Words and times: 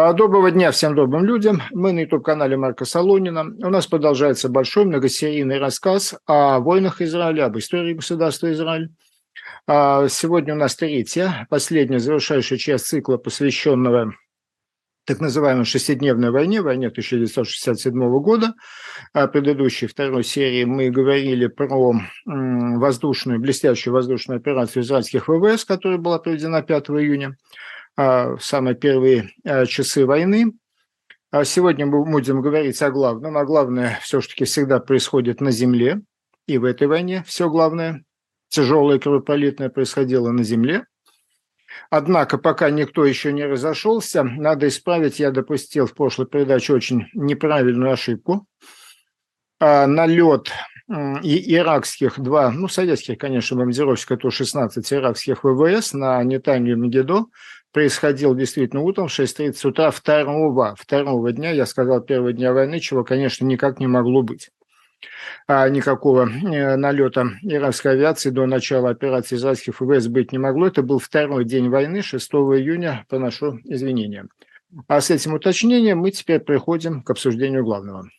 А, 0.00 0.12
доброго 0.12 0.52
дня 0.52 0.70
всем 0.70 0.94
добрым 0.94 1.24
людям. 1.24 1.60
Мы 1.72 1.90
на 1.90 1.98
YouTube-канале 2.02 2.56
Марка 2.56 2.84
Солонина. 2.84 3.40
У 3.42 3.68
нас 3.68 3.88
продолжается 3.88 4.48
большой 4.48 4.84
многосерийный 4.84 5.58
рассказ 5.58 6.14
о 6.24 6.60
войнах 6.60 7.02
Израиля, 7.02 7.46
об 7.46 7.58
истории 7.58 7.94
государства 7.94 8.52
Израиль. 8.52 8.90
А, 9.66 10.06
сегодня 10.06 10.54
у 10.54 10.56
нас 10.56 10.76
третья, 10.76 11.48
последняя, 11.50 11.98
завершающая 11.98 12.58
часть 12.58 12.86
цикла, 12.86 13.16
посвященного 13.16 14.14
так 15.04 15.18
называемой 15.18 15.64
шестидневной 15.64 16.30
войне, 16.30 16.62
войне 16.62 16.86
1967 16.86 18.20
года. 18.20 18.54
О 19.14 19.26
предыдущей 19.26 19.88
второй 19.88 20.22
серии 20.22 20.62
мы 20.62 20.90
говорили 20.90 21.48
про 21.48 21.94
воздушную, 22.24 23.40
блестящую 23.40 23.94
воздушную 23.94 24.36
операцию 24.36 24.84
израильских 24.84 25.26
ВВС, 25.26 25.64
которая 25.64 25.98
была 25.98 26.20
проведена 26.20 26.62
5 26.62 26.90
июня. 26.90 27.36
А, 28.00 28.36
в 28.36 28.44
самые 28.44 28.76
первые 28.76 29.32
а, 29.44 29.66
часы 29.66 30.06
войны. 30.06 30.52
А 31.32 31.44
сегодня 31.44 31.84
мы 31.84 32.04
будем 32.04 32.40
говорить 32.40 32.80
о 32.80 32.92
главном, 32.92 33.36
а 33.36 33.44
главное 33.44 33.98
все-таки 34.02 34.44
всегда 34.44 34.78
происходит 34.78 35.40
на 35.40 35.50
земле, 35.50 36.00
и 36.46 36.58
в 36.58 36.64
этой 36.64 36.86
войне 36.86 37.24
все 37.26 37.50
главное, 37.50 38.04
тяжелое 38.50 39.00
кровопролитное 39.00 39.68
происходило 39.68 40.30
на 40.30 40.44
земле. 40.44 40.86
Однако, 41.90 42.38
пока 42.38 42.70
никто 42.70 43.04
еще 43.04 43.32
не 43.32 43.44
разошелся, 43.44 44.22
надо 44.22 44.68
исправить, 44.68 45.18
я 45.18 45.32
допустил 45.32 45.86
в 45.86 45.94
прошлой 45.94 46.26
передаче 46.26 46.74
очень 46.74 47.08
неправильную 47.14 47.92
ошибку. 47.92 48.46
Налет 49.60 50.52
и 51.22 51.54
иракских 51.54 52.20
два, 52.20 52.52
ну, 52.52 52.68
советских, 52.68 53.18
конечно, 53.18 53.56
бомбардировщиков 53.56 54.20
Ту-16 54.20 54.94
иракских 54.94 55.42
ВВС 55.42 55.92
на 55.92 56.22
Нетанью 56.22 56.76
и 56.76 56.78
Мегидо 56.78 57.26
происходил 57.72 58.34
действительно 58.34 58.82
утром 58.82 59.08
в 59.08 59.18
6.30 59.18 59.68
утра 59.68 59.90
второго, 59.90 60.74
второго 60.78 61.32
дня, 61.32 61.50
я 61.50 61.66
сказал, 61.66 62.00
первого 62.00 62.32
дня 62.32 62.52
войны, 62.52 62.80
чего, 62.80 63.04
конечно, 63.04 63.44
никак 63.44 63.80
не 63.80 63.86
могло 63.86 64.22
быть. 64.22 64.50
А 65.46 65.68
никакого 65.68 66.28
э, 66.28 66.76
налета 66.76 67.30
иракской 67.42 67.92
авиации 67.92 68.30
до 68.30 68.46
начала 68.46 68.90
операции 68.90 69.36
израильских 69.36 69.80
ВВС 69.80 70.08
быть 70.08 70.32
не 70.32 70.38
могло. 70.38 70.66
Это 70.66 70.82
был 70.82 70.98
второй 70.98 71.44
день 71.44 71.68
войны, 71.68 72.02
6 72.02 72.30
июня, 72.32 73.04
поношу 73.08 73.60
извинения. 73.64 74.26
А 74.86 75.00
с 75.00 75.10
этим 75.10 75.34
уточнением 75.34 75.98
мы 75.98 76.10
теперь 76.10 76.40
приходим 76.40 77.02
к 77.02 77.10
обсуждению 77.10 77.64
главного. 77.64 78.10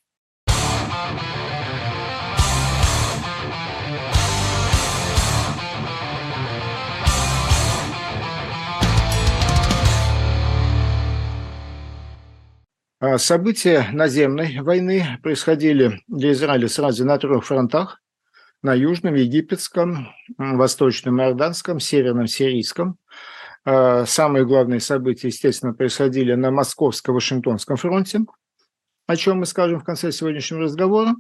События 13.18 13.88
наземной 13.92 14.60
войны 14.62 15.20
происходили 15.24 16.02
для 16.08 16.32
Израиля 16.32 16.68
сразу 16.68 17.06
на 17.06 17.18
трех 17.18 17.46
фронтах. 17.46 18.02
На 18.62 18.74
Южном, 18.74 19.16
Египетском, 19.16 20.10
Восточном 20.38 21.22
Иорданском, 21.22 21.80
Северном 21.80 22.28
Сирийском. 22.28 22.98
А 23.64 24.06
самые 24.06 24.46
главные 24.46 24.82
события, 24.82 25.28
естественно, 25.28 25.74
происходили 25.74 26.34
на 26.34 26.52
Московско-Вашингтонском 26.52 27.78
фронте, 27.78 28.22
о 29.08 29.16
чем 29.16 29.40
мы 29.40 29.46
скажем 29.46 29.80
в 29.80 29.86
конце 29.86 30.12
сегодняшнего 30.12 30.64
разговора. 30.64 31.16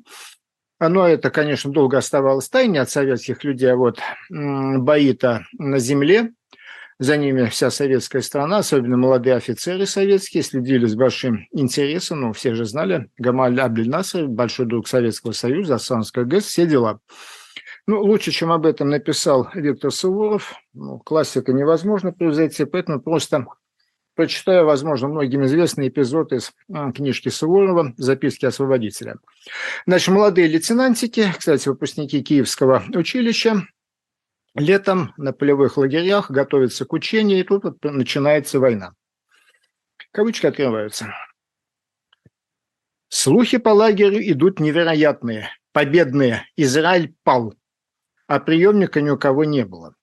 Но 0.81 1.07
это, 1.07 1.29
конечно, 1.29 1.71
долго 1.71 1.97
оставалось 1.97 2.49
тайной 2.49 2.79
от 2.79 2.89
советских 2.89 3.43
людей, 3.43 3.71
а 3.71 3.75
вот 3.75 3.99
бои-то 4.29 5.45
на 5.53 5.79
земле, 5.79 6.33
за 6.99 7.15
ними 7.15 7.45
вся 7.45 7.71
советская 7.71 8.21
страна, 8.21 8.57
особенно 8.57 8.97
молодые 8.97 9.35
офицеры 9.35 9.85
советские, 9.85 10.43
следили 10.43 10.85
с 10.85 10.95
большим 10.95 11.47
интересом. 11.51 12.21
Ну, 12.21 12.33
все 12.33 12.53
же 12.53 12.65
знали, 12.65 13.09
Гамаль 13.17 13.59
Абдель 13.59 13.89
Наср, 13.89 14.27
большой 14.27 14.65
друг 14.65 14.87
Советского 14.87 15.31
Союза, 15.31 15.75
Ассанская 15.75 16.25
ГЭС, 16.25 16.43
все 16.43 16.65
дела. 16.65 16.99
Ну, 17.87 18.01
лучше, 18.01 18.31
чем 18.31 18.51
об 18.51 18.65
этом 18.65 18.89
написал 18.89 19.49
Виктор 19.55 19.91
Суворов. 19.91 20.53
Ну, 20.73 20.99
классика 20.99 21.53
невозможно 21.53 22.11
превзойти, 22.11 22.65
поэтому 22.65 23.01
просто 23.01 23.47
прочитаю, 24.15 24.65
возможно, 24.65 25.07
многим 25.07 25.45
известный 25.45 25.87
эпизод 25.87 26.33
из 26.33 26.51
а, 26.71 26.91
книжки 26.91 27.29
Суворова 27.29 27.93
«Записки 27.95 28.45
освободителя». 28.45 29.15
Значит, 29.87 30.09
молодые 30.09 30.47
лейтенантики, 30.49 31.33
кстати, 31.37 31.69
выпускники 31.69 32.21
Киевского 32.21 32.83
училища, 32.93 33.63
летом 34.55 35.13
на 35.17 35.33
полевых 35.33 35.77
лагерях 35.77 36.31
готовятся 36.31 36.85
к 36.85 36.93
учению, 36.93 37.39
и 37.39 37.43
тут 37.43 37.63
вот 37.63 37.83
начинается 37.83 38.59
война. 38.59 38.93
Кавычки 40.11 40.45
открываются. 40.45 41.13
Слухи 43.09 43.57
по 43.57 43.69
лагерю 43.69 44.19
идут 44.31 44.59
невероятные, 44.59 45.49
победные. 45.71 46.45
Израиль 46.55 47.15
пал, 47.23 47.55
а 48.27 48.39
приемника 48.39 49.01
ни 49.01 49.09
у 49.09 49.17
кого 49.17 49.43
не 49.43 49.65
было. 49.65 49.95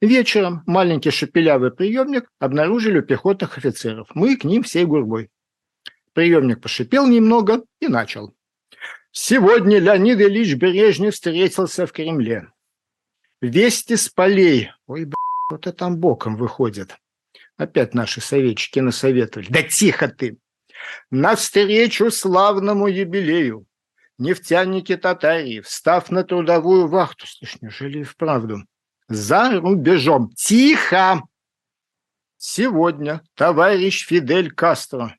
Вечером 0.00 0.62
маленький 0.66 1.10
шепелявый 1.10 1.72
приемник 1.72 2.30
обнаружили 2.38 3.00
у 3.00 3.02
пехотных 3.02 3.58
офицеров. 3.58 4.08
Мы 4.14 4.36
к 4.36 4.44
ним 4.44 4.62
всей 4.62 4.84
гурбой. 4.84 5.30
Приемник 6.12 6.60
пошипел 6.60 7.06
немного 7.06 7.64
и 7.80 7.88
начал. 7.88 8.34
Сегодня 9.10 9.78
Леонид 9.78 10.20
Ильич 10.20 10.54
Бережнев 10.54 11.14
встретился 11.14 11.86
в 11.86 11.92
Кремле. 11.92 12.48
Вести 13.40 13.96
с 13.96 14.08
полей. 14.08 14.70
Ой, 14.86 15.04
б***, 15.04 15.14
вот 15.50 15.66
это 15.66 15.76
там 15.76 15.96
боком 15.98 16.36
выходит. 16.36 16.96
Опять 17.56 17.94
наши 17.94 18.20
советчики 18.20 18.80
насоветовали. 18.80 19.48
Да 19.48 19.62
тихо 19.62 20.08
ты! 20.08 20.38
Навстречу 21.10 22.10
славному 22.10 22.88
юбилею 22.88 23.66
нефтяники 24.18 24.96
татари, 24.96 25.60
встав 25.60 26.10
на 26.10 26.24
трудовую 26.24 26.88
вахту, 26.88 27.26
слышь, 27.26 27.60
неужели 27.60 28.00
и 28.00 28.04
вправду, 28.04 28.64
за 29.08 29.60
рубежом. 29.60 30.30
Тихо! 30.34 31.22
Сегодня 32.36 33.22
товарищ 33.34 34.06
Фидель 34.06 34.50
Кастро 34.50 35.16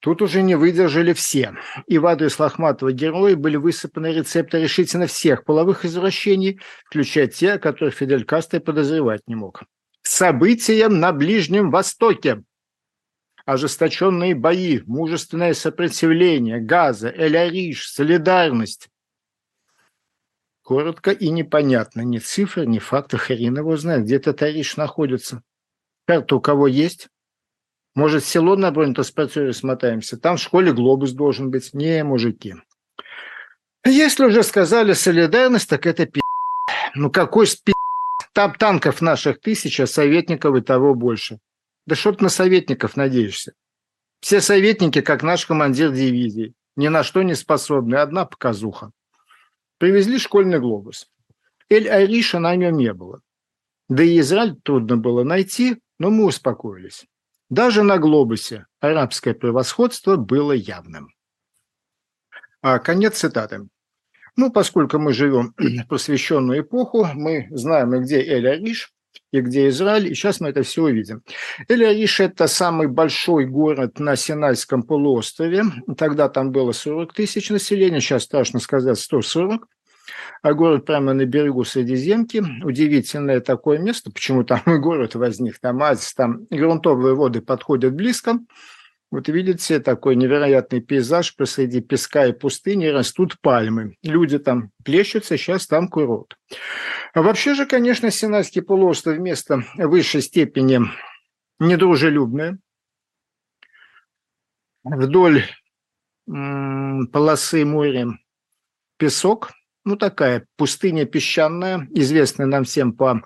Тут 0.00 0.22
уже 0.22 0.42
не 0.42 0.54
выдержали 0.54 1.12
все. 1.12 1.54
И 1.86 1.98
в 1.98 2.06
адрес 2.06 2.38
Лохматова 2.38 2.92
героя 2.92 3.34
были 3.34 3.56
высыпаны 3.56 4.08
рецепты 4.12 4.60
решительно 4.60 5.06
всех 5.06 5.44
половых 5.44 5.84
извращений, 5.84 6.60
включая 6.84 7.26
те, 7.26 7.52
о 7.52 7.58
которых 7.58 7.94
Фидель 7.94 8.24
Кастро 8.24 8.60
подозревать 8.60 9.22
не 9.26 9.34
мог. 9.34 9.62
Событиям 10.02 11.00
на 11.00 11.12
Ближнем 11.12 11.70
Востоке. 11.70 12.44
Ожесточенные 13.44 14.34
бои, 14.34 14.80
мужественное 14.86 15.54
сопротивление, 15.54 16.60
Газа, 16.60 17.08
Эль-Ариш, 17.08 17.90
солидарность. 17.90 18.88
Коротко 20.62 21.12
и 21.12 21.30
непонятно. 21.30 22.00
Ни 22.02 22.18
цифр, 22.18 22.64
ни 22.64 22.80
фактов. 22.80 23.20
Хрен 23.20 23.56
его 23.56 23.76
знает, 23.76 24.02
где 24.02 24.16
этот 24.16 24.42
Ариш 24.42 24.76
находится. 24.76 25.42
Карта 26.06 26.36
у 26.36 26.40
кого 26.40 26.66
есть? 26.66 27.08
Может, 27.96 28.24
в 28.24 28.28
село 28.28 28.56
на 28.56 28.70
бронетранспортере 28.70 29.54
смотаемся? 29.54 30.18
Там 30.18 30.36
в 30.36 30.40
школе 30.40 30.74
глобус 30.74 31.12
должен 31.12 31.50
быть. 31.50 31.72
Не, 31.72 32.04
мужики. 32.04 32.54
Если 33.86 34.26
уже 34.26 34.42
сказали 34.42 34.92
солидарность, 34.92 35.70
так 35.70 35.86
это 35.86 36.04
пи***. 36.04 36.20
Ну 36.94 37.10
какой 37.10 37.46
спи***? 37.46 37.72
Там 38.34 38.54
танков 38.54 39.00
наших 39.00 39.40
тысяча, 39.40 39.86
советников 39.86 40.54
и 40.56 40.60
того 40.60 40.94
больше. 40.94 41.38
Да 41.86 41.94
что 41.94 42.12
ты 42.12 42.22
на 42.22 42.28
советников 42.28 42.96
надеешься? 42.96 43.54
Все 44.20 44.42
советники, 44.42 45.00
как 45.00 45.22
наш 45.22 45.46
командир 45.46 45.90
дивизии, 45.90 46.52
ни 46.76 46.88
на 46.88 47.02
что 47.02 47.22
не 47.22 47.34
способны. 47.34 47.94
Одна 47.96 48.26
показуха. 48.26 48.90
Привезли 49.78 50.18
школьный 50.18 50.60
глобус. 50.60 51.06
Эль-Ариша 51.70 52.40
на 52.40 52.54
нем 52.56 52.76
не 52.76 52.92
было. 52.92 53.22
Да 53.88 54.02
и 54.02 54.18
Израиль 54.18 54.56
трудно 54.62 54.98
было 54.98 55.24
найти, 55.24 55.78
но 55.98 56.10
мы 56.10 56.26
успокоились. 56.26 57.06
Даже 57.48 57.82
на 57.82 57.98
глобусе 57.98 58.66
арабское 58.80 59.32
превосходство 59.32 60.16
было 60.16 60.52
явным. 60.52 61.10
А 62.60 62.78
конец 62.80 63.18
цитаты. 63.18 63.68
Ну, 64.34 64.50
поскольку 64.50 64.98
мы 64.98 65.12
живем 65.12 65.54
в 65.58 65.86
просвещенную 65.86 66.62
эпоху, 66.62 67.06
мы 67.14 67.46
знаем 67.50 67.90
где 68.02 68.20
Эль-Ариш, 68.20 68.92
и 69.32 69.40
где 69.40 69.68
Израиль, 69.68 70.08
и 70.10 70.14
сейчас 70.14 70.40
мы 70.40 70.48
это 70.48 70.62
все 70.62 70.82
увидим. 70.82 71.22
Эль-Ариш– 71.68 72.20
это 72.20 72.48
самый 72.48 72.88
большой 72.88 73.46
город 73.46 73.98
на 74.00 74.16
Синайском 74.16 74.82
полуострове. 74.82 75.64
Тогда 75.96 76.28
там 76.28 76.50
было 76.50 76.72
40 76.72 77.12
тысяч 77.14 77.50
населения, 77.50 78.00
сейчас 78.00 78.24
страшно 78.24 78.60
сказать 78.60 78.98
140 78.98 79.66
а 80.42 80.54
город 80.54 80.84
прямо 80.84 81.12
на 81.12 81.24
берегу 81.24 81.64
Средиземки. 81.64 82.42
Удивительное 82.62 83.40
такое 83.40 83.78
место, 83.78 84.10
почему 84.10 84.44
там 84.44 84.62
и 84.66 84.78
город 84.78 85.14
возник, 85.14 85.58
там 85.58 85.82
оазис, 85.82 86.14
там 86.14 86.46
грунтовые 86.50 87.14
воды 87.14 87.40
подходят 87.40 87.94
близко. 87.94 88.38
Вот 89.12 89.28
видите, 89.28 89.78
такой 89.78 90.16
невероятный 90.16 90.80
пейзаж 90.80 91.36
посреди 91.36 91.80
песка 91.80 92.26
и 92.26 92.32
пустыни 92.32 92.86
растут 92.86 93.40
пальмы. 93.40 93.96
Люди 94.02 94.38
там 94.38 94.72
плещутся, 94.84 95.36
сейчас 95.36 95.66
там 95.68 95.88
курорт. 95.88 96.36
А 97.14 97.22
вообще 97.22 97.54
же, 97.54 97.66
конечно, 97.66 98.10
Синайский 98.10 98.62
полуостров 98.62 99.18
место 99.18 99.64
высшей 99.76 100.22
степени 100.22 100.80
недружелюбное. 101.60 102.58
вдоль 104.84 105.44
полосы 106.26 107.64
моря 107.64 108.08
песок, 108.98 109.52
ну 109.86 109.96
такая 109.96 110.46
пустыня 110.56 111.06
песчаная, 111.06 111.88
известная 111.94 112.46
нам 112.46 112.64
всем 112.64 112.92
по 112.92 113.22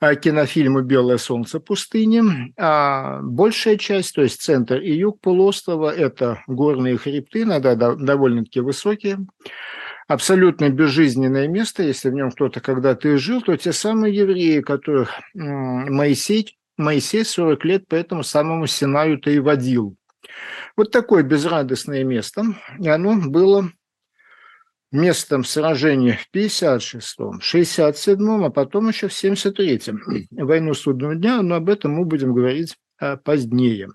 а, 0.00 0.14
кинофильму 0.14 0.80
«Белое 0.80 1.18
солнце 1.18 1.60
пустыни». 1.60 2.52
А 2.58 3.20
большая 3.20 3.76
часть, 3.76 4.14
то 4.14 4.22
есть 4.22 4.40
центр 4.40 4.78
и 4.78 4.92
юг 4.94 5.20
полуострова, 5.20 5.90
это 5.94 6.42
горные 6.46 6.96
хребты, 6.96 7.42
иногда 7.42 7.74
довольно-таки 7.74 8.60
высокие. 8.60 9.18
Абсолютно 10.08 10.70
безжизненное 10.70 11.46
место, 11.46 11.82
если 11.82 12.08
в 12.08 12.14
нем 12.14 12.30
кто-то 12.30 12.60
когда-то 12.60 13.10
и 13.10 13.16
жил, 13.16 13.42
то 13.42 13.54
те 13.56 13.72
самые 13.72 14.16
евреи, 14.16 14.60
которых 14.60 15.20
Моисей, 15.34 16.58
Моисей 16.78 17.24
40 17.24 17.64
лет 17.66 17.86
по 17.86 17.94
этому 17.94 18.22
самому 18.22 18.66
Синаю-то 18.66 19.30
и 19.30 19.38
водил. 19.38 19.94
Вот 20.74 20.90
такое 20.90 21.22
безрадостное 21.22 22.02
место, 22.02 22.44
и 22.78 22.88
оно 22.88 23.16
было 23.16 23.70
местом 24.92 25.44
сражения 25.44 26.18
в 26.18 26.34
56-м, 26.34 27.40
67-м, 27.40 28.44
а 28.44 28.50
потом 28.50 28.88
еще 28.88 29.08
в 29.08 29.12
73-м. 29.12 30.26
Войну 30.30 30.74
судного 30.74 31.14
дня, 31.14 31.42
но 31.42 31.56
об 31.56 31.68
этом 31.68 31.92
мы 31.92 32.04
будем 32.04 32.34
говорить 32.34 32.76
а, 32.98 33.16
позднее. 33.16 33.88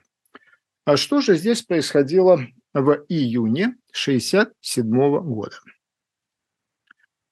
А 0.86 0.98
что 0.98 1.22
же 1.22 1.36
здесь 1.36 1.62
происходило 1.62 2.40
в 2.74 3.06
июне 3.10 3.76
67 3.92 4.86
-го 4.86 5.22
года? 5.22 5.58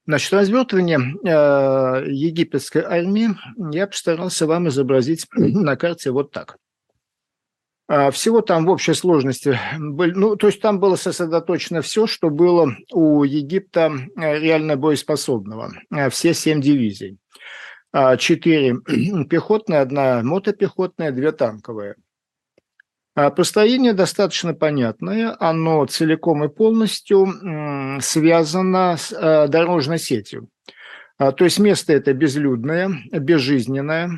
Значит, 0.07 0.33
развертывание 0.33 1.00
э, 1.00 2.11
египетской 2.11 2.83
армии 2.83 3.29
я 3.73 3.88
постарался 3.88 4.45
вам 4.45 4.68
изобразить 4.68 5.25
на 5.35 5.75
карте 5.75 6.11
вот 6.11 6.31
так. 6.31 6.57
А, 7.87 8.09
всего 8.09 8.41
там 8.41 8.65
в 8.65 8.69
общей 8.69 8.93
сложности, 8.93 9.59
ну, 9.77 10.35
то 10.35 10.47
есть 10.47 10.59
там 10.59 10.79
было 10.79 10.95
сосредоточено 10.95 11.81
все, 11.81 12.07
что 12.07 12.29
было 12.29 12.75
у 12.91 13.23
Египта 13.23 13.91
э, 14.17 14.39
реально 14.39 14.75
боеспособного, 14.75 15.71
э, 15.91 16.09
все 16.09 16.33
семь 16.33 16.61
дивизий. 16.61 17.19
А, 17.91 18.17
четыре 18.17 18.77
пехотные, 19.29 19.81
одна 19.81 20.23
мотопехотная, 20.23 21.11
две 21.11 21.31
танковые. 21.31 21.95
А, 23.13 23.29
построение 23.29 23.93
достаточно 23.93 24.55
понятное, 24.55 25.35
оно 25.39 25.85
целиком 25.85 26.43
и 26.43 26.49
полностью 26.49 27.27
связано 28.01 28.97
с 28.97 29.11
э, 29.11 29.47
дорожной 29.47 29.99
сетью. 29.99 30.49
То 31.17 31.45
есть 31.45 31.59
место 31.59 31.93
это 31.93 32.13
безлюдное, 32.13 32.89
безжизненное, 33.09 34.09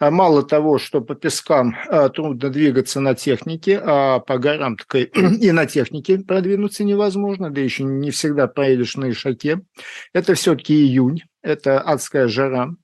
мало 0.00 0.42
того, 0.42 0.78
что 0.78 1.00
по 1.00 1.14
пескам 1.14 1.76
а, 1.88 2.08
трудно 2.08 2.50
двигаться 2.50 3.00
на 3.00 3.14
технике, 3.14 3.80
а 3.82 4.20
по 4.20 4.38
горам 4.38 4.76
так 4.76 4.94
и 5.40 5.52
на 5.52 5.66
технике 5.66 6.18
продвинуться 6.18 6.84
невозможно, 6.84 7.50
да 7.50 7.60
еще 7.60 7.84
не 7.84 8.10
всегда 8.10 8.46
поедешь 8.46 8.96
на 8.96 9.10
Ишаке. 9.10 9.62
Это 10.12 10.34
все-таки 10.34 10.74
июнь, 10.74 11.22
это 11.42 11.80
адская 11.80 12.28
жара. 12.28 12.74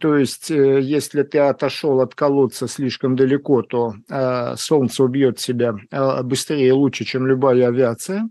То 0.00 0.16
есть, 0.16 0.50
э, 0.50 0.80
если 0.80 1.22
ты 1.24 1.38
отошел 1.38 2.00
от 2.00 2.14
колодца 2.14 2.68
слишком 2.68 3.16
далеко, 3.16 3.62
то 3.62 3.94
э, 4.08 4.54
солнце 4.56 5.04
убьет 5.04 5.36
тебя 5.38 5.74
быстрее 6.22 6.68
и 6.68 6.72
лучше, 6.72 7.04
чем 7.04 7.26
любая 7.26 7.68
авиация. 7.68 8.30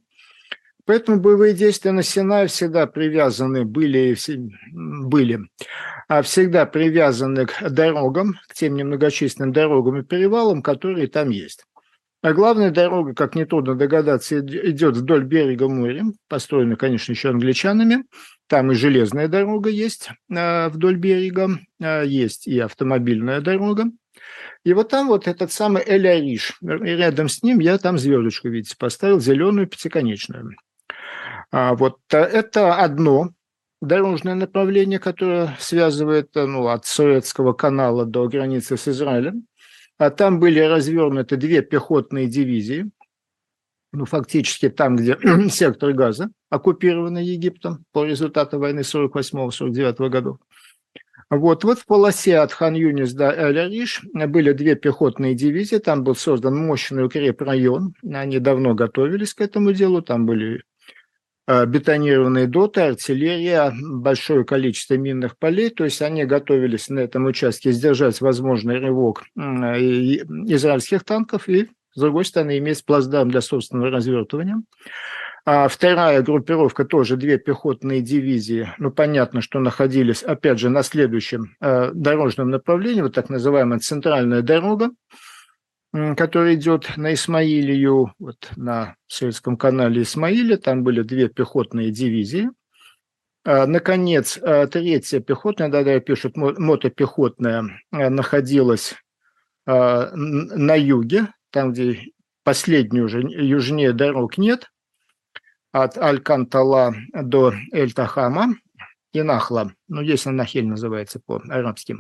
Поэтому 0.85 1.19
боевые 1.19 1.53
действия 1.53 1.91
на 1.91 2.03
Синае 2.03 2.47
всегда 2.47 2.88
привязаны 2.88 3.63
были, 3.63 4.18
были 4.74 5.39
а 6.07 6.21
всегда 6.21 6.65
привязаны 6.65 7.45
к 7.45 7.69
дорогам, 7.69 8.35
к 8.47 8.53
тем 8.53 8.75
немногочисленным 8.75 9.53
дорогам 9.53 10.00
и 10.00 10.03
перевалам, 10.03 10.62
которые 10.62 11.07
там 11.07 11.30
есть. 11.30 11.63
А 12.21 12.33
главная 12.33 12.71
дорога, 12.71 13.13
как 13.13 13.35
нетрудно 13.35 13.75
догадаться, 13.75 14.39
идет 14.39 14.95
вдоль 14.95 15.25
берега 15.25 15.68
моря, 15.68 16.06
построена, 16.30 16.77
конечно, 16.77 17.12
еще 17.12 17.29
англичанами. 17.29 18.06
Там 18.47 18.71
и 18.71 18.75
железная 18.75 19.27
дорога 19.27 19.69
есть 19.69 20.09
а, 20.33 20.69
вдоль 20.69 20.95
берега, 20.95 21.59
а, 21.81 22.03
есть 22.03 22.47
и 22.47 22.59
автомобильная 22.59 23.41
дорога. 23.41 23.86
И 24.63 24.74
вот 24.74 24.89
там 24.89 25.07
вот 25.07 25.27
этот 25.27 25.51
самый 25.51 25.83
Эль-Ариш, 25.86 26.57
рядом 26.62 27.27
с 27.27 27.44
ним 27.44 27.59
я 27.59 27.77
там 27.77 27.97
звездочку, 27.97 28.47
видите, 28.47 28.77
поставил 28.77 29.19
зеленую 29.19 29.68
пятиконечную. 29.68 30.56
А 31.53 31.75
вот 31.75 32.00
э, 32.11 32.17
это 32.17 32.73
одно 32.77 33.29
дорожное 33.79 34.33
направление, 34.33 34.97
которое 34.97 35.55
связывает 35.59 36.35
э, 36.35 36.47
ну, 36.47 36.67
от 36.67 36.88
Суэцкого 36.88 37.53
канала 37.53 38.05
до 38.05 38.27
границы 38.27 38.75
с 38.75 38.88
Израилем. 38.88 39.45
А 40.00 40.09
там 40.09 40.39
были 40.39 40.59
развернуты 40.59 41.38
две 41.38 41.61
пехотные 41.61 42.25
дивизии, 42.25 42.89
ну, 43.91 44.05
фактически 44.05 44.67
там, 44.69 44.95
где 44.95 45.15
сектор 45.51 45.94
Газа, 45.94 46.31
оккупированный 46.50 47.23
Египтом 47.23 47.85
по 47.91 48.03
результату 48.03 48.57
войны 48.57 48.79
48-49 48.79 50.09
годов. 50.09 50.39
Вот, 51.29 51.63
вот 51.63 51.77
в 51.77 51.85
полосе 51.85 52.39
от 52.39 52.51
Хан-Юнис 52.51 53.13
до 53.13 53.29
Эль-Ариш 53.31 54.01
были 54.11 54.53
две 54.53 54.73
пехотные 54.73 55.35
дивизии, 55.35 55.77
там 55.77 56.03
был 56.03 56.15
создан 56.15 56.57
мощный 56.57 57.05
укрепрайон, 57.05 57.94
они 58.11 58.39
давно 58.39 58.73
готовились 58.73 59.35
к 59.35 59.41
этому 59.41 59.71
делу, 59.71 60.01
там 60.01 60.25
были 60.25 60.63
бетонированные 61.48 62.48
доты, 62.48 62.81
артиллерия, 62.81 63.74
большое 63.81 64.45
количество 64.45 64.95
минных 64.95 65.38
полей, 65.38 65.69
то 65.69 65.84
есть 65.84 66.01
они 66.01 66.25
готовились 66.25 66.90
на 66.90 67.00
этом 67.00 67.25
участке 67.25 67.72
сдержать 67.72 68.22
возможный 68.22 68.80
рывок 68.80 69.24
израильских 69.36 71.04
танков 71.04 71.50
и, 71.50 71.69
с 71.94 72.00
другой 72.00 72.25
стороны, 72.25 72.57
иметь 72.57 72.86
плацдарм 72.86 73.30
для 73.30 73.42
собственного 73.42 73.92
развертывания. 73.92 74.63
А 75.45 75.68
вторая 75.68 76.22
группировка 76.22 76.86
тоже 76.86 77.18
две 77.18 77.38
пехотные 77.38 78.00
дивизии, 78.00 78.69
ну 78.78 78.92
понятно, 78.92 79.42
что 79.42 79.60
находились, 79.60 80.24
опять 80.24 80.57
же, 80.57 80.69
на 80.69 80.84
следующем 80.84 81.57
э, 81.60 81.92
дорожном 81.94 82.50
направлении, 82.50 83.01
вот 83.01 83.13
так 83.13 83.30
называемая 83.30 83.80
центральная 83.80 84.42
дорога, 84.42 84.92
который 85.94 86.56
идет 86.56 86.98
на 86.98 87.13
Исмаилию, 87.13 88.13
вот 88.18 88.51
на 88.56 88.95
Советском 89.07 89.57
канале 89.57 90.01
Исмаиля, 90.01 90.57
там 90.57 90.84
были 90.84 91.04
две 91.04 91.30
пехотные 91.30 91.92
дивизии. 91.92 92.50
А, 93.45 93.68
наконец, 93.68 94.40
а, 94.42 94.66
третья 94.68 95.19
пехотная, 95.19 95.69
да-да, 95.69 96.00
пишут, 96.00 96.36
мотопехотная, 96.36 97.66
а, 97.92 98.10
находилась 98.10 98.95
на 99.66 100.75
юге, 100.75 101.30
там, 101.50 101.72
где 101.72 102.12
последний 102.44 103.00
уже 103.00 103.22
южнее 103.22 103.94
дорог 103.94 104.38
нет, 104.38 104.70
от 105.72 105.98
Аль-Кантала 105.98 106.94
до 107.13 107.53
Эль-Тахама 107.72 108.56
и 109.13 109.22
Нахла. 109.22 109.72
Ну, 109.88 110.03
здесь 110.03 110.27
она 110.27 110.38
Нахель 110.38 110.67
называется 110.67 111.22
по-арабски. 111.25 111.96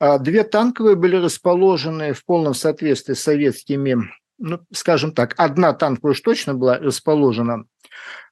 А 0.00 0.18
две 0.18 0.44
танковые 0.44 0.96
были 0.96 1.16
расположены 1.16 2.12
в 2.12 2.24
полном 2.24 2.54
соответствии 2.54 3.14
с 3.14 3.22
советскими, 3.22 3.96
ну, 4.38 4.60
скажем 4.72 5.12
так, 5.12 5.34
одна 5.36 5.72
танковая 5.72 6.12
уж 6.12 6.20
точно 6.20 6.54
была 6.54 6.78
расположена 6.78 7.64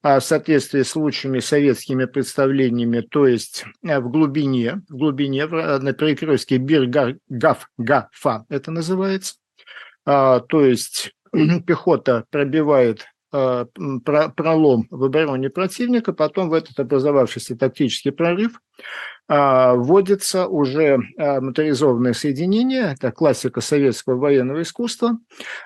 а, 0.02 0.20
в 0.20 0.24
соответствии 0.24 0.82
с 0.82 0.94
лучшими 0.94 1.40
советскими 1.40 2.04
представлениями, 2.04 3.00
то 3.00 3.26
есть 3.26 3.64
э, 3.82 3.98
в 3.98 4.08
глубине, 4.10 4.82
в 4.88 4.96
глубине, 4.96 5.46
на 5.46 5.92
перекрестке 5.92 6.58
Бир-Гав-Гафа 6.58 8.44
это 8.48 8.70
называется. 8.70 9.34
А, 10.04 10.38
то 10.38 10.64
есть 10.64 11.12
пехота 11.66 12.24
пробивает 12.30 13.06
пролом 13.30 14.86
в 14.90 15.04
обороне 15.04 15.50
противника, 15.50 16.12
потом 16.12 16.48
в 16.48 16.54
этот 16.54 16.78
образовавшийся 16.78 17.56
тактический 17.56 18.12
прорыв 18.12 18.60
а, 19.28 19.74
вводится 19.74 20.46
уже 20.46 20.98
а, 21.18 21.40
моторизованное 21.40 22.12
соединение, 22.12 22.94
это 22.94 23.10
классика 23.10 23.60
советского 23.60 24.16
военного 24.16 24.62
искусства. 24.62 25.18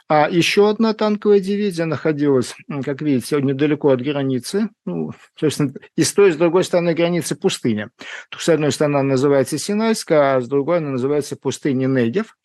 А 0.08 0.30
еще 0.30 0.70
одна 0.70 0.94
танковая 0.94 1.40
дивизия 1.40 1.84
находилась, 1.84 2.54
как 2.84 3.02
видите, 3.02 3.40
недалеко 3.42 3.90
от 3.90 4.00
границы, 4.00 4.70
ну, 4.86 5.10
собственно, 5.38 5.74
и 5.94 6.02
с 6.02 6.12
той, 6.14 6.30
и 6.30 6.32
с 6.32 6.36
другой 6.36 6.64
стороны 6.64 6.94
границы 6.94 7.36
пустыня. 7.36 7.90
С 8.34 8.48
одной 8.48 8.72
стороны 8.72 8.96
она 8.96 9.10
называется 9.10 9.58
Синайская, 9.58 10.36
а 10.36 10.40
с 10.40 10.48
другой 10.48 10.78
она 10.78 10.90
называется 10.90 11.36
пустыня 11.36 11.86
Негев 11.86 12.36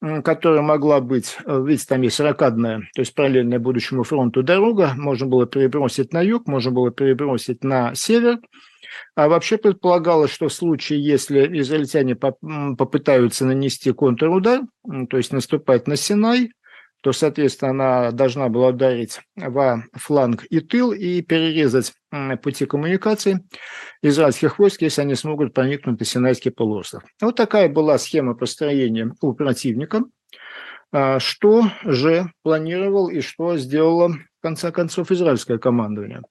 которая 0.00 0.62
могла 0.62 1.00
быть, 1.00 1.36
э, 1.44 1.62
видите, 1.64 1.86
там 1.88 2.02
есть 2.02 2.20
ракадная, 2.20 2.80
то 2.94 3.02
есть 3.02 3.14
параллельная 3.14 3.58
будущему 3.58 4.02
фронту 4.02 4.42
дорога, 4.42 4.92
можно 4.96 5.26
было 5.26 5.46
перебросить 5.46 6.12
на 6.12 6.22
юг, 6.22 6.46
можно 6.46 6.70
было 6.70 6.90
перебросить 6.90 7.62
на 7.64 7.94
север, 7.94 8.38
а 9.14 9.28
вообще 9.28 9.58
предполагалось, 9.58 10.30
что 10.30 10.48
в 10.48 10.52
случае, 10.52 11.04
если 11.04 11.60
израильтяне 11.60 12.16
попытаются 12.16 13.44
нанести 13.44 13.92
контрудар, 13.92 14.62
то 15.10 15.16
есть 15.16 15.32
наступать 15.32 15.86
на 15.86 15.96
Синай, 15.96 16.52
то, 17.00 17.12
соответственно, 17.12 17.70
она 17.70 18.10
должна 18.10 18.48
была 18.48 18.68
ударить 18.68 19.20
во 19.36 19.84
фланг 19.94 20.44
и 20.50 20.60
тыл 20.60 20.92
и 20.92 21.22
перерезать 21.22 21.94
пути 22.42 22.66
коммуникаций 22.66 23.38
израильских 24.02 24.58
войск, 24.58 24.82
если 24.82 25.02
они 25.02 25.14
смогут 25.14 25.54
проникнуть 25.54 25.98
на 25.98 26.04
Синайский 26.04 26.50
полуостров. 26.50 27.04
Вот 27.20 27.36
такая 27.36 27.68
была 27.68 27.98
схема 27.98 28.34
построения 28.34 29.14
у 29.20 29.32
противника. 29.32 30.02
А 30.92 31.20
что 31.20 31.70
же 31.84 32.32
планировал 32.42 33.08
и 33.08 33.20
что 33.20 33.56
сделало, 33.56 34.08
в 34.08 34.42
конце 34.42 34.72
концов, 34.72 35.10
израильское 35.12 35.58
командование? 35.58 36.22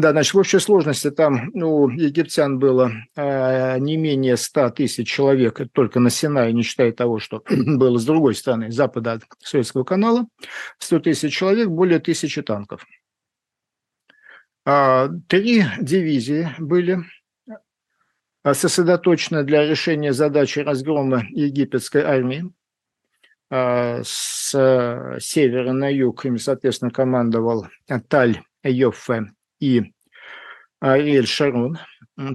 Да, 0.00 0.12
значит, 0.12 0.32
в 0.32 0.38
общей 0.38 0.58
сложности 0.60 1.10
там 1.10 1.50
у 1.52 1.90
египтян 1.90 2.58
было 2.58 2.90
э, 3.16 3.78
не 3.80 3.98
менее 3.98 4.38
100 4.38 4.70
тысяч 4.70 5.06
человек, 5.10 5.60
только 5.72 6.00
на 6.00 6.08
Синае, 6.08 6.54
не 6.54 6.62
считая 6.62 6.90
того, 6.92 7.18
что 7.18 7.44
было 7.50 7.98
с 7.98 8.06
другой 8.06 8.34
стороны, 8.34 8.70
запада 8.70 9.12
от 9.12 9.24
Суэцкого 9.40 9.84
канала, 9.84 10.26
100 10.78 11.00
тысяч 11.00 11.34
человек, 11.36 11.68
более 11.68 11.98
тысячи 11.98 12.40
танков. 12.40 12.86
А, 14.64 15.10
три 15.28 15.64
дивизии 15.78 16.48
были 16.58 17.00
сосредоточены 18.42 19.44
для 19.44 19.66
решения 19.66 20.14
задачи 20.14 20.60
разгрома 20.60 21.24
египетской 21.28 22.04
армии. 22.04 22.50
А, 23.50 24.00
с 24.02 24.48
севера 25.20 25.72
на 25.72 25.92
юг 25.92 26.24
им, 26.24 26.38
соответственно, 26.38 26.90
командовал 26.90 27.66
Таль 28.08 28.40
Йоффе 28.64 29.26
и 29.60 29.92
Ариэль 30.80 31.26
Шарон. 31.26 31.78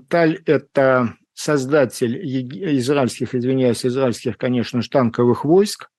Таль– 0.07 0.41
это 0.45 1.15
создатель 1.33 2.17
израильских, 2.77 3.35
извиняюсь, 3.35 3.85
израильских, 3.85 4.37
конечно 4.37 4.81
танковых 4.81 5.43
войск, 5.43 5.89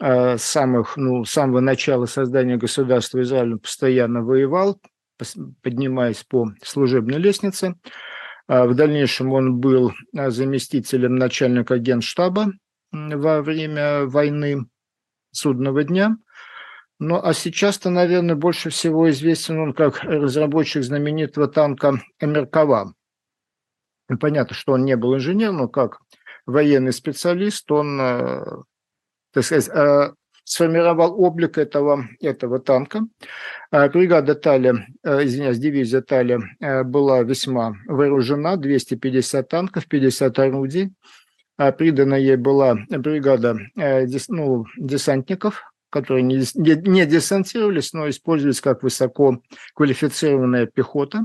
а, 0.00 0.38
самых, 0.38 0.96
ну, 0.96 1.24
с 1.24 1.30
самого 1.30 1.60
начала 1.60 2.06
создания 2.06 2.56
государства 2.56 3.20
Израиль 3.20 3.58
постоянно 3.58 4.22
воевал, 4.22 4.80
поднимаясь 5.62 6.24
по 6.24 6.54
служебной 6.62 7.18
лестнице. 7.18 7.74
А, 8.46 8.66
в 8.66 8.74
дальнейшем 8.74 9.32
он 9.32 9.58
был 9.58 9.92
а, 10.16 10.30
заместителем 10.30 11.16
начальника 11.16 11.78
генштаба 11.78 12.52
во 12.90 13.42
время 13.42 14.06
войны 14.06 14.66
судного 15.32 15.84
дня– 15.84 16.16
ну, 17.00 17.20
а 17.22 17.32
сейчас-то, 17.32 17.90
наверное, 17.90 18.34
больше 18.34 18.70
всего 18.70 19.08
известен 19.10 19.58
он 19.60 19.72
как 19.72 20.02
разработчик 20.02 20.82
знаменитого 20.82 21.46
танка 21.46 22.02
Меркава. 22.20 22.94
понятно, 24.20 24.54
что 24.54 24.72
он 24.72 24.84
не 24.84 24.96
был 24.96 25.14
инженером, 25.14 25.58
но 25.58 25.68
как 25.68 26.00
военный 26.44 26.92
специалист 26.92 27.70
он, 27.70 28.00
э, 28.00 28.44
так 29.32 29.44
сказать, 29.44 29.68
э, 29.68 30.12
сформировал 30.42 31.22
облик 31.22 31.56
этого, 31.56 32.08
этого 32.20 32.58
танка. 32.58 33.06
Э, 33.70 33.88
бригада 33.90 34.34
Таля, 34.34 34.86
извиняюсь, 35.04 35.58
дивизия 35.58 36.00
Таля 36.00 36.40
была 36.84 37.22
весьма 37.22 37.76
вооружена, 37.86 38.56
250 38.56 39.48
танков, 39.48 39.86
50 39.86 40.36
орудий. 40.40 40.94
Придана 41.76 42.14
ей 42.14 42.36
была 42.36 42.76
бригада 42.88 43.56
ну, 44.28 44.64
десантников, 44.76 45.64
которые 45.90 46.22
не, 46.22 46.42
не 46.54 47.06
десантировались, 47.06 47.92
но 47.92 48.08
использовались 48.08 48.60
как 48.60 48.82
высоко 48.82 49.40
квалифицированная 49.74 50.66
пехота. 50.66 51.24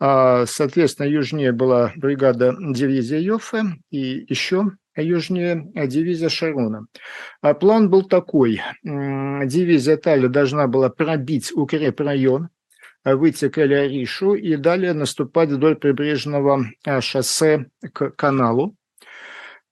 А, 0.00 0.46
соответственно, 0.46 1.06
южнее 1.06 1.52
была 1.52 1.92
бригада 1.96 2.54
дивизия 2.58 3.18
Йоффе 3.20 3.64
и 3.90 4.24
еще 4.28 4.72
южнее 4.96 5.70
дивизия 5.74 6.28
Шарона. 6.28 6.86
А 7.40 7.54
план 7.54 7.90
был 7.90 8.02
такой. 8.02 8.60
Дивизия 8.82 9.96
Таля 9.96 10.28
должна 10.28 10.66
была 10.68 10.88
пробить 10.88 11.52
укрепрайон, 11.52 12.48
выйти 13.04 13.48
к 13.48 13.58
Эль-Аришу 13.58 14.34
и 14.34 14.56
далее 14.56 14.92
наступать 14.92 15.50
вдоль 15.50 15.76
прибрежного 15.76 16.64
а, 16.86 17.00
шоссе 17.00 17.66
к 17.92 18.10
каналу. 18.10 18.76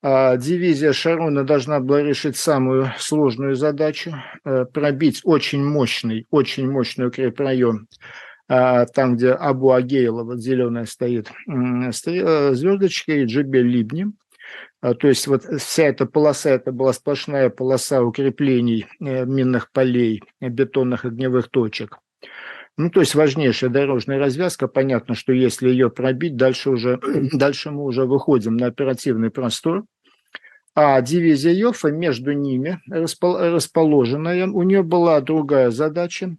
А, 0.04 0.36
дивизия 0.36 0.92
Шарона 0.92 1.44
должна 1.44 1.78
была 1.78 2.02
решить 2.02 2.36
самую 2.36 2.92
сложную 2.98 3.54
задачу 3.54 4.12
э,– 4.44 4.64
пробить 4.72 5.20
очень 5.22 5.64
мощный, 5.64 6.26
очень 6.30 6.68
мощный 6.68 7.06
укрепрайон 7.06 7.86
а, 8.48 8.84
там, 8.86 9.16
где 9.16 9.30
Абу 9.30 9.70
Агейла, 9.72 10.24
вот 10.24 10.40
зеленая 10.40 10.86
стоит, 10.86 11.30
э, 11.46 11.92
звездочка 11.92 13.12
и 13.12 13.24
Джебель 13.26 13.68
Либни. 13.68 14.06
А, 14.80 14.94
то 14.94 15.06
есть 15.06 15.28
вот 15.28 15.44
вся 15.44 15.84
эта 15.84 16.06
полоса, 16.06 16.50
это 16.50 16.72
была 16.72 16.92
сплошная 16.92 17.48
полоса 17.48 18.02
укреплений 18.02 18.86
э, 19.00 19.24
минных 19.24 19.70
полей, 19.70 20.22
бетонных 20.40 21.04
огневых 21.04 21.48
точек. 21.48 21.98
Ну, 22.78 22.90
то 22.90 23.00
есть 23.00 23.14
важнейшая 23.14 23.70
дорожная 23.70 24.18
развязка. 24.18 24.66
Понятно, 24.66 25.14
что 25.14 25.32
если 25.32 25.68
ее 25.68 25.90
пробить, 25.90 26.36
дальше, 26.36 26.70
уже, 26.70 26.98
дальше 27.32 27.70
мы 27.70 27.84
уже 27.84 28.06
выходим 28.06 28.56
на 28.56 28.66
оперативный 28.66 29.30
простор. 29.30 29.84
А 30.74 31.00
дивизия 31.02 31.52
Йофа 31.52 31.88
между 31.88 32.32
ними 32.32 32.80
расположенная, 32.86 34.46
у 34.46 34.62
нее 34.62 34.82
была 34.82 35.20
другая 35.20 35.70
задача, 35.70 36.34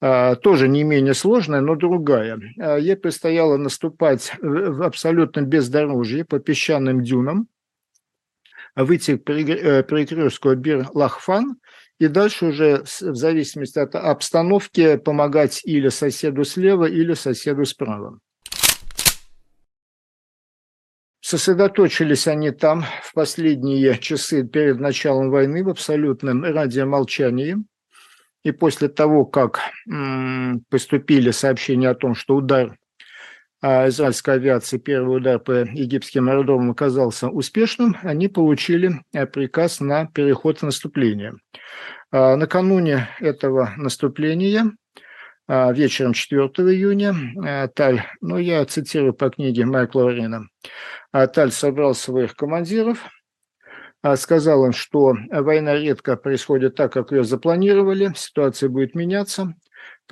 а, 0.00 0.34
тоже 0.34 0.66
не 0.66 0.82
менее 0.82 1.14
сложная, 1.14 1.60
но 1.60 1.76
другая. 1.76 2.40
А, 2.58 2.76
ей 2.76 2.96
предстояло 2.96 3.56
наступать 3.56 4.32
в 4.40 4.82
абсолютном 4.82 5.46
бездорожье 5.46 6.24
по 6.24 6.40
песчаным 6.40 7.04
дюнам, 7.04 7.46
выйти 8.74 9.16
к 9.16 9.22
перекрестку 9.22 10.56
Бир-Лахфан 10.56 11.56
и 12.02 12.08
дальше 12.08 12.46
уже 12.46 12.82
в 12.82 13.14
зависимости 13.14 13.78
от 13.78 13.94
обстановки 13.94 14.96
помогать 14.96 15.60
или 15.62 15.88
соседу 15.88 16.42
слева, 16.42 16.86
или 16.86 17.14
соседу 17.14 17.64
справа. 17.64 18.18
Сосредоточились 21.20 22.26
они 22.26 22.50
там 22.50 22.84
в 23.04 23.14
последние 23.14 23.96
часы 24.00 24.42
перед 24.44 24.80
началом 24.80 25.30
войны 25.30 25.62
в 25.62 25.68
абсолютном 25.68 26.42
радиомолчании. 26.42 27.58
И 28.42 28.50
после 28.50 28.88
того, 28.88 29.24
как 29.24 29.60
поступили 30.70 31.30
сообщения 31.30 31.88
о 31.88 31.94
том, 31.94 32.16
что 32.16 32.34
удар 32.34 32.76
израильской 33.62 34.34
авиации, 34.34 34.78
первый 34.78 35.18
удар 35.18 35.38
по 35.38 35.52
египетским 35.52 36.28
аэродромам 36.28 36.72
оказался 36.72 37.28
успешным, 37.28 37.96
они 38.02 38.28
получили 38.28 39.02
э, 39.12 39.26
приказ 39.26 39.80
на 39.80 40.06
переход 40.06 40.58
в 40.58 40.62
наступление. 40.64 41.34
А, 42.10 42.36
накануне 42.36 43.08
этого 43.20 43.72
наступления 43.76 44.72
а, 45.48 45.72
вечером 45.72 46.12
4 46.12 46.40
июня 46.72 47.14
э, 47.44 47.68
Таль, 47.68 48.02
ну 48.20 48.36
я 48.36 48.64
цитирую 48.64 49.14
по 49.14 49.30
книге 49.30 49.64
Майкла 49.64 50.02
Лорина, 50.02 50.48
а, 51.10 51.26
Таль 51.26 51.52
собрал 51.52 51.94
своих 51.94 52.36
командиров, 52.36 53.08
а, 54.02 54.16
сказал 54.16 54.66
им, 54.66 54.72
что 54.72 55.16
война 55.30 55.74
редко 55.74 56.16
происходит 56.16 56.74
так, 56.74 56.92
как 56.92 57.12
ее 57.12 57.24
запланировали, 57.24 58.12
ситуация 58.14 58.68
будет 58.68 58.94
меняться, 58.94 59.54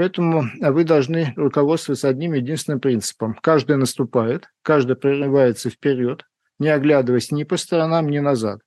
поэтому 0.01 0.45
вы 0.59 0.85
должны 0.85 1.33
руководствоваться 1.37 2.09
одним 2.09 2.33
единственным 2.33 2.81
принципом. 2.81 3.35
Каждый 3.35 3.77
наступает, 3.77 4.49
каждый 4.63 4.97
прорывается 4.97 5.71
вперед, 5.71 6.25
не 6.59 6.69
оглядываясь 6.69 7.31
ни 7.31 7.45
по 7.45 7.57
сторонам, 7.57 8.09
ни 8.09 8.19
назад. 8.19 8.61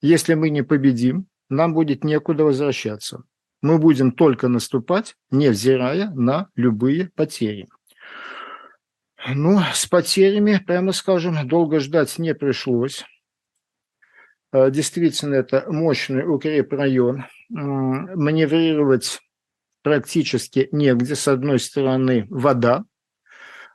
Если 0.00 0.34
мы 0.34 0.50
не 0.50 0.62
победим, 0.62 1.26
нам 1.48 1.74
будет 1.74 2.04
некуда 2.04 2.44
возвращаться 2.44 3.24
мы 3.60 3.78
будем 3.78 4.12
только 4.12 4.48
наступать, 4.48 5.16
невзирая 5.30 6.10
на 6.10 6.48
любые 6.54 7.10
потери. 7.14 7.68
Ну, 9.28 9.58
с 9.72 9.86
потерями, 9.86 10.62
прямо 10.64 10.92
скажем, 10.92 11.48
долго 11.48 11.80
ждать 11.80 12.18
не 12.18 12.34
пришлось. 12.34 13.04
Э, 14.52 14.70
действительно, 14.70 15.34
это 15.34 15.64
мощный 15.68 16.22
укрепрайон. 16.22 17.24
Маневрировать 17.50 19.20
практически 19.88 20.68
негде. 20.72 21.14
С 21.14 21.28
одной 21.28 21.58
стороны 21.58 22.26
вода, 22.30 22.84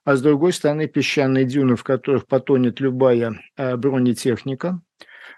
а 0.06 0.16
с 0.16 0.22
другой 0.22 0.54
стороны 0.54 0.88
песчаные 0.88 1.46
дюны, 1.46 1.76
в 1.76 1.84
которых 1.84 2.28
потонет 2.28 2.80
любая 2.80 3.40
э, 3.58 3.76
бронетехника. 3.78 4.82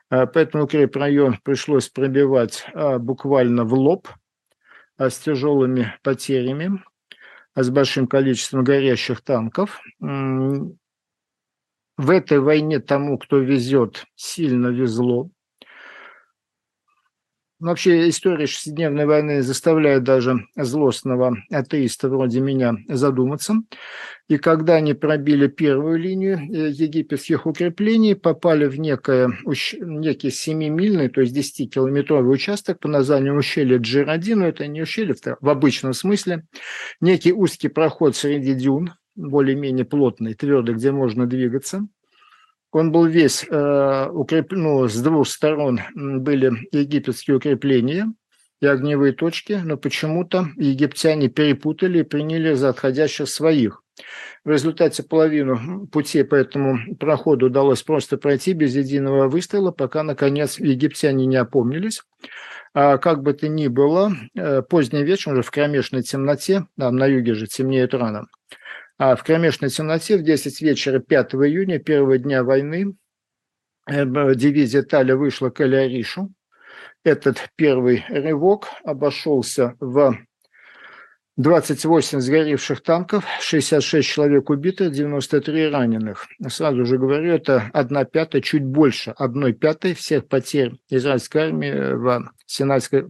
Э, 0.10 0.28
поэтому 0.28 0.66
укрепрайон 0.66 1.40
пришлось 1.44 1.90
пробивать 1.90 2.66
буквально 3.00 3.64
в 3.64 3.74
лоб– 3.74 4.08
а 4.98 5.10
с 5.10 5.20
тяжелыми 5.20 5.94
потерями, 6.04 6.84
а 7.54 7.64
с 7.64 7.70
большим 7.70 8.08
количеством 8.08 8.64
горящих 8.64 9.22
танков. 9.22 9.82
В 11.98 12.10
этой 12.10 12.40
войне 12.40 12.80
тому, 12.80 13.18
кто 13.18 13.40
везет, 13.40 14.06
сильно 14.16 14.68
везло. 14.68 15.30
Вообще 17.60 18.10
история 18.10 18.48
шестидневной 18.48 19.06
войны 19.06 19.42
заставляет 19.42 20.04
даже 20.04 20.46
злостного 20.58 21.38
атеиста 21.50 22.10
вроде 22.10 22.42
меня 22.42 22.76
задуматься. 22.90 23.56
И 24.28 24.38
когда 24.38 24.76
они 24.76 24.94
пробили 24.94 25.48
первую 25.48 25.98
линию 25.98 26.38
э, 26.38 26.70
египетских 26.72 27.46
укреплений, 27.46 28.14
попали 28.14 28.66
в 28.66 28.78
некое, 28.78 29.32
некий 29.80 30.30
7-мильный, 30.30 31.08
то 31.08 31.22
есть 31.22 31.34
10-километровый 31.34 32.34
участок 32.34 32.82
по 32.82 32.90
названию 32.90 33.38
ущелья 33.38 33.78
Джироди, 33.78 34.34
но 34.34 34.48
это 34.48 34.68
не 34.68 34.82
ущелье 34.82 35.16
в 35.40 35.50
обычном 35.50 35.94
смысле, 35.94 36.44
некий 37.00 37.32
узкий 37.32 37.70
проход 37.70 38.18
среди 38.18 38.54
дюн, 38.54 38.96
более-менее 39.16 39.86
плотный, 39.86 40.34
твердый, 40.34 40.76
где 40.76 40.92
можно 40.92 41.26
двигаться– 41.26 41.88
Он 42.76 42.92
был 42.92 43.06
весь 43.06 43.46
э, 43.50 44.10
укреплен, 44.12 44.64
ну, 44.64 44.90
с 44.90 45.02
двух 45.02 45.30
сторон 45.30 45.80
были 45.96 46.52
египетские 46.74 47.38
укрепления 47.38 48.14
и 48.60 48.68
огневые 48.68 49.14
точки, 49.14 49.62
но 49.64 49.78
почему-то 49.78 50.50
египтяне 50.58 51.30
перепутали 51.30 52.00
и 52.00 52.04
приняли 52.04 52.54
за 52.54 52.68
отходящих 52.68 53.30
своих. 53.30 53.82
В 54.44 54.50
результате 54.50 55.04
половину 55.04 55.88
пути 55.88 56.24
по 56.24 56.36
этому 56.36 56.98
проходу 56.98 57.46
удалось 57.46 57.82
просто 57.82 58.18
пройти 58.18 58.52
без 58.52 58.76
единого 58.76 59.30
выстрела, 59.30 59.72
пока, 59.72 60.04
наконец, 60.04 60.60
египтяне 60.60 61.26
не 61.28 61.38
опомнились. 61.38 62.04
А 62.74 62.98
как 62.98 63.24
бы 63.24 63.32
то 63.32 63.48
ни 63.48 63.70
было, 63.70 64.12
э, 64.38 64.62
поздний 64.64 65.04
вечер, 65.04 65.32
уже 65.32 65.44
в 65.44 65.52
кромешной 65.52 66.04
темноте, 66.04 66.66
а 66.78 66.92
на 66.92 67.06
юге 67.06 67.36
же 67.36 67.48
темнеет 67.48 67.94
рано, 67.94 68.26
а 68.98 69.16
в 69.16 69.24
кромешной 69.24 69.70
темноте 69.70 70.18
в 70.18 70.24
10 70.24 70.62
вечера 70.62 71.00
5 71.00 71.36
июня, 71.36 71.80
первого 71.80 72.18
дня 72.18 72.44
войны, 72.44 72.96
э, 73.88 74.06
дивизия 74.36 74.84
Таля 74.84 75.16
вышла 75.16 75.50
к 75.50 75.62
Элиаришу. 75.62 76.32
Этот 77.04 77.50
первый 77.56 78.04
рывок 78.10 78.68
обошелся 78.84 79.76
в 79.80 80.18
28 81.38 82.22
сгоревших 82.22 82.82
танков, 82.82 83.26
66 83.42 84.08
человек 84.08 84.50
убитых, 84.50 84.92
93 84.92 85.68
раненых. 85.68 86.28
Сразу 86.48 86.86
же 86.86 86.98
говорю, 86.98 87.34
это 87.34 87.70
одна 87.74 88.06
пятая, 88.06 88.42
чуть 88.42 88.64
больше 88.64 89.12
одной 89.18 89.52
пятой 89.52 89.94
всех 89.94 90.30
потерь 90.30 90.78
израильской 90.90 91.48
армии 91.48 91.94
в 91.94 92.32
Синайской, 92.46 93.08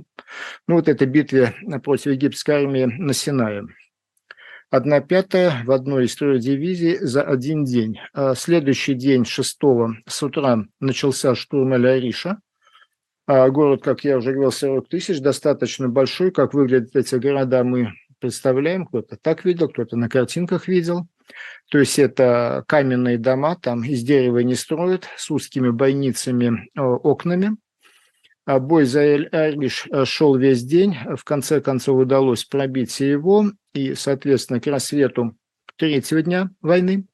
ну 0.67 0.75
вот 0.75 0.87
этой 0.87 1.05
битве 1.05 1.53
против 1.83 2.07
египетской 2.07 2.63
армии 2.63 2.85
на 2.85 3.13
Синае. 3.13 3.67
Одна 4.75 4.99
пятая 4.99 5.63
в 5.63 5.71
одной 5.71 6.03
из 6.03 6.17
трех 6.17 6.41
дивизий 6.41 6.97
за 6.97 7.23
один 7.23 7.63
день. 7.63 7.97
А 8.13 8.35
следующий 8.35 8.93
день, 8.93 9.23
6 9.23 9.57
с 10.05 10.21
утра, 10.21 10.65
начался 10.81 11.33
штурм 11.33 11.71
Аль-Ариша. 11.71 12.39
А 13.25 13.49
город, 13.51 13.83
как 13.83 14.03
я 14.03 14.17
уже 14.17 14.33
говорил, 14.33 14.51
40 14.51 14.89
тысяч, 14.89 15.21
достаточно 15.21 15.87
большой. 15.87 16.31
Как 16.31 16.53
выглядят 16.53 16.93
эти 16.93 17.15
города, 17.15 17.63
мы 17.63 17.93
представляем, 18.19 18.85
кто-то 18.85 19.15
так 19.15 19.45
видел, 19.45 19.69
кто-то 19.69 19.95
на 19.95 20.09
картинках 20.09 20.67
видел. 20.67 21.07
То 21.71 21.79
есть 21.79 21.97
это 21.97 22.65
каменные 22.67 23.17
дома, 23.17 23.55
там 23.55 23.81
из 23.81 24.03
дерева 24.03 24.39
не 24.39 24.55
строят, 24.55 25.07
с 25.15 25.31
узкими 25.31 25.69
бойницами, 25.69 26.69
э, 26.77 26.81
окнами. 26.81 27.55
А 28.45 28.59
бой 28.59 28.83
за 28.83 29.03
Эль-Ариш 29.03 29.87
э, 29.89 30.03
шел 30.03 30.35
весь 30.35 30.65
день. 30.65 30.97
В 31.15 31.23
конце 31.23 31.61
концов 31.61 31.97
удалось 31.97 32.43
пробить 32.43 32.99
его. 32.99 33.51
И, 33.75 33.93
соответственно, 33.93 34.59
к 34.59 34.65
рассвету 34.65 35.37
третьего 35.75 36.23
дня 36.23 36.49
войны, 36.61 37.05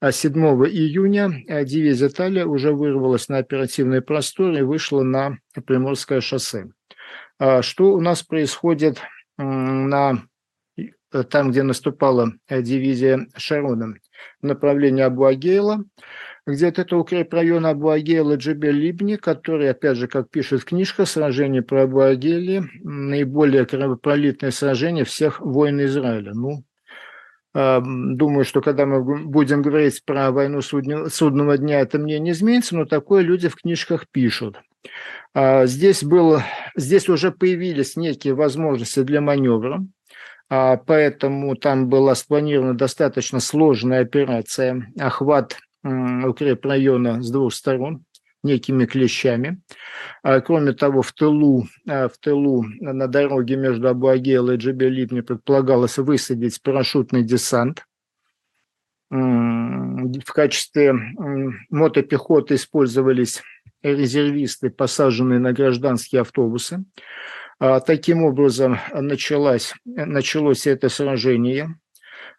а 0.00 0.12
7 0.12 0.32
июня 0.66 1.30
э, 1.48 1.64
дивизия 1.64 2.08
Талия 2.08 2.46
уже 2.46 2.72
вырвалась 2.72 3.28
на 3.28 3.38
оперативный 3.38 4.00
простор 4.00 4.54
и 4.54 4.62
вышла 4.62 5.02
на 5.02 5.38
Приморское 5.66 6.20
шоссе. 6.20 6.70
А 7.38 7.60
что 7.60 7.92
у 7.92 8.00
нас 8.00 8.22
происходит 8.22 8.98
на 9.36 10.22
Э, 11.16 11.22
там, 11.22 11.50
где 11.50 11.62
наступала 11.62 12.32
э, 12.48 12.62
дивизия 12.62 13.26
Шарона, 13.36 13.94
в 14.42 14.46
направлении 14.46 15.02
Абу-Агейла, 15.02 15.84
где-то 16.46 16.82
это 16.82 16.96
укрепрайон 16.96 17.66
Абу-Агейла 17.66 18.36
Джебель-Либни, 18.36 19.16
который, 19.16 19.68
опять 19.68 19.96
же, 19.96 20.06
как 20.06 20.30
пишет 20.30 20.64
книжка, 20.64 21.04
сражение 21.04 21.62
про 21.62 21.82
Абу-Агейли, 21.82 22.62
наиболее 22.84 23.66
кровопролитное 23.66 24.52
сражение 24.52 25.04
всех 25.04 25.40
войн 25.40 25.84
Израиля. 25.84 26.34
Ну, 26.34 26.62
э, 27.54 27.80
Думаю, 27.82 28.44
что 28.44 28.60
когда 28.60 28.86
мы 28.86 29.26
будем 29.26 29.60
говорить 29.60 30.04
про 30.04 30.30
войну 30.30 30.60
судного 30.62 31.58
дня, 31.58 31.80
это 31.80 31.98
мне 31.98 32.20
не 32.20 32.30
изменится, 32.30 32.76
но 32.76 32.84
такое 32.84 33.22
люди 33.22 33.48
в 33.48 33.56
книжках 33.56 34.06
пишут. 34.08 34.60
А 35.34 35.66
здесь, 35.66 36.04
было, 36.04 36.44
здесь 36.76 37.08
уже 37.08 37.32
появились 37.32 37.96
некие 37.96 38.34
возможности 38.34 39.02
для 39.02 39.20
маневра. 39.20 39.84
А, 40.48 40.76
поэтому 40.76 41.56
там 41.56 41.88
была 41.88 42.14
спланирована 42.14 42.74
достаточно 42.74 43.40
сложная 43.40 44.02
операция, 44.02 44.92
охват 44.96 45.56
укрепрайона 46.24 47.22
с 47.22 47.30
двух 47.30 47.54
сторон 47.54 48.04
некими 48.42 48.86
клещами. 48.86 49.60
А, 50.22 50.40
кроме 50.40 50.72
того, 50.72 51.02
в 51.02 51.12
тылу, 51.12 51.66
а, 51.86 52.08
в 52.08 52.16
тылу 52.18 52.64
на 52.80 53.06
дороге 53.08 53.56
между 53.56 53.88
Абуагел 53.88 54.50
и 54.50 54.56
Джебелипни 54.56 55.20
предполагалось 55.20 55.98
высадить 55.98 56.62
парашютный 56.62 57.22
десант. 57.22 57.84
В 59.08 60.32
качестве 60.32 60.92
мотопехоты 61.70 62.56
использовались 62.56 63.42
резервисты, 63.82 64.70
посаженные 64.70 65.38
на 65.38 65.52
гражданские 65.52 66.22
автобусы. 66.22 66.84
А, 67.58 67.80
таким 67.80 68.24
образом, 68.24 68.78
началось, 68.92 69.74
началось 69.84 70.66
это 70.66 70.88
сражение 70.88 71.76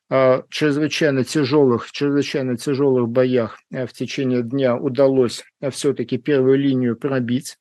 чрезвычайно 0.10 1.24
тяжелых, 1.24 1.92
чрезвычайно 1.92 2.58
тяжелых 2.58 3.10
боях 3.10 3.60
э, 3.72 3.86
в 3.86 3.94
течение 3.94 4.42
дня 4.42 4.76
удалось 4.78 5.44
э, 5.60 5.70
все-таки 5.70 6.18
первую 6.18 6.58
линию 6.58 6.96
пробить. 6.96 7.58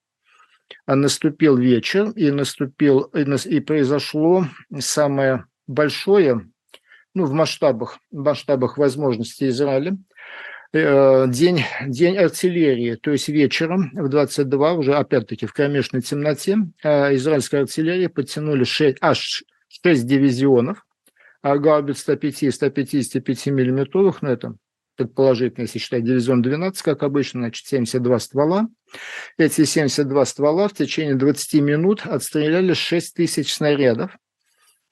А 0.85 0.97
наступил 0.97 1.57
вечер, 1.57 2.11
и 2.11 2.31
наступил 2.31 3.03
и 3.03 3.61
произошло 3.61 4.47
самое 4.79 5.47
большое, 5.67 6.49
ну, 7.15 7.25
в 7.25 7.33
масштабах, 7.33 7.99
в 8.11 8.23
масштабах 8.23 8.79
возможностей 8.79 9.49
Израиля, 9.49 9.97
Э, 10.73 11.27
день, 11.29 11.65
день 11.87 12.19
артиллерии, 12.19 12.97
то 12.97 13.13
есть 13.13 13.29
вечером 13.29 13.91
в 13.95 14.09
22, 14.09 14.75
уже 14.75 14.95
опять-таки 14.95 15.47
в 15.47 15.53
кромешной 15.53 16.03
темноте, 16.03 16.59
израильская 16.83 17.61
артиллерия 17.61 18.09
подтянули 18.09 18.65
6, 18.65 18.99
аж 19.01 19.45
6 19.69 20.07
дивизионов, 20.07 20.86
а 21.51 21.59
гаубиц 21.59 22.01
105 22.01 22.43
и 22.43 22.51
155 22.51 23.47
миллиметровых, 23.47 24.23
ну 24.23 24.31
это 24.31 24.57
предположительно, 24.97 25.63
если 25.65 25.79
считать 25.79 26.05
дивизион 26.05 26.43
12, 26.43 26.83
как 26.83 27.03
обычно, 27.03 27.41
значит 27.41 27.67
72 27.67 28.19
ствола. 28.19 28.69
Эти 29.37 29.65
72 29.65 30.25
ствола 30.25 30.69
в 30.69 30.75
течение 30.75 31.15
20 31.15 31.61
минут 31.61 32.07
отстреляли 32.07 32.73
6 32.73 33.15
тысяч 33.15 33.53
снарядов, 33.53 34.17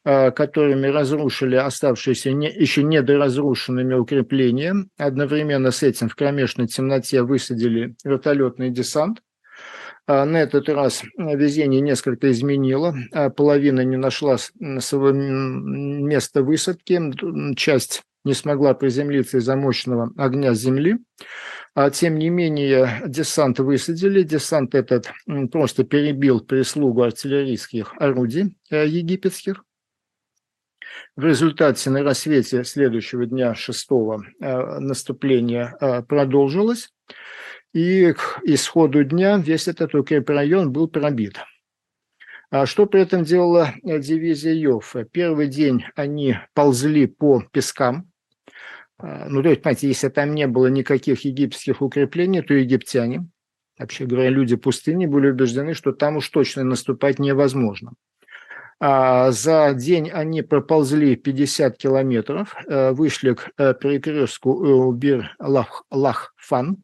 Э, 0.07 0.31
которыми 0.33 0.87
разрушили 0.89 1.57
оставшиеся 1.57 2.31
не, 2.33 2.51
еще 2.51 2.83
недоразрушенными 2.83 3.95
укрепления. 3.95 4.75
Одновременно 4.99 5.71
с 5.71 5.83
этим 5.83 6.11
в 6.11 6.15
кромешной 6.15 6.67
темноте 6.67 7.23
высадили 7.23 7.97
вертолетный 8.05 8.69
десант. 8.69 9.23
А 10.07 10.25
на 10.27 10.43
этот 10.43 10.69
раз 10.69 11.03
везение 11.17 11.81
несколько 11.81 12.31
изменило. 12.31 12.95
А 13.13 13.31
половина 13.31 13.81
не 13.83 13.97
нашла 13.97 14.37
своего 14.39 15.13
места 15.13 16.43
высадки. 16.43 17.01
Часть 17.57 18.03
не 18.25 18.35
смогла 18.35 18.75
приземлиться 18.75 19.39
из-за 19.39 19.57
мощного 19.57 20.13
огня 20.17 20.55
земли. 20.55 20.99
А 21.75 21.91
тем 21.91 22.19
не 22.19 22.29
менее, 22.29 23.03
десант 23.07 23.59
высадили. 23.59 24.23
Десант 24.23 24.75
этот 24.75 25.11
просто 25.51 25.85
перебил 25.85 26.41
прислугу 26.41 27.03
артиллерийских 27.03 27.95
орудий 27.99 28.57
э, 28.71 28.87
египетских. 28.87 29.65
В 31.17 31.25
результате 31.25 31.91
на 31.91 32.03
рассвете 32.03 32.65
следующего 32.65 33.27
дня, 33.27 33.55
6 33.55 33.89
э, 33.91 34.79
наступление 34.81 35.75
э, 35.81 36.03
продолжилось, 36.03 36.91
и 37.75 38.13
к 38.13 38.41
исходу 38.45 39.05
дня 39.05 39.37
весь 39.37 39.69
этот 39.69 39.95
укрепрайон 39.95 40.73
был 40.73 40.89
пробит. 40.89 41.39
А 42.51 42.67
что 42.67 42.87
при 42.87 43.03
этом 43.03 43.25
делала 43.25 43.75
э, 43.83 43.99
дивизия 43.99 44.55
Йоффе? 44.55 45.05
Первый 45.05 45.49
день 45.49 45.85
они 45.97 46.39
ползли 46.55 47.07
по 47.07 47.43
пескам. 47.53 48.09
Ну, 49.03 49.43
то 49.43 49.49
есть, 49.49 49.61
понимаете, 49.61 49.89
если 49.89 50.09
там 50.09 50.35
не 50.35 50.47
было 50.47 50.69
никаких 50.69 51.25
египетских 51.25 51.83
укреплений, 51.83 52.43
то 52.43 52.55
египтяне, 52.55 53.27
вообще 53.77 54.07
говоря, 54.07 54.31
люди 54.31 54.55
пустыни, 54.55 55.07
были 55.07 55.31
убеждены, 55.31 55.75
что 55.75 55.93
там 55.93 56.17
уж 56.17 56.29
точно 56.29 56.63
наступать 56.63 57.19
невозможно. 57.19 57.95
А 58.79 59.33
за 59.33 59.75
день 59.75 60.11
они 60.11 60.43
проползли 60.43 61.17
50 61.17 61.77
километров, 61.77 62.55
э, 62.67 62.93
вышли 62.93 63.35
к 63.35 63.51
э, 63.59 63.75
перекрестку 63.75 64.93
Бир-Лахфан. 64.93 66.84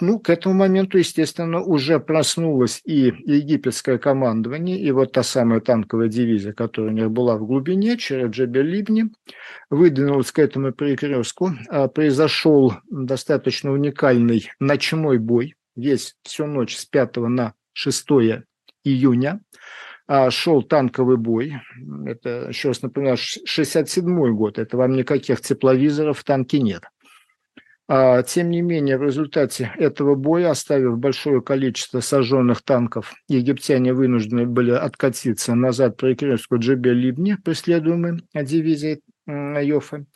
Ну, 0.00 0.20
к 0.20 0.30
этому 0.30 0.54
моменту, 0.54 0.98
естественно, 0.98 1.60
уже 1.60 1.98
проснулось 1.98 2.80
и 2.84 3.12
египетское 3.24 3.98
командование, 3.98 4.78
и 4.78 4.92
вот 4.92 5.10
та 5.10 5.24
самая 5.24 5.60
танковая 5.60 6.06
дивизия, 6.06 6.52
которая 6.52 6.92
у 6.92 6.94
них 6.94 7.10
была 7.10 7.36
в 7.36 7.44
глубине, 7.44 7.98
через 7.98 8.30
Джебель-Либни, 8.30 9.06
выдвинулась 9.70 10.30
к 10.30 10.38
этому 10.38 10.70
перекрестку. 10.70 11.50
А, 11.68 11.88
произошел 11.88 12.74
достаточно 12.88 13.72
уникальный 13.72 14.48
ночной 14.60 15.18
бой, 15.18 15.56
весь 15.74 16.14
всю 16.22 16.46
ночь 16.46 16.76
с 16.76 16.84
5 16.84 17.16
на 17.16 17.54
6 17.72 18.06
июня. 18.84 19.40
А, 20.06 20.30
шел 20.30 20.62
танковый 20.62 21.16
бой. 21.16 21.54
Это, 22.06 22.46
еще 22.50 22.68
раз 22.68 22.82
напоминаю, 22.82 23.16
67 23.16 24.36
год. 24.36 24.58
Это 24.58 24.76
вам 24.76 24.92
никаких 24.92 25.40
тепловизоров 25.40 26.18
в 26.20 26.24
танке 26.24 26.60
нет. 26.60 26.84
А, 27.86 28.22
тем 28.22 28.50
не 28.50 28.62
менее, 28.62 28.96
в 28.96 29.02
результате 29.02 29.72
этого 29.76 30.14
боя, 30.14 30.50
оставив 30.50 30.98
большое 30.98 31.42
количество 31.42 32.00
сожженных 32.00 32.62
танков, 32.62 33.12
египтяне 33.28 33.92
вынуждены 33.92 34.46
были 34.46 34.70
откатиться 34.70 35.54
назад 35.54 35.96
по 35.98 36.06
перекрестку 36.06 36.56
Джебель-Либни, 36.56 37.36
преследуемой 37.44 38.22
дивизией 38.34 39.02
Йофа. 39.26 40.06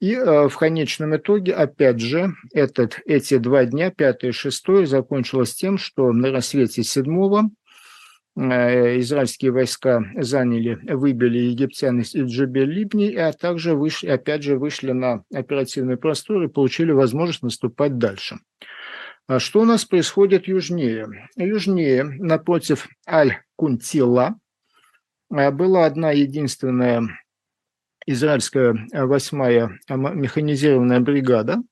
И 0.00 0.14
э, 0.14 0.48
в 0.48 0.56
конечном 0.56 1.16
итоге, 1.16 1.52
опять 1.52 2.00
же, 2.00 2.32
этот, 2.52 3.00
эти 3.06 3.38
два 3.38 3.64
дня, 3.66 3.90
5 3.90 4.24
и 4.24 4.32
6, 4.32 4.86
закончилось 4.86 5.54
тем, 5.54 5.78
что 5.78 6.12
на 6.12 6.30
рассвете 6.30 6.82
7 6.82 7.04
Э, 7.04 7.40
израильские 8.36 9.50
войска 9.50 10.02
заняли, 10.16 10.78
выбили 10.90 11.38
египтян 11.38 12.00
из 12.00 12.14
Джебель-Либни, 12.14 13.14
а 13.14 13.32
также 13.32 13.74
вышли, 13.74 14.08
опять 14.08 14.42
же 14.42 14.58
вышли 14.58 14.92
на 14.92 15.24
оперативный 15.32 15.96
простор 15.96 16.42
и 16.42 16.48
получили 16.48 16.92
возможность 16.92 17.42
наступать 17.42 17.98
дальше. 17.98 18.38
А 19.28 19.38
что 19.38 19.60
у 19.60 19.64
нас 19.64 19.84
происходит 19.84 20.48
южнее? 20.48 21.28
Южнее, 21.36 22.04
напротив 22.04 22.88
Аль-Кунтила, 23.08 24.36
э, 25.30 25.50
была 25.50 25.86
одна 25.86 26.10
единственная 26.12 27.02
израильская 28.06 28.76
восьмая 28.92 29.78
механизированная 29.88 31.00
бригада– 31.00 31.62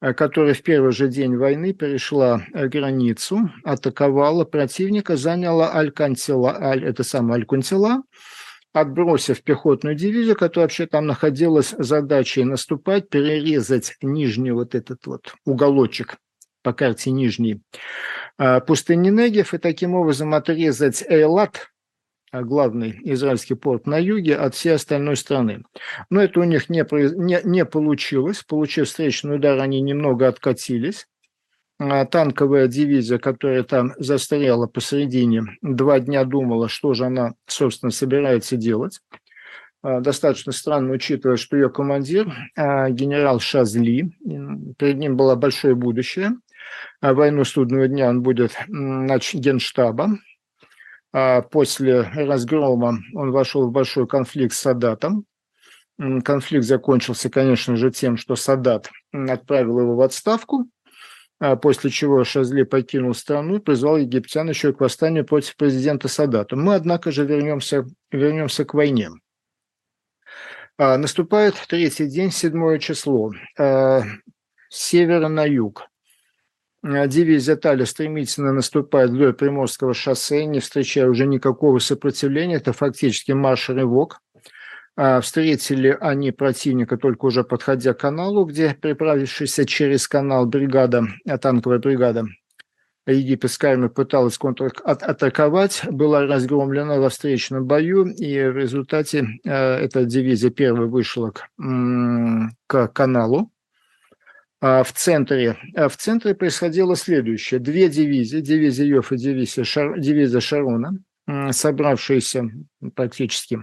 которая 0.00 0.54
в 0.54 0.62
первый 0.62 0.92
же 0.92 1.08
день 1.08 1.36
войны 1.36 1.72
перешла 1.72 2.42
э, 2.52 2.68
границу, 2.68 3.50
атаковала 3.64 4.44
противника, 4.44 5.16
заняла 5.16 5.74
Аль-Кантила, 5.74 6.56
Аль, 6.58 6.84
это 6.84 7.04
самое 7.04 7.40
Аль-Кунтила, 7.40 8.02
отбросив 8.72 9.42
пехотную 9.42 9.94
дивизию, 9.94 10.36
которая 10.36 10.64
вообще 10.66 10.86
там 10.86 11.06
находилась 11.06 11.74
задачей 11.76 12.44
наступать, 12.44 13.08
перерезать 13.10 13.96
нижний 14.00 14.52
вот 14.52 14.74
этот 14.74 15.06
вот 15.06 15.34
уголочек 15.44 16.16
по 16.62 16.72
карте 16.72 17.10
нижний 17.10 17.60
э, 18.38 18.60
пустыни 18.60 19.10
Негев 19.10 19.52
и 19.52 19.58
таким 19.58 19.94
образом 19.94 20.34
отрезать 20.34 21.04
Эйлат, 21.06 21.70
главный 22.32 22.98
израильский 23.04 23.54
порт 23.54 23.86
на 23.86 23.98
юге 23.98 24.36
от 24.36 24.54
всей 24.54 24.74
остальной 24.74 25.16
страны. 25.16 25.64
Но 26.10 26.22
это 26.22 26.40
у 26.40 26.44
них 26.44 26.68
не, 26.68 26.84
не, 27.16 27.40
не 27.44 27.64
получилось. 27.64 28.42
Получив 28.42 28.88
встречный 28.88 29.36
удар, 29.36 29.58
они 29.58 29.80
немного 29.80 30.28
откатились. 30.28 31.06
А 31.78 32.04
танковая 32.04 32.68
дивизия, 32.68 33.18
которая 33.18 33.62
там 33.62 33.94
застряла 33.96 34.66
посередине, 34.66 35.44
два 35.62 35.98
дня 35.98 36.24
думала, 36.24 36.68
что 36.68 36.92
же 36.92 37.06
она, 37.06 37.32
собственно, 37.46 37.90
собирается 37.90 38.56
делать. 38.56 39.00
А, 39.82 40.00
достаточно 40.00 40.52
странно, 40.52 40.92
учитывая, 40.92 41.36
что 41.36 41.56
ее 41.56 41.70
командир, 41.70 42.26
генерал 42.54 43.40
Шазли, 43.40 44.12
перед 44.78 44.98
ним 44.98 45.16
было 45.16 45.36
большое 45.36 45.74
будущее. 45.74 46.32
Войну 47.00 47.44
судного 47.44 47.88
дня 47.88 48.10
он 48.10 48.22
будет 48.22 48.52
а 48.68 50.20
после 51.12 52.02
разгрома 52.02 52.98
он 53.14 53.30
вошел 53.32 53.66
в 53.68 53.72
большой 53.72 54.06
конфликт 54.06 54.54
с 54.54 54.58
Садатом. 54.58 55.24
Конфликт 56.24 56.64
закончился, 56.64 57.28
конечно 57.28 57.76
же, 57.76 57.90
тем, 57.90 58.16
что 58.16 58.36
Садат 58.36 58.90
отправил 59.12 59.80
его 59.80 59.96
в 59.96 60.00
отставку, 60.00 60.66
а 61.38 61.56
после 61.56 61.90
чего 61.90 62.24
Шазли 62.24 62.62
покинул 62.62 63.14
страну 63.14 63.56
и 63.56 63.60
призвал 63.60 63.98
египтян 63.98 64.48
еще 64.48 64.72
к 64.72 64.80
восстанию 64.80 65.26
против 65.26 65.56
президента 65.56 66.08
Садата. 66.08 66.56
Мы, 66.56 66.74
однако 66.74 67.10
же, 67.10 67.26
вернемся, 67.26 67.84
вернемся 68.10 68.64
к 68.64 68.72
войне. 68.72 69.10
А, 70.78 70.96
наступает 70.96 71.56
третий 71.68 72.06
день, 72.06 72.30
седьмое 72.30 72.78
число. 72.78 73.32
С 73.58 74.06
севера 74.70 75.28
на 75.28 75.44
юг. 75.44 75.89
Э, 76.82 77.06
дивизия 77.06 77.56
Тали 77.56 77.84
стремительно 77.84 78.52
наступает 78.52 79.10
вдоль 79.10 79.32
Приморского 79.32 79.94
шоссе, 79.94 80.44
не 80.44 80.60
встречая 80.60 81.08
уже 81.08 81.26
никакого 81.26 81.78
сопротивления. 81.78 82.56
Это 82.56 82.72
фактически 82.72 83.32
марш-рывок. 83.32 84.20
А, 84.96 85.20
встретили 85.20 85.96
они 86.00 86.32
противника 86.32 86.96
только 86.96 87.26
уже 87.26 87.44
подходя 87.44 87.94
к 87.94 88.00
каналу, 88.00 88.44
где 88.44 88.74
приправившаяся 88.74 89.64
через 89.64 90.08
канал 90.08 90.46
бригада, 90.46 91.06
э, 91.26 91.38
танковая 91.38 91.78
бригада 91.78 92.26
египетская 93.06 93.72
армия 93.72 93.88
пыталась 93.88 94.38
контратаковать, 94.38 95.82
была 95.90 96.22
разгромлена 96.26 97.00
во 97.00 97.08
встречном 97.08 97.66
бою, 97.66 98.06
и 98.06 98.48
в 98.48 98.56
результате 98.56 99.26
э, 99.44 99.50
эта 99.50 100.04
дивизия 100.04 100.50
первая 100.50 100.86
вышла 100.86 101.30
к, 101.30 101.48
к 102.66 102.88
каналу, 102.88 103.40
а, 103.40 103.59
в 104.60 104.92
центре, 104.94 105.56
а, 105.74 105.88
в 105.88 105.96
центре 105.96 106.34
происходило 106.34 106.94
следующее. 106.96 107.60
Две 107.60 107.88
дивизии, 107.88 108.40
дивизия 108.40 108.86
Йов 108.86 109.12
и 109.12 109.16
дивизия, 109.16 109.64
Шар, 109.64 109.98
дивизия 109.98 110.40
Шарона, 110.40 110.98
собравшиеся 111.50 112.50
практически 112.94 113.60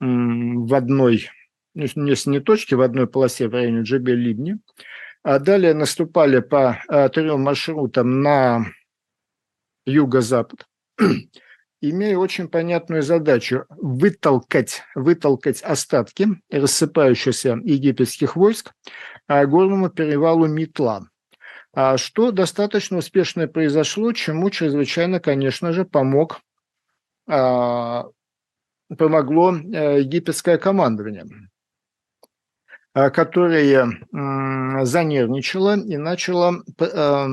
в 0.00 0.74
одной, 0.74 1.28
ну, 1.74 1.84
если 2.06 2.30
не 2.30 2.40
точке, 2.40 2.76
в 2.76 2.80
одной 2.80 3.06
полосе 3.06 3.48
в 3.48 3.52
районе 3.52 3.82
Джебель-Либни, 3.82 4.58
а 5.22 5.38
далее 5.38 5.74
наступали 5.74 6.40
по 6.40 6.82
а, 6.88 7.08
трем 7.10 7.42
маршрутам 7.42 8.22
на 8.22 8.66
юго-запад, 9.84 10.66
имея 11.80 12.16
очень 12.16 12.48
понятную 12.48 13.02
задачу 13.02 13.66
вытолкать, 13.68 14.82
вытолкать 14.94 15.62
остатки 15.62 16.28
рассыпающихся 16.50 17.58
египетских 17.62 18.36
войск 18.36 18.72
горному 19.46 19.90
перевалу 19.90 20.46
Митла, 20.46 21.08
что 21.96 22.32
достаточно 22.32 22.98
успешно 22.98 23.46
произошло, 23.46 24.12
чему 24.12 24.50
чрезвычайно, 24.50 25.20
конечно 25.20 25.72
же, 25.72 25.84
помог, 25.84 26.40
помогло 28.98 29.54
э, 29.56 30.00
египетское 30.00 30.58
командование, 30.58 31.24
которое 32.92 33.88
занервничало 34.84 35.76
и 35.78 35.96
начало 35.96 36.64
э, 36.80 37.28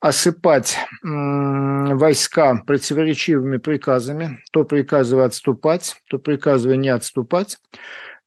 осыпать 0.00 0.78
войска 1.02 2.62
противоречивыми 2.64 3.58
приказами, 3.58 4.38
то 4.52 4.64
приказывая 4.64 5.26
отступать, 5.26 5.96
то 6.08 6.18
приказывая 6.18 6.76
не 6.76 6.88
отступать. 6.88 7.58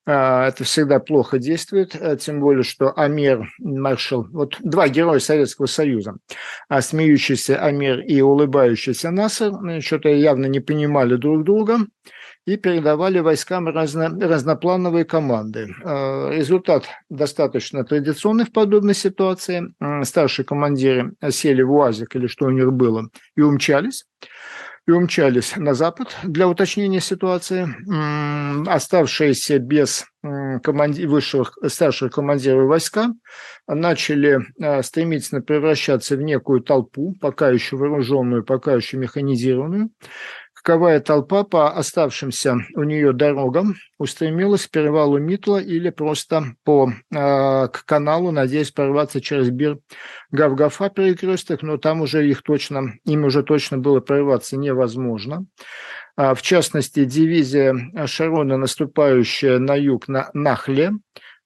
А, 0.05 0.47
это 0.47 0.65
всегда 0.65 0.99
плохо 0.99 1.39
действует, 1.39 1.95
э, 1.95 2.17
тем 2.17 2.41
более, 2.41 2.63
что 2.63 2.91
Амир, 2.93 3.49
маршал, 3.59 4.27
вот 4.31 4.57
два 4.59 4.89
героя 4.89 5.19
Советского 5.19 5.65
Союза, 5.65 6.17
а 6.67 6.81
смеющийся 6.81 7.57
Амир 7.63 8.01
и 8.01 8.19
улыбающийся 8.19 9.11
Насер, 9.11 9.53
что-то 9.81 10.09
явно 10.09 10.47
не 10.47 10.59
понимали 10.59 11.15
друг 11.15 11.45
друга 11.45 11.79
и 12.45 12.57
передавали 12.57 13.19
войскам 13.19 13.69
разно, 13.69 14.09
разноплановые 14.09 15.05
команды. 15.05 15.73
А, 15.85 16.31
результат 16.31 16.83
достаточно 17.09 17.85
традиционный 17.85 18.43
в 18.43 18.51
подобной 18.51 18.95
ситуации. 18.95 19.73
Старшие 20.03 20.45
командиры 20.45 21.13
сели 21.29 21.61
в 21.61 21.71
УАЗик 21.71 22.17
или 22.17 22.27
что 22.27 22.47
у 22.47 22.51
них 22.51 22.73
было 22.73 23.07
и 23.37 23.41
умчались 23.41 24.05
и 24.85 24.91
умчались 24.91 25.55
на 25.55 25.73
запад 25.73 26.15
для 26.23 26.47
уточнения 26.47 26.99
ситуации. 26.99 27.67
Оставшиеся 28.67 29.59
без 29.59 30.05
команди... 30.61 31.05
высших, 31.05 31.57
старших 31.67 32.13
командиров 32.13 32.67
войска 32.67 33.13
начали 33.67 34.39
э, 34.59 34.83
стремительно 34.83 35.41
превращаться 35.41 36.15
в 36.15 36.21
некую 36.21 36.61
толпу, 36.61 37.15
пока 37.19 37.49
еще 37.49 37.77
вооруженную, 37.77 38.43
пока 38.43 38.73
еще 38.73 38.97
механизированную, 38.97 39.89
Каковая 40.63 41.01
толпа 41.01 41.43
по 41.43 41.73
оставшимся 41.73 42.55
у 42.75 42.83
нее 42.83 43.11
дорогам 43.11 43.75
устремилась 43.97 44.65
к 44.65 44.71
перевалу 44.71 45.17
Митла 45.17 45.57
или 45.57 45.89
просто 45.89 46.55
по, 46.63 46.89
э, 46.89 47.67
к 47.67 47.83
каналу, 47.85 48.31
надеясь 48.31 48.71
прорваться 48.71 49.19
через 49.19 49.49
Бир 49.49 49.79
Гавгафа 50.31 50.89
перекресток, 50.89 51.63
но 51.63 51.75
там 51.75 51.99
уже 51.99 52.25
их 52.25 52.43
точно, 52.43 52.93
им 53.03 53.25
уже 53.25 53.43
точно 53.43 53.77
было 53.77 53.99
прорваться 53.99 54.55
невозможно. 54.55 55.45
А, 56.15 56.33
в 56.33 56.41
частности, 56.41 57.03
дивизия 57.03 57.75
Шарона, 58.05 58.55
наступающая 58.55 59.59
на 59.59 59.75
юг 59.75 60.07
на 60.07 60.29
Нахле, 60.33 60.91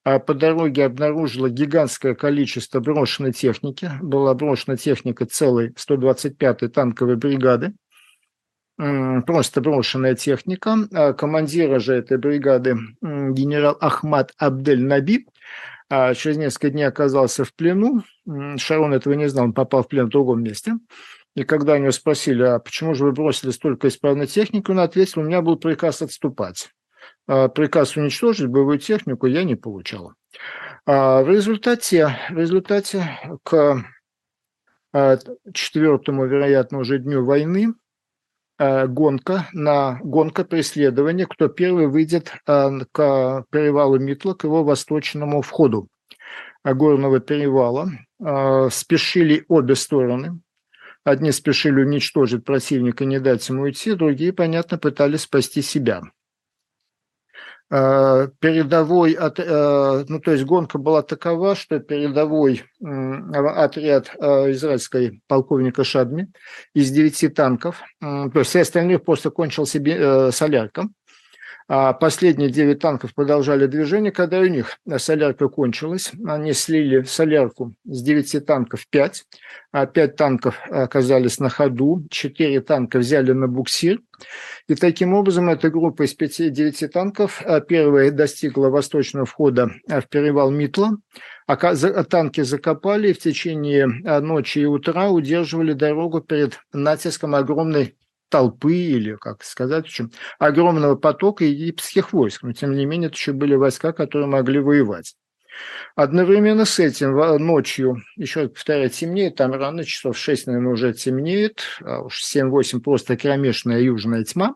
а 0.04 0.20
по 0.20 0.36
дороге 0.36 0.86
обнаружила 0.86 1.50
гигантское 1.50 2.14
количество 2.14 2.82
брошенной 2.82 3.34
техники. 3.34 3.90
Была 4.00 4.36
брошена 4.36 4.78
техника 4.78 5.26
целой 5.26 5.72
125-й 5.72 6.68
танковой 6.68 7.16
бригады 7.16 7.74
просто 8.78 9.62
брошенная 9.62 10.16
техника. 10.16 10.78
А 10.94 11.14
командира 11.14 11.80
же 11.80 11.96
этой 11.96 12.18
бригады 12.18 12.78
генерал 13.02 13.78
Ахмад 13.82 14.34
Абдель-Наби 14.40 15.26
а 15.90 16.14
через 16.14 16.38
несколько 16.38 16.70
дней 16.70 16.84
оказался 16.84 17.46
в 17.46 17.54
плену. 17.54 18.04
Шарон 18.58 18.94
этого 18.94 19.14
не 19.14 19.30
знал, 19.30 19.46
он 19.46 19.54
попал 19.54 19.84
в 19.84 19.88
плен 19.88 20.08
в 20.08 20.10
другом 20.10 20.44
месте. 20.44 20.74
И 21.36 21.44
когда 21.44 21.74
у 21.74 21.78
него 21.78 21.92
спросили, 21.92 22.44
а 22.44 22.60
почему 22.60 22.94
же 22.94 23.06
вы 23.06 23.12
бросили 23.12 23.52
столько 23.52 23.88
исправной 23.88 24.28
техники, 24.28 24.70
он 24.70 24.80
ответил, 24.80 25.22
у 25.22 25.24
меня 25.24 25.42
был 25.42 25.56
приказ 25.56 26.02
отступать. 26.02 26.72
А 27.28 27.48
приказ 27.48 27.96
уничтожить 27.96 28.48
боевую 28.48 28.80
технику 28.80 29.28
я 29.28 29.44
не 29.44 29.56
получал. 29.56 30.14
В 30.86 31.26
результате, 31.28 32.18
в 32.32 32.38
результате 32.38 33.20
к 33.44 33.84
четвертому, 35.54 36.26
вероятно, 36.26 36.80
уже 36.80 36.98
дню 36.98 37.24
войны 37.24 37.74
гонка 38.60 39.48
на 39.54 40.00
гонка 40.04 40.44
преследования, 40.44 41.26
кто 41.26 41.48
первый 41.48 41.88
выйдет 41.88 42.34
к 42.46 43.46
перевалу 43.52 44.00
Митла, 44.00 44.34
к 44.34 44.44
его 44.44 44.64
восточному 44.64 45.42
входу 45.42 45.88
горного 46.64 47.20
перевала. 47.20 47.92
Спешили 48.72 49.46
обе 49.48 49.76
стороны. 49.76 50.40
Одни 51.04 51.32
спешили 51.32 51.84
уничтожить 51.84 52.44
противника, 52.44 53.06
не 53.06 53.20
дать 53.20 53.48
ему 53.48 53.62
уйти, 53.64 53.94
другие, 53.94 54.34
понятно, 54.34 54.78
пытались 54.78 55.22
спасти 55.22 55.62
себя. 55.62 56.02
Э, 57.70 58.30
передовой, 58.40 59.12
от, 59.12 59.40
э, 59.40 60.06
ну 60.08 60.22
то 60.22 60.32
есть 60.32 60.46
гонка 60.46 60.78
была 60.78 61.02
такова, 61.02 61.54
что 61.54 61.80
передовой 61.80 62.64
отряд 62.80 64.10
э, 64.18 64.52
израильской 64.52 65.22
полковника 65.28 65.84
Шадми 65.84 66.28
из 66.74 66.92
девяти 66.92 67.28
танков, 67.28 67.82
то 68.00 68.32
есть 68.34 68.50
все 68.50 68.62
остальных 68.62 69.04
просто 69.04 69.32
кончил 69.32 69.66
себе 69.66 70.32
солярком, 70.32 70.94
последние 71.68 72.50
9 72.50 72.80
танков 72.80 73.14
продолжали 73.14 73.68
движение, 73.68 74.12
когда 74.12 74.40
у 74.40 74.46
них 74.46 74.78
солярка 74.98 75.50
кончилась. 75.50 76.12
Они 76.26 76.54
слили 76.54 77.04
солярку 77.04 77.74
с 77.86 78.02
9 78.02 78.46
танков 78.46 78.88
5, 78.90 79.26
а 79.72 79.86
5 79.86 80.16
танков 80.16 80.60
оказались 80.70 81.40
на 81.40 81.50
ходу, 81.50 82.06
4 82.10 82.62
танка 82.62 83.00
взяли 83.00 83.34
на 83.34 83.48
буксир. 83.48 84.00
И 84.68 84.76
таким 84.76 85.14
образом 85.14 85.50
эта 85.50 85.70
группа 85.70 86.04
из 86.04 86.16
5-9 86.18 86.88
танков 86.88 87.42
а, 87.46 87.60
первая 87.62 88.12
достигла 88.12 88.70
восточного 88.70 89.26
входа 89.26 89.72
а, 89.90 90.02
в 90.02 90.08
перевал 90.08 90.52
Митла, 90.52 90.98
а 91.48 91.56
танки 92.04 92.42
закопали 92.42 93.10
и 93.10 93.14
в 93.14 93.20
течение 93.20 93.88
ночи 93.88 94.60
и 94.60 94.66
утра 94.66 95.10
удерживали 95.10 95.74
дорогу 95.74 96.20
перед 96.22 96.60
натиском 96.74 97.36
огромной 97.36 97.96
толпы 98.30 98.76
или, 98.76 99.16
как 99.16 99.44
сказать, 99.44 99.86
в 99.86 99.88
общем, 99.88 100.12
огромного 100.40 100.96
потока 100.96 101.46
египетских 101.46 102.14
войск. 102.14 102.44
Но, 102.44 102.54
тем 102.54 102.74
не 102.74 102.86
менее, 102.86 103.08
это 103.08 103.16
еще 103.16 103.34
были 103.34 103.56
войска, 103.56 103.94
которые 103.94 104.28
могли 104.28 104.60
воевать. 104.60 105.16
Одновременно 105.96 106.66
с 106.66 106.80
этим 106.80 107.16
ночью, 107.44 108.04
еще 108.16 108.48
повторяю, 108.48 108.90
темнеет, 108.90 109.36
там 109.36 109.54
рано, 109.54 109.84
часов 109.84 110.18
6, 110.18 110.48
наверное, 110.48 110.74
уже 110.74 110.94
темнеет, 110.94 111.64
а 111.82 112.02
уж 112.02 112.24
7-8 112.24 112.82
просто 112.82 113.18
кромешная 113.18 113.80
южная 113.80 114.24
тьма. 114.24 114.56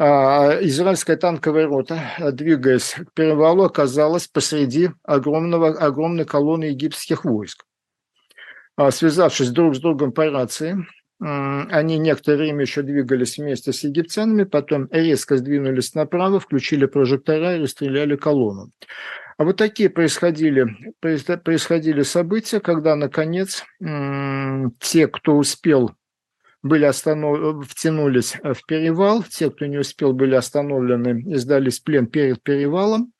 А 0.00 0.58
израильская 0.62 1.16
танковая 1.16 1.66
рота, 1.66 2.00
двигаясь 2.32 2.94
к 2.94 3.12
перевалу, 3.14 3.64
оказалась 3.64 4.28
посреди 4.28 4.90
огромного, 5.02 5.70
огромной 5.70 6.24
колонны 6.24 6.64
египетских 6.64 7.24
войск. 7.24 7.64
А 8.76 8.92
связавшись 8.92 9.50
друг 9.50 9.74
с 9.74 9.80
другом 9.80 10.12
по 10.12 10.30
рации, 10.30 10.86
они 11.20 11.98
некоторое 11.98 12.36
время 12.36 12.62
еще 12.62 12.82
двигались 12.82 13.38
вместе 13.38 13.72
с 13.72 13.82
египтянами, 13.84 14.44
потом 14.44 14.88
резко 14.90 15.36
сдвинулись 15.36 15.94
направо, 15.94 16.38
включили 16.38 16.86
прожектора 16.86 17.56
и 17.56 17.62
расстреляли 17.62 18.16
колонну. 18.16 18.70
А 19.36 19.44
вот 19.44 19.56
такие 19.56 19.88
происходили, 19.88 20.66
происходили 21.00 22.02
события, 22.02 22.60
когда, 22.60 22.96
наконец, 22.96 23.64
те, 24.80 25.06
кто 25.06 25.36
успел, 25.36 25.92
были 26.62 26.84
останов... 26.84 27.66
втянулись 27.68 28.34
в 28.42 28.66
перевал, 28.66 29.22
те, 29.22 29.48
кто 29.50 29.66
не 29.66 29.78
успел, 29.78 30.12
были 30.12 30.34
остановлены 30.34 31.22
и 31.22 31.36
сдались 31.36 31.78
в 31.78 31.84
плен 31.84 32.08
перед 32.08 32.42
перевалом. 32.42 33.12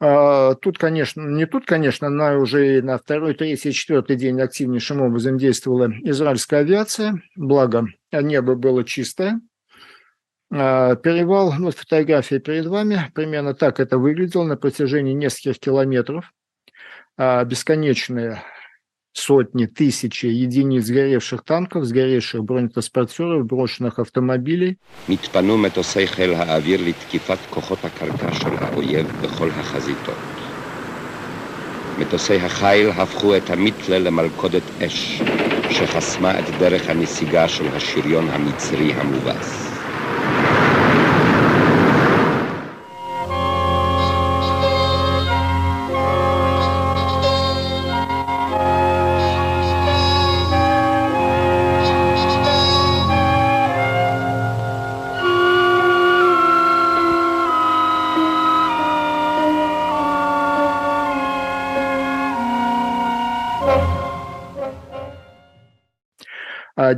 А, 0.00 0.54
тут, 0.54 0.78
конечно, 0.78 1.22
не 1.22 1.46
тут, 1.46 1.66
конечно, 1.66 2.08
на 2.08 2.36
уже 2.38 2.82
на 2.82 2.98
второй, 2.98 3.34
третий, 3.34 3.72
четвертый 3.72 4.16
день 4.16 4.40
активнейшим 4.40 5.00
образом 5.00 5.38
действовала 5.38 5.92
израильская 6.02 6.58
авиация, 6.58 7.22
благо 7.34 7.86
небо 8.12 8.54
было 8.54 8.84
чистое. 8.84 9.40
А, 10.50 10.94
перевал, 10.94 11.52
ну, 11.58 11.70
фотография 11.72 12.38
перед 12.38 12.66
вами, 12.66 13.10
примерно 13.14 13.54
так 13.54 13.80
это 13.80 13.98
выглядело 13.98 14.44
на 14.44 14.56
протяжении 14.56 15.12
нескольких 15.12 15.58
километров. 15.58 16.32
А, 17.16 17.44
бесконечные 17.44 18.42
сотни, 19.13 19.65
тысячи 19.65 20.25
единиц 20.25 20.85
сгоревших 20.85 21.43
танков, 21.43 21.85
сгоревших 21.85 22.43
бронетранспортеров, 22.43 23.45
брошенных 23.45 23.99
автомобилей. 23.99 24.77
נטפנו 25.09 25.57
מטוסי 25.57 26.07
חיל 26.07 26.33
האוויר 26.33 26.81
לתקיפת 26.81 27.37
כוחות 27.49 27.85
הקרקע 27.85 28.33
של 28.33 28.55
האויב 28.59 29.07
בכל 29.23 29.49
החזיתות. 29.49 30.15
מטוסי 31.99 32.35
החיל 32.35 32.89
הפכו 32.89 33.37
את 33.37 33.49
המיתלה 33.49 33.99
למלכודת 33.99 34.81
אש, 34.81 35.21
שחסמה 35.71 36.39
את 36.39 36.59
דרך 36.59 36.89
הנסיגה 36.89 37.47
של 37.47 37.67
השריון 37.75 38.29
המצרי 38.29 38.93
המובס. 38.93 39.76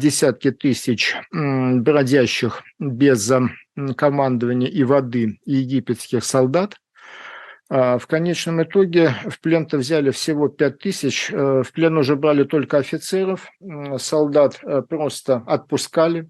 Десятки 0.01 0.51
тысяч 0.51 1.15
бродящих 1.31 2.63
без 2.79 3.31
командования 3.97 4.69
и 4.69 4.83
воды 4.85 5.39
египетских 5.45 6.25
солдат. 6.25 6.77
А, 7.73 7.99
в 7.99 8.09
конечном 8.09 8.63
итоге 8.63 9.15
в 9.27 9.41
плен-то 9.41 9.79
взяли 9.79 10.11
всего 10.11 10.49
5 10.49 10.79
тысяч, 10.79 11.31
э, 11.31 11.63
в 11.63 11.73
плен 11.73 11.97
уже 11.97 12.17
брали 12.17 12.43
только 12.43 12.79
офицеров, 12.79 13.49
солдат 13.97 14.59
э, 14.65 14.83
просто 14.83 15.37
отпускали, 15.47 16.29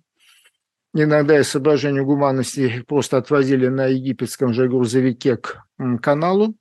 иногда 0.92 1.40
из 1.40 1.48
соображений 1.48 2.02
гуманности 2.02 2.60
их 2.60 2.86
просто 2.86 3.16
отвозили 3.16 3.68
на 3.68 3.86
египетском 3.86 4.52
же 4.52 4.68
грузовике 4.68 5.38
к 5.38 5.64
каналу. 6.02 6.56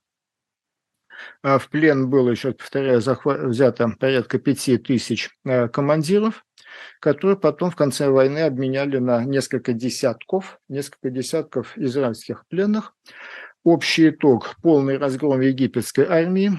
А, 1.42 1.58
в 1.58 1.68
плен 1.68 2.08
было, 2.08 2.30
еще 2.30 2.52
повторяю, 2.52 3.02
захват, 3.02 3.40
взято 3.40 3.92
порядка 3.98 4.38
5 4.38 4.82
тысяч 4.82 5.28
э, 5.44 5.68
командиров 5.68 6.42
которые 7.00 7.36
потом 7.36 7.70
в 7.70 7.76
конце 7.76 8.08
войны 8.08 8.40
обменяли 8.40 8.98
на 8.98 9.24
несколько 9.24 9.72
десятков, 9.72 10.60
несколько 10.68 11.10
десятков 11.10 11.76
израильских 11.76 12.46
пленных. 12.48 12.94
Общий 13.62 14.08
итог– 14.08 14.56
полный 14.62 14.96
разгром 14.96 15.40
египетской 15.42 16.06
армии. 16.06 16.50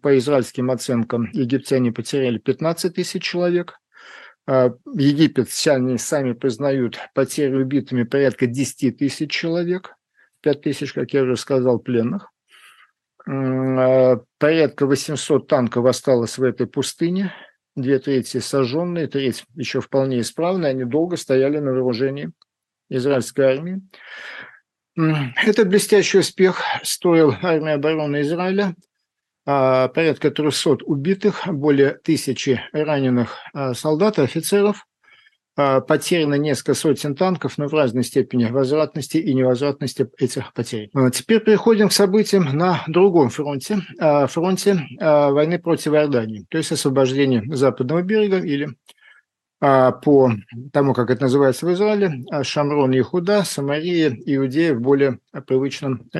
По 0.00 0.16
израильским 0.18 0.70
оценкам, 0.70 1.28
египтяне 1.32 1.90
потеряли 1.90 2.38
15 2.38 2.94
тысяч 2.94 3.22
человек. 3.22 3.80
А, 4.46 4.74
Египет 4.94 5.50
сами, 5.50 5.96
сами 5.96 6.32
признают 6.32 6.98
потери 7.14 7.54
убитыми 7.54 8.04
порядка 8.04 8.46
10 8.46 8.96
тысяч 8.96 9.30
человек. 9.30 9.96
5 10.42 10.60
тысяч, 10.60 10.92
как 10.92 11.12
я 11.12 11.22
уже 11.22 11.36
сказал, 11.36 11.78
пленных. 11.78 12.30
А, 13.26 14.20
порядка 14.38 14.86
800 14.86 15.48
танков 15.48 15.86
осталось 15.86 16.38
в 16.38 16.42
этой 16.42 16.66
пустыне 16.66 17.32
две 17.76 17.98
трети 17.98 18.38
сожженные, 18.38 19.06
треть 19.06 19.44
еще 19.54 19.80
вполне 19.80 20.20
исправные, 20.20 20.70
они 20.70 20.84
долго 20.84 21.16
стояли 21.16 21.58
на 21.58 21.72
вооружении 21.72 22.30
израильской 22.88 23.46
армии. 23.46 23.82
Этот 24.96 25.68
блестящий 25.68 26.18
успех 26.18 26.62
стоил 26.82 27.34
армии 27.42 27.72
обороны 27.72 28.20
Израиля 28.20 28.74
а, 29.46 29.88
порядка 29.88 30.30
300 30.30 30.84
убитых, 30.84 31.42
более 31.46 31.94
тысячи 31.94 32.62
раненых 32.72 33.38
а, 33.52 33.74
солдат 33.74 34.18
и 34.18 34.22
офицеров, 34.22 34.86
потеряно 35.54 36.34
несколько 36.34 36.74
сотен 36.74 37.14
танков, 37.14 37.58
но 37.58 37.68
в 37.68 37.74
разной 37.74 38.02
степени 38.02 38.46
возвратности 38.46 39.18
и 39.18 39.32
невозвратности 39.34 40.08
этих 40.18 40.52
потерь. 40.52 40.90
А, 40.94 41.10
теперь 41.10 41.40
переходим 41.40 41.88
к 41.88 41.92
событиям 41.92 42.44
на 42.56 42.82
другом 42.88 43.30
фронте, 43.30 43.78
а, 44.00 44.26
фронте 44.26 44.80
войны 44.98 45.58
против 45.58 45.92
Иордании, 45.92 46.46
то 46.48 46.58
есть 46.58 46.72
освобождение 46.72 47.44
западного 47.54 48.02
берега 48.02 48.38
или 48.38 48.70
по 49.60 50.30
тому, 50.72 50.92
как 50.92 51.08
это 51.08 51.22
называется 51.22 51.64
в 51.64 51.72
Израиле, 51.72 52.24
Шамрон 52.42 52.92
и 52.92 53.00
Худа, 53.00 53.44
Самария, 53.44 54.14
Иудея 54.26 54.74
в 54.74 54.80
более 54.80 55.20
привычном 55.46 56.10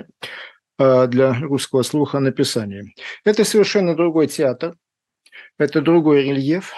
для 0.79 1.35
русского 1.41 1.83
слуха 1.83 2.21
написании. 2.21 2.95
Это 3.23 3.45
совершенно 3.45 3.95
другой 3.95 4.29
театр, 4.29 4.77
это 5.59 5.83
другой 5.83 6.23
рельеф. 6.23 6.73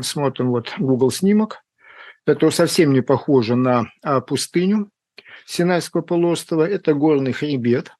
Смотрим 0.00 0.50
вот 0.50 0.72
Google 0.78 1.10
снимок. 1.10 1.58
Это 2.26 2.50
совсем 2.50 2.92
не 2.92 3.00
похоже 3.00 3.56
на 3.56 3.90
а, 4.02 4.20
пустыню 4.20 4.90
Синайского 5.46 6.02
полуострова. 6.02 6.68
Это 6.68 6.92
горный 6.92 7.32
хребет. 7.32 7.92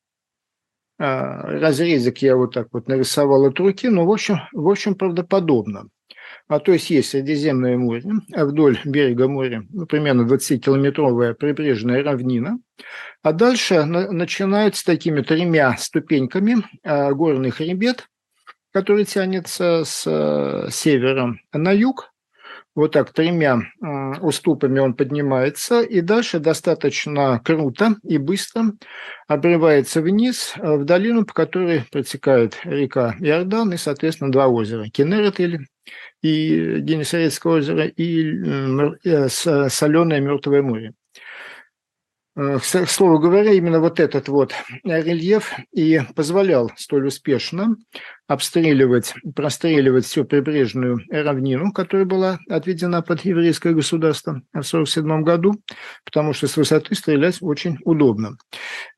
разрезик 0.98 2.18
я 2.18 2.36
вот 2.36 2.54
так 2.54 2.68
вот 2.72 2.88
нарисовал 2.88 3.44
от 3.46 3.58
руки, 3.58 3.88
но 3.88 4.04
в 4.04 4.10
общем, 4.10 4.38
в 4.52 4.68
общем 4.68 4.94
правдоподобно. 4.94 5.88
А 6.48 6.60
то 6.60 6.72
есть 6.72 6.90
есть 6.90 7.10
Средиземное 7.10 7.76
море, 7.76 8.04
а 8.32 8.44
вдоль 8.44 8.78
берега 8.84 9.26
моря, 9.26 9.64
ну, 9.70 9.84
примерно 9.86 10.22
20-километровая 10.22 11.34
прибрежная 11.34 12.04
равнина, 12.04 12.60
а 13.22 13.32
дальше 13.32 13.84
начинается 13.84 14.84
такими 14.84 15.22
тремя 15.22 15.76
ступеньками 15.76 16.58
а, 16.84 17.12
горный 17.12 17.50
хребет, 17.50 18.08
который 18.72 19.04
тянется 19.06 19.82
с 19.84 20.04
э, 20.06 20.68
севера 20.70 21.34
на 21.52 21.72
юг, 21.72 22.12
вот 22.76 22.92
так 22.92 23.12
тремя 23.12 23.62
уступами 24.20 24.78
он 24.78 24.94
поднимается, 24.94 25.80
и 25.80 26.00
дальше 26.00 26.38
достаточно 26.38 27.40
круто 27.44 27.96
и 28.04 28.18
быстро 28.18 28.72
обрывается 29.26 30.00
вниз 30.00 30.54
э, 30.56 30.76
в 30.76 30.84
долину, 30.84 31.24
по 31.24 31.34
которой 31.34 31.84
протекает 31.90 32.58
река 32.64 33.16
Иордан 33.20 33.72
и, 33.72 33.76
соответственно, 33.76 34.30
два 34.30 34.46
озера– 34.46 34.84
Кенерет 34.92 35.40
или 35.40 35.66
и 36.22 36.80
Генесарецкое 36.80 37.54
озеро, 37.54 37.86
и 37.86 38.32
э, 39.04 39.28
соленое 39.28 40.20
Мертвое 40.20 40.62
море. 40.62 40.92
Э, 42.36 42.58
к 42.58 42.88
слову 42.90 43.18
говоря, 43.18 43.52
именно 43.52 43.80
вот 43.80 43.98
этот 43.98 44.28
вот 44.28 44.52
рельеф 44.84 45.54
и 45.72 46.00
позволял 46.14 46.70
столь 46.76 47.06
успешно 47.06 47.76
обстреливать, 48.28 49.14
простреливать 49.34 50.04
всю 50.04 50.24
прибрежную 50.24 51.00
равнину, 51.10 51.72
которая 51.72 52.04
была 52.04 52.38
отведена 52.50 53.00
под 53.00 53.24
еврейское 53.24 53.72
государство 53.72 54.42
в 54.52 54.58
1947 54.58 55.22
году, 55.22 55.54
потому 56.04 56.34
что 56.34 56.46
с 56.46 56.56
высоты 56.56 56.94
стрелять 56.94 57.38
очень 57.40 57.78
удобно. 57.84 58.36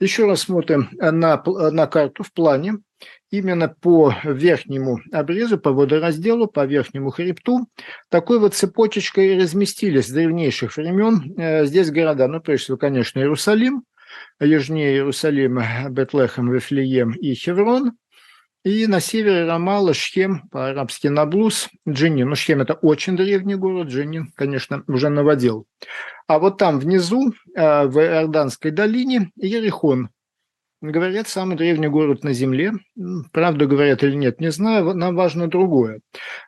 Еще 0.00 0.26
раз 0.26 0.40
смотрим 0.40 0.88
на, 0.92 1.42
на 1.44 1.86
карту 1.86 2.24
в 2.24 2.32
плане 2.32 2.78
именно 3.30 3.68
по 3.68 4.14
верхнему 4.24 5.00
обрезу, 5.12 5.58
по 5.58 5.72
водоразделу, 5.72 6.46
по 6.46 6.64
верхнему 6.64 7.10
хребту. 7.10 7.68
Такой 8.08 8.38
вот 8.38 8.54
цепочечкой 8.54 9.38
разместились 9.38 10.06
с 10.06 10.10
древнейших 10.10 10.76
времен 10.76 11.34
э, 11.36 11.66
здесь 11.66 11.90
города. 11.90 12.28
Ну, 12.28 12.40
прежде 12.40 12.64
всего, 12.64 12.76
конечно, 12.78 13.18
Иерусалим, 13.18 13.84
южнее 14.40 14.94
Иерусалима, 14.94 15.88
Бетлехем, 15.90 16.52
Вифлеем 16.52 17.12
и 17.12 17.34
Хеврон. 17.34 17.92
И 18.64 18.86
на 18.86 19.00
севере 19.00 19.46
Рамала, 19.46 19.94
Шхем, 19.94 20.48
по-арабски 20.50 21.06
Наблус, 21.06 21.68
Джинин. 21.88 22.28
Ну, 22.28 22.34
Шхем– 22.34 22.60
это 22.62 22.74
очень 22.74 23.16
древний 23.16 23.54
город, 23.54 23.88
Джинин, 23.88 24.32
конечно, 24.34 24.82
уже 24.88 25.08
наводил. 25.10 25.66
А 26.26 26.38
вот 26.38 26.58
там 26.58 26.78
внизу, 26.80 27.32
э, 27.54 27.86
в 27.86 27.98
Иорданской 27.98 28.72
долине, 28.72 29.30
Ерихон, 29.36 30.10
Говорят, 30.80 31.26
самый 31.26 31.56
древний 31.56 31.88
город 31.88 32.22
на 32.22 32.32
Земле. 32.32 32.72
Правду 33.32 33.66
говорят 33.66 34.04
или 34.04 34.14
нет, 34.14 34.40
не 34.40 34.52
знаю. 34.52 34.94
Нам 34.94 35.16
важно 35.16 35.48
другое. 35.48 36.00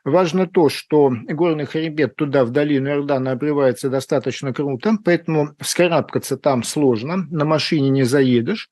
Важно 0.05 0.47
то, 0.47 0.69
что 0.69 1.11
горный 1.27 1.65
хребет 1.65 2.15
туда, 2.15 2.45
в 2.45 2.51
долину 2.51 2.89
Иордана, 2.89 3.31
обрывается 3.31 3.89
достаточно 3.89 4.53
круто, 4.53 4.93
поэтому 5.03 5.49
вскарабкаться 5.59 6.37
там 6.37 6.63
сложно, 6.63 7.27
на 7.29 7.43
машине 7.43 7.89
не 7.89 8.03
заедешь. 8.03 8.69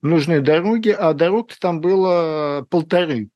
Нужны 0.00 0.40
дороги, 0.40 0.88
а 0.88 1.12
дорог 1.12 1.52
там 1.60 1.82
было 1.82 2.66
полторы 2.70 3.28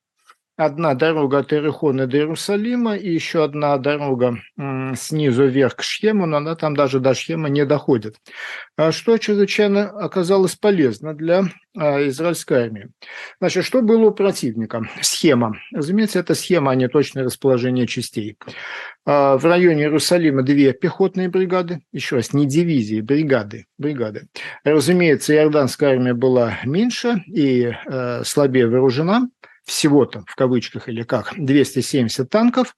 одна 0.57 0.95
дорога 0.95 1.39
от 1.39 1.53
Иерихона 1.53 2.07
до 2.07 2.17
Иерусалима 2.17 2.97
и 2.97 3.13
еще 3.13 3.43
одна 3.43 3.77
дорога 3.77 4.39
снизу 4.95 5.45
вверх 5.45 5.75
к 5.75 5.83
Шхему, 5.83 6.25
но 6.25 6.37
она 6.37 6.55
там 6.55 6.75
даже 6.75 6.99
до 6.99 7.13
Шхема 7.13 7.47
не 7.47 7.65
доходит. 7.65 8.17
А 8.75 8.91
что 8.91 9.17
чрезвычайно 9.17 9.89
оказалось 9.89 10.55
полезно 10.55 11.13
для 11.13 11.45
а, 11.77 12.07
израильской 12.07 12.63
армии. 12.63 12.89
Значит, 13.39 13.65
что 13.65 13.81
было 13.83 14.07
у 14.07 14.11
противника? 14.11 14.89
Схема. 15.01 15.57
Разумеется, 15.71 16.19
это 16.19 16.33
схема, 16.33 16.71
а 16.71 16.75
не 16.75 16.87
точное 16.87 17.23
расположение 17.23 17.85
частей. 17.85 18.37
А, 19.05 19.37
в 19.37 19.45
районе 19.45 19.83
Иерусалима 19.83 20.41
две 20.41 20.73
пехотные 20.73 21.29
бригады, 21.29 21.81
еще 21.91 22.15
раз, 22.15 22.33
не 22.33 22.47
дивизии, 22.47 23.01
бригады, 23.01 23.67
бригады. 23.77 24.27
Разумеется, 24.63 25.35
иорданская 25.35 25.91
армия 25.91 26.15
была 26.15 26.57
меньше 26.65 27.23
и 27.27 27.71
э, 27.85 28.23
слабее 28.23 28.67
вооружена, 28.67 29.27
всего-то, 29.67 30.23
в 30.27 30.35
кавычках 30.35 30.89
или 30.89 31.03
как, 31.03 31.33
270 31.37 32.29
танков 32.29 32.75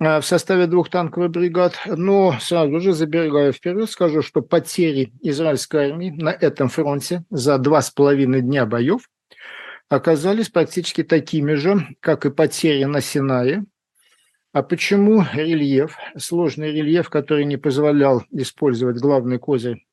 э, 0.00 0.20
в 0.20 0.26
составе 0.26 0.66
двух 0.66 0.90
танковых 0.90 1.30
бригад. 1.30 1.78
Но 1.86 2.36
сразу 2.40 2.80
же, 2.80 2.92
забегая 2.92 3.52
вперед, 3.52 3.88
скажу, 3.88 4.20
что 4.20 4.42
потери 4.42 5.12
израильской 5.22 5.90
армии 5.90 6.10
на 6.10 6.30
этом 6.30 6.68
фронте 6.68 7.24
за 7.30 7.58
два 7.58 7.80
с 7.80 7.90
половиной 7.90 8.42
дня 8.42 8.66
боев 8.66 9.08
оказались 9.88 10.48
практически 10.48 11.02
такими 11.04 11.54
же, 11.54 11.86
как 12.00 12.26
и 12.26 12.30
потери 12.30 12.84
на 12.84 13.00
Синае. 13.00 13.64
А 14.52 14.62
почему 14.62 15.24
рельеф, 15.32 15.96
сложный 16.16 16.72
рельеф, 16.72 17.08
который 17.08 17.44
не 17.44 17.56
позволял 17.56 18.24
использовать 18.30 18.98
главный 18.98 19.38
козырь 19.38 19.84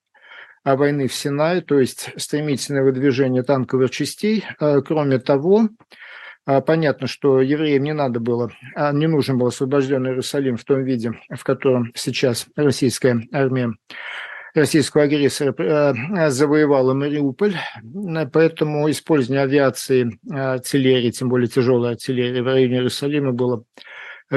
войны 0.64 1.08
в 1.08 1.14
Синае, 1.14 1.62
то 1.62 1.80
есть 1.80 2.12
стремительное 2.18 2.84
выдвижение 2.84 3.44
танковых 3.44 3.92
частей. 3.92 4.46
А, 4.60 4.82
кроме 4.82 5.20
того, 5.20 5.70
а, 6.46 6.62
понятно, 6.62 7.08
что 7.08 7.42
евреям 7.42 7.84
не 7.84 7.94
надо 7.94 8.20
было, 8.20 8.52
не 8.94 9.08
нужен 9.08 9.38
был 9.38 9.48
освобожденный 9.48 10.12
Иерусалим 10.12 10.58
в 10.58 10.64
том 10.64 10.84
виде, 10.84 11.14
в 11.30 11.44
котором 11.44 11.92
сейчас 11.96 12.48
российская 12.56 13.28
армия 13.32 13.74
российского 14.54 15.04
агрессора 15.04 15.96
завоевала 16.30 16.94
Мариуполь, 16.94 17.56
поэтому 18.34 18.90
использование 18.90 19.44
авиации, 19.44 20.20
артиллерии, 20.30 21.12
тем 21.12 21.30
более 21.30 21.48
тяжелой 21.48 21.92
артиллерии 21.92 22.42
в 22.42 22.48
районе 22.48 22.76
Иерусалима 22.76 23.32
было 23.32 23.64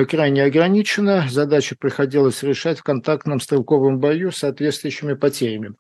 крайне 0.09 0.43
ограничена. 0.43 1.27
Задачу 1.29 1.77
приходилось 1.79 2.43
решать 2.43 2.79
в 2.79 2.83
контактном 2.83 3.41
стрелковом 3.41 3.99
бою 3.99 4.33
с 4.33 4.39
соответствующими 4.39 5.15
потерями. 5.15 5.75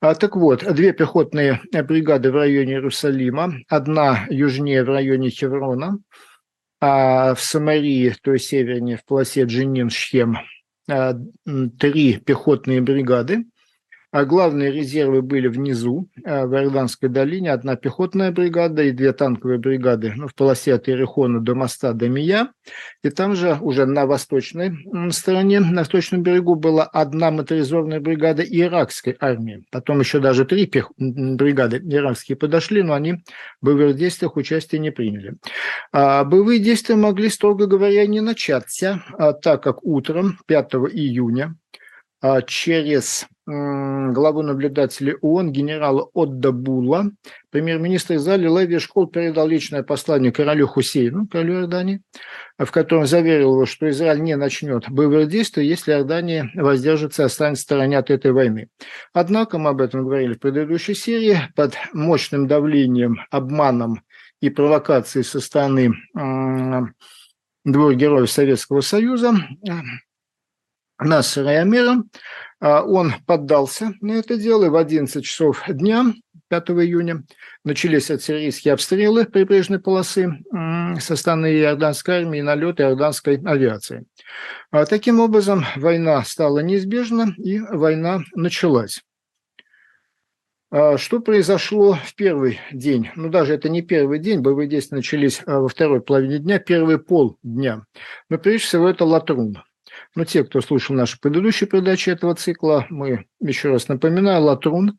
А, 0.00 0.14
так 0.14 0.36
вот, 0.36 0.64
две 0.74 0.92
пехотные 0.92 1.60
бригады 1.72 2.32
в 2.32 2.34
районе 2.34 2.74
Иерусалима, 2.74 3.54
одна 3.68 4.26
южнее 4.28 4.82
в 4.82 4.88
районе 4.88 5.30
Хеврона, 5.30 5.98
а 6.80 7.34
в 7.34 7.40
Самарии, 7.40 8.14
то 8.22 8.32
есть 8.32 8.48
севернее, 8.48 8.96
в 8.96 9.04
полосе 9.04 9.44
Джинин-Шхем, 9.44 10.36
а, 10.88 11.14
три 11.78 12.18
пехотные 12.18 12.80
бригады– 12.80 13.44
а 14.10 14.24
главные 14.24 14.72
резервы 14.72 15.22
были 15.22 15.46
внизу, 15.46 16.08
э, 16.24 16.44
в 16.44 16.54
Иорданской 16.54 17.08
долине. 17.08 17.52
Одна 17.52 17.76
пехотная 17.76 18.32
бригада 18.32 18.82
и 18.82 18.90
две 18.90 19.12
танковые 19.12 19.58
бригады 19.58 20.12
ну, 20.16 20.26
в 20.26 20.34
полосе 20.34 20.74
от 20.74 20.88
Иерихона 20.88 21.40
до 21.40 21.54
моста 21.54 21.92
до 21.92 22.08
Мия. 22.08 22.48
И 23.02 23.10
там 23.10 23.36
же 23.36 23.56
уже 23.60 23.86
на 23.86 24.06
восточной 24.06 24.72
стороне, 25.12 25.60
на 25.60 25.80
восточном 25.80 26.22
берегу 26.22 26.56
была 26.56 26.84
одна 26.84 27.30
моторизованная 27.30 28.00
бригада 28.00 28.42
иракской 28.42 29.16
армии. 29.20 29.64
Потом 29.70 30.00
еще 30.00 30.18
даже 30.18 30.44
три 30.44 30.66
пех... 30.66 30.90
бригады 30.98 31.78
иракские 31.78 32.36
подошли, 32.36 32.82
но 32.82 32.94
они 32.94 33.22
в 33.60 33.66
боевых 33.66 33.96
действиях 33.96 34.36
участия 34.36 34.78
не 34.78 34.90
приняли. 34.90 35.36
А 35.92 36.24
боевые 36.24 36.58
действия 36.58 36.96
могли, 36.96 37.28
строго 37.28 37.66
говоря, 37.66 38.06
не 38.06 38.20
начаться, 38.20 39.02
а 39.16 39.32
так 39.32 39.62
как 39.62 39.84
утром 39.84 40.38
5 40.46 40.74
июня 40.92 41.54
через 42.46 43.26
главу 43.46 44.42
наблюдателей 44.42 45.14
ООН 45.22 45.50
генерала 45.50 46.08
Отда 46.14 46.52
Була, 46.52 47.10
премьер-министр 47.50 48.14
Израиля 48.16 48.60
Леви 48.60 48.78
Школ 48.78 49.08
передал 49.08 49.48
личное 49.48 49.82
послание 49.82 50.30
королю 50.30 50.68
Хусейну, 50.68 51.26
королю 51.26 51.54
Иордании, 51.54 52.02
в 52.58 52.70
котором 52.70 53.06
заверил 53.06 53.54
его, 53.54 53.66
что 53.66 53.90
Израиль 53.90 54.22
не 54.22 54.36
начнет 54.36 54.88
боевых 54.88 55.28
действий, 55.28 55.66
если 55.66 55.92
Иордания 55.92 56.50
воздержится 56.54 57.22
и 57.22 57.26
останется 57.26 57.62
в 57.62 57.64
стороне 57.64 57.98
от 57.98 58.10
этой 58.10 58.30
войны. 58.30 58.68
Однако, 59.12 59.58
мы 59.58 59.70
об 59.70 59.80
этом 59.80 60.04
говорили 60.04 60.34
в 60.34 60.38
предыдущей 60.38 60.94
серии, 60.94 61.38
под 61.56 61.74
мощным 61.92 62.46
давлением, 62.46 63.18
обманом 63.30 64.02
и 64.40 64.48
провокацией 64.50 65.24
со 65.24 65.40
стороны 65.40 65.92
двух 67.64 67.94
героев 67.94 68.30
Советского 68.30 68.80
Союза, 68.80 69.34
Насера 71.00 71.52
и 71.52 71.56
Амира, 71.56 72.02
а, 72.60 72.82
он 72.82 73.14
поддался 73.26 73.94
на 74.00 74.12
это 74.12 74.36
дело, 74.36 74.66
и 74.66 74.68
в 74.68 74.76
11 74.76 75.24
часов 75.24 75.64
дня 75.66 76.12
5 76.48 76.70
июня 76.70 77.22
начались 77.64 78.10
артиллерийские 78.10 78.74
обстрелы 78.74 79.24
прибрежной 79.24 79.78
полосы 79.78 80.30
со 80.98 81.16
стороны 81.16 81.54
иорданской 81.54 82.18
армии 82.18 82.40
и 82.40 82.42
налеты 82.42 82.82
иорданской 82.82 83.40
авиации. 83.44 84.04
А 84.70 84.84
таким 84.84 85.20
образом, 85.20 85.64
война 85.76 86.22
стала 86.24 86.58
неизбежна, 86.58 87.34
и 87.38 87.60
война 87.60 88.20
началась. 88.34 89.00
А 90.72 90.98
что 90.98 91.20
произошло 91.20 91.98
в 92.04 92.14
первый 92.14 92.60
день? 92.72 93.10
Ну, 93.16 93.28
даже 93.28 93.54
это 93.54 93.68
не 93.68 93.82
первый 93.82 94.20
день, 94.20 94.40
боевые 94.40 94.68
действия 94.68 94.96
начались 94.96 95.42
во 95.44 95.66
второй 95.68 96.00
половине 96.00 96.38
дня, 96.38 96.60
первый 96.60 96.98
пол 96.98 97.38
дня. 97.42 97.84
Но 98.28 98.38
прежде 98.38 98.66
всего 98.66 98.88
это 98.88 99.04
Латрун. 99.04 99.58
Но 100.14 100.24
те, 100.24 100.44
кто 100.44 100.60
слушал 100.60 100.96
наши 100.96 101.18
предыдущие 101.20 101.68
передачи 101.68 102.10
этого 102.10 102.34
цикла, 102.34 102.86
мы 102.90 103.26
еще 103.40 103.70
раз 103.70 103.88
напоминаю, 103.88 104.42
Латрун 104.42 104.98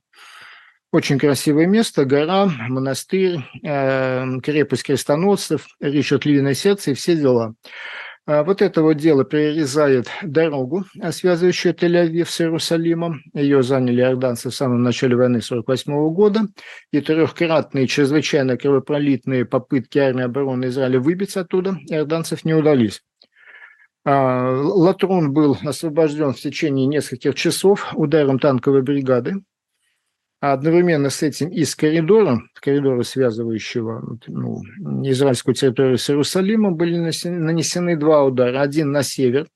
Очень 0.92 1.20
красивое 1.20 1.68
место, 1.68 2.06
гора, 2.06 2.48
монастырь, 2.68 3.40
э, 3.64 4.40
крепость 4.42 4.84
крестоносцев, 4.84 5.68
Ричард 5.80 6.26
Львиное 6.26 6.54
сердце 6.54 6.92
и 6.92 6.94
все 6.94 7.16
дела. 7.16 7.56
А 8.28 8.44
вот 8.44 8.62
это 8.62 8.84
вот 8.84 8.98
дело 8.98 9.24
прирезает 9.24 10.08
дорогу, 10.22 10.86
связывающую 11.12 11.74
Тель-Авив 11.74 12.30
с 12.30 12.40
Иерусалимом. 12.40 13.24
Ее 13.34 13.64
заняли 13.64 14.02
иорданцы 14.02 14.50
в 14.50 14.56
самом 14.56 14.84
начале 14.84 15.16
войны 15.16 15.38
1948 15.40 16.14
года. 16.14 16.42
И 16.92 17.02
трехкратные, 17.02 17.88
чрезвычайно 17.88 18.58
кровопролитные 18.58 19.46
попытки 19.46 19.98
армии 19.98 20.24
обороны 20.24 20.66
Израиля 20.66 21.00
выбиться 21.00 21.42
оттуда 21.42 21.78
иорданцев 21.90 22.46
не 22.46 22.54
удались. 22.54 23.02
А, 24.04 24.52
Латрон 24.52 25.32
был 25.32 25.58
освобожден 25.64 26.34
в 26.34 26.40
течение 26.40 26.88
нескольких 26.88 27.36
часов 27.36 27.94
ударом 27.96 28.40
танковой 28.40 28.82
бригады. 28.82 29.44
А 30.40 30.54
одновременно 30.54 31.12
с 31.12 31.22
этим 31.22 31.50
из 31.50 31.76
коридора, 31.76 32.42
коридора, 32.56 33.04
связывающего 33.04 34.18
ну, 34.26 34.64
израильскую 35.04 35.54
территорию 35.54 36.00
с 36.00 36.10
Иерусалимом, 36.10 36.76
были 36.76 36.98
нанесены 36.98 37.96
два 37.96 38.24
удара. 38.24 38.62
Один 38.62 38.92
на 38.92 39.04
север, 39.04 39.48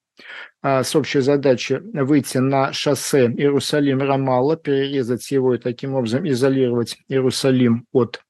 а, 0.61 0.83
с 0.83 0.95
общей 0.95 1.21
задачей 1.21 1.77
выйти 1.77 2.37
на 2.37 2.71
шоссе 2.71 3.25
Иерусалим-Рамалла, 3.25 4.57
перерезать 4.57 5.31
его 5.31 5.55
и 5.55 5.57
таким 5.57 5.95
образом 5.95 6.27
изолировать 6.29 6.97
Иерусалим 7.07 7.87
от 7.91 8.21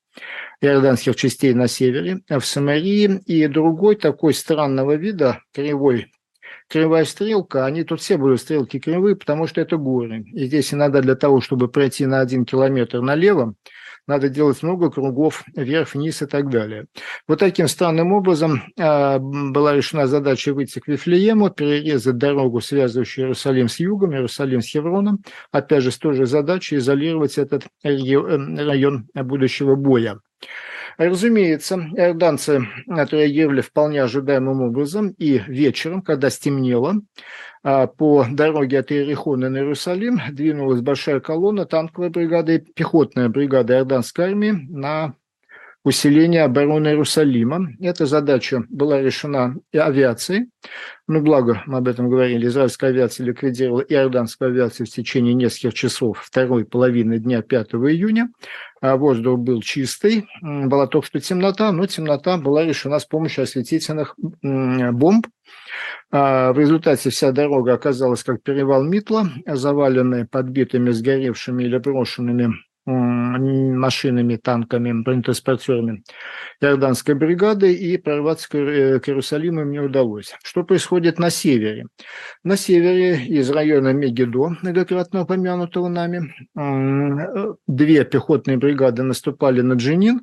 иорданских 0.66 1.16
частей 1.16 1.54
на 1.54 1.68
севере, 1.68 2.22
в 2.30 2.42
Самарии, 2.42 3.20
и 3.26 3.48
другой 3.48 3.96
такой 3.96 4.34
странного 4.34 4.96
вида, 4.96 5.42
кривой 5.54 6.12
кривая 6.68 7.06
стрелка, 7.06 7.66
они 7.66 7.84
тут 7.84 8.02
все 8.02 8.18
были 8.18 8.36
стрелки 8.38 8.80
кривые, 8.80 9.16
потому 9.16 9.48
что 9.48 9.62
это 9.62 9.78
горы. 9.78 10.26
И 10.34 10.46
здесь 10.46 10.74
иногда 10.74 11.02
для 11.02 11.16
того, 11.16 11.42
чтобы 11.42 11.68
пройти 11.68 12.06
на 12.06 12.20
один 12.20 12.46
километр 12.46 13.02
налево, 13.02 13.56
надо 14.08 14.30
делать 14.30 14.62
много 14.62 14.92
кругов 14.92 15.44
вверх, 15.56 15.96
вниз 15.96 16.22
и 16.22 16.28
так 16.28 16.50
далее. 16.50 16.86
Вот 17.28 17.40
таким 17.40 17.68
странным 17.68 18.14
образом 18.14 18.62
э, 18.78 19.18
была 19.18 19.74
решена 19.74 20.06
задача 20.06 20.54
выйти 20.54 20.78
к 20.78 20.88
Вифлеему, 20.88 21.50
перерезать 21.50 22.18
дорогу, 22.18 22.62
связывающую 22.62 23.26
Иерусалим 23.26 23.68
с 23.68 23.80
югом, 23.80 24.14
Иерусалим 24.14 24.62
с 24.62 24.68
Хевроном. 24.68 25.24
Опять 25.52 25.84
же, 25.84 25.92
с 25.92 25.98
той 25.98 26.14
же 26.14 26.28
задачей 26.28 26.76
изолировать 26.76 27.40
этот 27.40 27.64
район 27.84 29.08
будущего 29.16 29.76
боя. 29.76 30.20
Разумеется, 30.98 31.76
иорданцы 31.96 32.62
отреагировали 32.88 33.62
вполне 33.62 34.02
ожидаемым 34.02 34.62
образом, 34.62 35.10
и 35.18 35.42
вечером, 35.48 36.02
когда 36.02 36.30
стемнело, 36.30 37.02
а, 37.64 37.88
по 37.88 38.26
дороге 38.30 38.80
от 38.80 38.92
Иерихона 38.92 39.50
на 39.50 39.58
Иерусалим 39.58 40.22
двинулась 40.32 40.82
большая 40.82 41.20
колонна 41.20 41.66
танковой 41.66 42.10
бригады 42.10 42.56
и 42.56 42.60
пехотная 42.60 43.28
бригада 43.28 43.74
иорданской 43.74 44.26
армии 44.26 44.52
на 44.70 45.16
усиление 45.86 46.44
обороны 46.44 46.90
Иерусалима. 46.90 47.70
Эта 47.80 48.08
задача 48.08 48.64
была 48.70 49.02
решена 49.02 49.56
и 49.72 49.78
авиацией. 49.78 50.50
Ну, 51.08 51.22
благо, 51.22 51.62
мы 51.68 51.78
об 51.78 51.88
этом 51.88 52.10
говорили, 52.10 52.48
израильская 52.48 52.88
авиация 52.88 53.28
ликвидировала 53.28 53.82
иорданскую 53.82 54.50
авиацию 54.50 54.88
в 54.88 54.90
течение 54.90 55.36
нескольких 55.36 55.76
часов 55.76 56.20
второй 56.24 56.66
половины 56.66 57.20
дня 57.20 57.44
5 57.44 57.76
июня. 57.76 58.30
А 58.82 58.98
воздух 58.98 59.40
был 59.40 59.62
чистый, 59.62 60.28
была 60.42 60.88
только 60.88 61.08
что 61.08 61.20
темнота, 61.20 61.72
но 61.72 61.86
темнота 61.86 62.38
была 62.38 62.66
решена 62.66 63.00
с 63.00 63.06
помощью 63.06 63.44
осветительных 63.44 64.16
бомб. 64.42 65.28
А, 66.12 66.52
в 66.52 66.60
результате 66.60 67.12
вся 67.12 67.32
дорога 67.32 67.74
оказалась 67.74 68.24
как 68.24 68.42
перевал 68.42 68.84
Митла, 68.84 69.30
заваленная 69.46 70.28
подбитыми, 70.30 70.90
сгоревшими 70.90 71.64
или 71.64 71.78
брошенными 71.78 72.56
машинами, 72.86 74.36
танками, 74.36 75.04
бронетранспортерами 75.04 76.04
иорданской 76.62 77.16
бригады, 77.16 77.74
и 77.74 77.98
прорваться 77.98 78.50
к 78.50 78.56
Иерусалиму 78.56 79.62
им 79.62 79.72
не 79.72 79.80
удалось. 79.80 80.36
Что 80.44 80.64
происходит 80.64 81.20
на 81.20 81.30
севере? 81.30 81.88
На 82.44 82.58
севере 82.58 83.26
из 83.26 83.50
района 83.50 83.94
Мегидо, 83.94 84.56
многократно 84.62 85.22
упомянутого 85.22 85.88
нами, 85.88 86.34
две 87.68 88.06
пехотные 88.06 88.58
бригады 88.58 89.04
наступали 89.04 89.62
на 89.62 89.74
Джинин, 89.74 90.22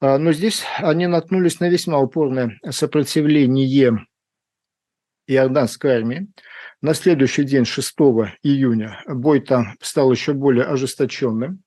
а, 0.00 0.16
но 0.16 0.32
здесь 0.32 0.64
они 0.78 1.06
наткнулись 1.06 1.60
на 1.60 1.68
весьма 1.68 1.98
упорное 1.98 2.58
сопротивление 2.70 4.06
иорданской 5.26 5.96
армии. 5.96 6.28
На 6.80 6.94
следующий 6.94 7.44
день, 7.44 7.66
6 7.66 7.94
июня, 8.42 9.02
бой 9.06 9.40
там 9.40 9.76
стал 9.82 10.10
еще 10.10 10.32
более 10.32 10.64
ожесточенным. 10.64 11.62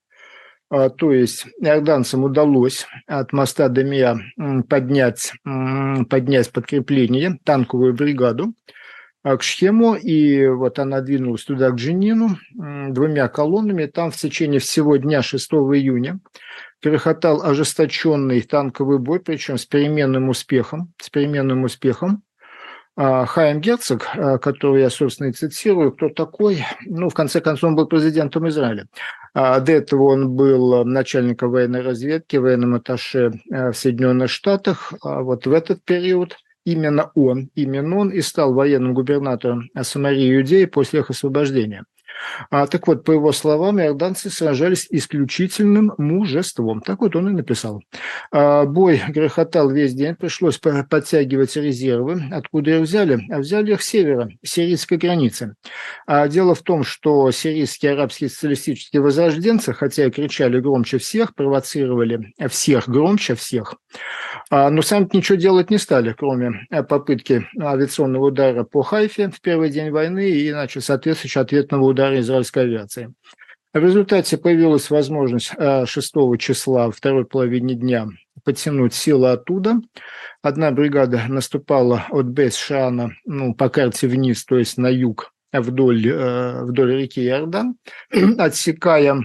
А, 0.69 0.89
то 0.89 1.11
есть 1.11 1.45
иорданцам 1.59 2.23
удалось 2.23 2.85
от 3.07 3.33
моста 3.33 3.69
Демия 3.69 4.19
поднять, 4.69 5.33
поднять 5.43 6.51
подкрепление, 6.51 7.39
танковую 7.43 7.93
бригаду 7.93 8.53
а, 9.23 9.37
к 9.37 9.43
Шхему, 9.43 9.95
и 9.95 10.47
вот 10.47 10.79
она 10.79 11.01
двинулась 11.01 11.43
туда, 11.43 11.69
к 11.69 11.75
Джинину, 11.75 12.37
двумя 12.89 13.27
колоннами. 13.27 13.85
Там 13.85 14.11
в 14.11 14.17
течение 14.17 14.59
всего 14.59 14.97
дня 14.97 15.21
6 15.21 15.51
июня 15.51 16.19
перехотал 16.81 17.41
ожесточенный 17.41 18.41
танковый 18.41 18.99
бой, 18.99 19.21
причем 19.21 19.57
с 19.57 19.65
переменным 19.65 20.29
успехом, 20.29 20.93
с 20.99 21.09
переменным 21.09 21.63
успехом. 21.63 22.23
А, 22.95 23.25
Хайм 23.25 23.59
Герцог, 23.59 24.07
который 24.41 24.81
я, 24.81 24.89
собственно, 24.89 25.27
и 25.27 25.31
цитирую, 25.31 25.91
кто 25.93 26.09
такой? 26.09 26.63
Ну, 26.85 27.09
в 27.09 27.13
конце 27.13 27.41
концов, 27.41 27.69
он 27.69 27.75
был 27.75 27.87
президентом 27.87 28.47
Израиля. 28.49 28.85
А 29.33 29.59
до 29.59 29.71
этого 29.71 30.03
он 30.03 30.29
был 30.35 30.85
начальником 30.85 31.49
военной 31.49 31.81
разведки, 31.81 32.37
военным 32.37 32.75
атташе 32.75 33.31
в 33.49 33.73
Соединенных 33.73 34.29
Штатах. 34.29 34.93
А 35.03 35.21
вот 35.21 35.47
в 35.47 35.51
этот 35.51 35.83
период 35.83 36.37
именно 36.65 37.09
он, 37.15 37.49
именно 37.55 37.97
он 37.97 38.09
и 38.09 38.21
стал 38.21 38.53
военным 38.53 38.93
губернатором 38.93 39.69
Самарии 39.81 40.35
Иудеи 40.35 40.65
после 40.65 40.99
их 40.99 41.09
освобождения. 41.09 41.85
А, 42.49 42.67
так 42.67 42.87
вот, 42.87 43.03
по 43.03 43.11
его 43.11 43.31
словам, 43.31 43.79
иорданцы 43.79 44.29
сражались 44.29 44.87
исключительным 44.89 45.93
мужеством. 45.97 46.81
Так 46.81 47.01
вот 47.01 47.15
он 47.15 47.29
и 47.29 47.31
написал. 47.31 47.83
А, 48.31 48.65
бой 48.65 49.01
грохотал 49.07 49.69
весь 49.69 49.93
день, 49.93 50.15
пришлось 50.15 50.57
подтягивать 50.57 51.55
резервы. 51.55 52.23
Откуда 52.31 52.71
их 52.71 52.81
взяли? 52.81 53.19
А 53.31 53.39
взяли 53.39 53.73
их 53.73 53.81
с 53.81 53.87
севера, 53.87 54.29
сирийской 54.43 54.97
границы. 54.97 55.55
А 56.05 56.27
дело 56.27 56.55
в 56.55 56.61
том, 56.61 56.83
что 56.83 57.31
сирийские 57.31 57.93
арабские 57.93 58.29
социалистические 58.29 59.01
возрожденцы, 59.01 59.73
хотя 59.73 60.05
и 60.05 60.11
кричали 60.11 60.59
громче 60.59 60.97
всех, 60.97 61.35
провоцировали 61.35 62.33
всех 62.49 62.87
громче 62.89 63.35
всех, 63.35 63.75
а, 64.49 64.69
но 64.69 64.81
сами 64.81 65.07
ничего 65.13 65.37
делать 65.37 65.69
не 65.69 65.77
стали, 65.77 66.13
кроме 66.17 66.65
попытки 66.89 67.47
авиационного 67.59 68.27
удара 68.27 68.63
по 68.63 68.81
Хайфе 68.81 69.29
в 69.29 69.41
первый 69.41 69.69
день 69.69 69.91
войны 69.91 70.29
и, 70.29 70.49
иначе, 70.49 70.81
соответствующего 70.81 71.43
ответного 71.43 71.85
удара 71.85 72.12
удара 72.13 72.19
израильской 72.19 72.63
авиации. 72.63 73.13
В 73.73 73.79
результате 73.79 74.37
появилась 74.37 74.89
возможность 74.89 75.51
6 75.57 75.57
э, 75.57 76.37
числа, 76.37 76.91
второй 76.91 77.25
половине 77.25 77.73
дня, 77.73 78.07
подтянуть 78.43 78.93
силы 78.93 79.31
оттуда. 79.31 79.81
Одна 80.43 80.71
бригада 80.71 81.23
наступала 81.27 82.05
от 82.09 82.27
Бейс-Шана 82.27 83.11
ну, 83.25 83.55
по 83.55 83.69
карте 83.69 84.07
вниз, 84.07 84.45
то 84.45 84.59
есть 84.59 84.77
на 84.77 84.87
юг, 84.87 85.33
вдоль, 85.51 86.07
э, 86.07 86.63
вдоль 86.65 87.01
реки 87.01 87.25
Иордан, 87.25 87.77
отсекая 88.37 89.21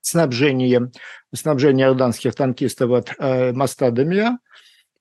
снабжение, 0.00 0.92
снабжение 1.34 1.88
иорданских 1.88 2.36
танкистов 2.36 2.92
от 2.92 3.14
э, 3.18 3.52
моста 3.52 3.90
Демия 3.90 4.38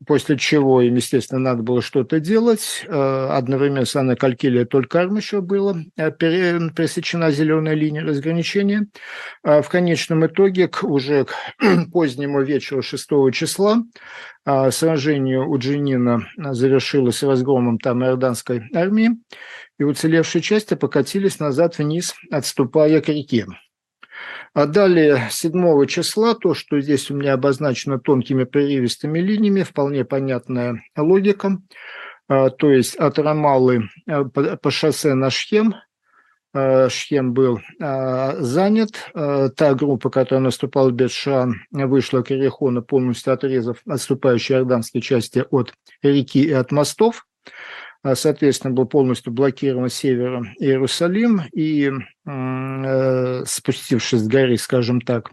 после 0.06 0.38
чего 0.38 0.82
им, 0.82 0.96
естественно, 0.96 1.39
надо 1.39 1.64
было 1.64 1.82
что-то 1.82 2.20
делать. 2.20 2.86
Э, 2.88 3.28
одновременно 3.32 3.86
с 3.86 3.96
Анной 3.96 4.16
Калькилия 4.16 4.66
только 4.66 5.02
арм 5.02 5.18
еще 5.18 5.41
было, 5.41 5.78
э, 5.98 6.12
пересечена 6.12 7.32
зеленая 7.32 7.74
линия 7.74 8.04
разграничения. 8.04 8.88
А 9.43 9.62
в 9.62 9.70
конечном 9.70 10.26
итоге, 10.26 10.70
уже 10.82 11.26
к 11.26 11.36
позднему 11.91 12.41
вечеру 12.41 12.82
6 12.82 13.10
числа, 13.34 13.84
сражение 14.70 15.39
у 15.39 15.58
Джинина 15.58 16.28
завершилось 16.38 17.24
разгромом 17.24 17.80
там 17.80 18.04
иорданской 18.04 18.62
армии, 18.76 19.10
и 19.80 19.84
уцелевшие 19.84 20.41
части 20.41 20.76
покатились 20.76 21.39
назад 21.39 21.78
вниз, 21.80 22.14
отступая 22.32 23.02
к 23.02 23.10
реке. 23.10 23.48
А 24.53 24.65
далее 24.65 25.28
7 25.30 25.86
числа, 25.88 26.34
то, 26.34 26.53
что 26.53 26.80
здесь 26.80 27.11
у 27.11 27.15
меня 27.15 27.34
обозначено 27.34 27.99
тонкими 27.99 28.45
прерывистыми 28.45 29.19
линиями, 29.19 29.63
вполне 29.63 30.05
понятная 30.05 30.82
логика. 30.95 31.59
А, 32.28 32.49
то 32.49 32.71
есть 32.71 32.95
от 32.95 33.19
Рамалы 33.19 33.89
э, 34.07 34.23
по 34.23 34.71
шоссе 34.71 35.13
на 35.13 35.30
Шхем, 35.30 35.76
э, 36.53 36.89
Шхем 36.89 37.34
был 37.34 37.59
а, 37.82 38.36
занят. 38.39 38.91
Та 39.13 39.73
группа, 39.73 40.09
которая 40.09 40.43
наступала 40.43 40.89
в 40.89 40.93
Бетшан, 40.93 41.61
вышла 41.71 42.21
к 42.21 42.32
Ерехону, 42.32 42.82
полностью 42.82 43.34
отрезав 43.34 43.82
отступающие 43.86 44.57
иорданские 44.57 45.01
части 45.01 45.45
от 45.51 45.73
реки 46.01 46.43
и 46.43 46.51
от 46.51 46.71
мостов. 46.71 47.26
Соответственно, 48.14 48.74
был 48.74 48.86
полностью 48.86 49.34
блокирован 49.34 49.89
севера 49.89 50.45
Иерусалим, 50.60 51.41
и 51.53 51.91
э, 52.26 53.43
спустившись 53.45 54.20
с 54.20 54.28
горы, 54.28 54.58
скажем 54.58 55.01
так, 55.01 55.32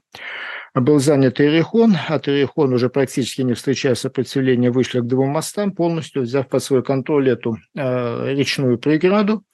был 0.75 0.99
занят 0.99 1.39
Иерихон, 1.39 1.95
от 2.09 2.29
Иерихон 2.29 2.73
уже 2.73 2.89
практически 2.89 3.43
не 3.43 3.53
встречая 3.53 3.95
сопротивления, 3.95 4.71
вышли 4.71 5.01
к 5.01 5.07
двум 5.07 5.29
мостам, 5.29 5.73
полностью 5.73 6.23
взяв 6.23 6.49
под 6.49 6.63
свой 6.63 6.83
контроль 6.83 7.29
эту 7.29 7.59
э, 7.75 8.35
речную 8.35 8.79
преграду. 8.79 9.45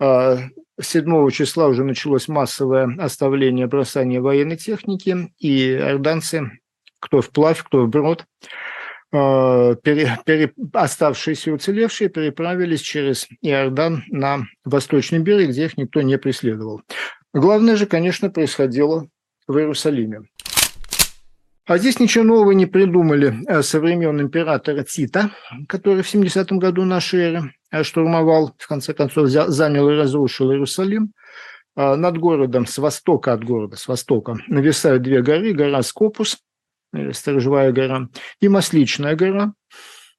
7 0.00 1.30
числа 1.30 1.68
уже 1.68 1.84
началось 1.84 2.26
массовое 2.26 2.96
оставление 2.98 3.66
бросания 3.66 4.20
военной 4.20 4.56
техники, 4.56 5.32
и 5.38 5.72
орданцы, 5.74 6.50
кто 6.98 7.20
вплавь, 7.20 7.62
кто 7.62 7.84
вброд, 7.84 8.24
Э, 8.44 8.48
пере, 9.12 10.18
пере, 10.24 10.52
оставшиеся 10.72 11.52
уцелевшие 11.52 12.08
переправились 12.08 12.80
через 12.80 13.28
Иордан 13.42 14.04
на 14.08 14.46
восточный 14.64 15.18
берег, 15.18 15.50
где 15.50 15.66
их 15.66 15.76
никто 15.76 16.00
не 16.00 16.16
преследовал. 16.16 16.80
Главное 17.34 17.76
же, 17.76 17.86
конечно, 17.86 18.30
происходило 18.30 19.06
в 19.46 19.58
Иерусалиме. 19.58 20.22
А 21.66 21.78
здесь 21.78 22.00
ничего 22.00 22.24
нового 22.24 22.52
не 22.52 22.66
придумали 22.66 23.34
э, 23.46 23.62
со 23.62 23.80
времен 23.80 24.20
императора 24.20 24.82
Тита, 24.82 25.30
который 25.68 26.02
в 26.02 26.12
70-м 26.12 26.58
году 26.58 26.84
нашей 26.84 27.20
эры 27.20 27.54
э, 27.70 27.82
штурмовал, 27.82 28.54
в 28.58 28.66
конце 28.66 28.94
концов 28.94 29.28
занял 29.28 29.88
и 29.90 29.94
разрушил 29.94 30.50
Иерусалим. 30.50 31.12
Над 31.74 32.18
городом, 32.18 32.66
с 32.66 32.76
востока 32.76 33.32
от 33.32 33.44
города, 33.44 33.76
с 33.78 33.88
востока, 33.88 34.36
нависают 34.46 35.02
две 35.02 35.22
горы, 35.22 35.54
гора 35.54 35.82
Скопус– 35.82 36.38
Э, 36.51 36.51
Сторожевая 37.12 37.72
гора, 37.72 38.08
и 38.40 38.48
Масличная 38.48 39.16
гора, 39.16 39.54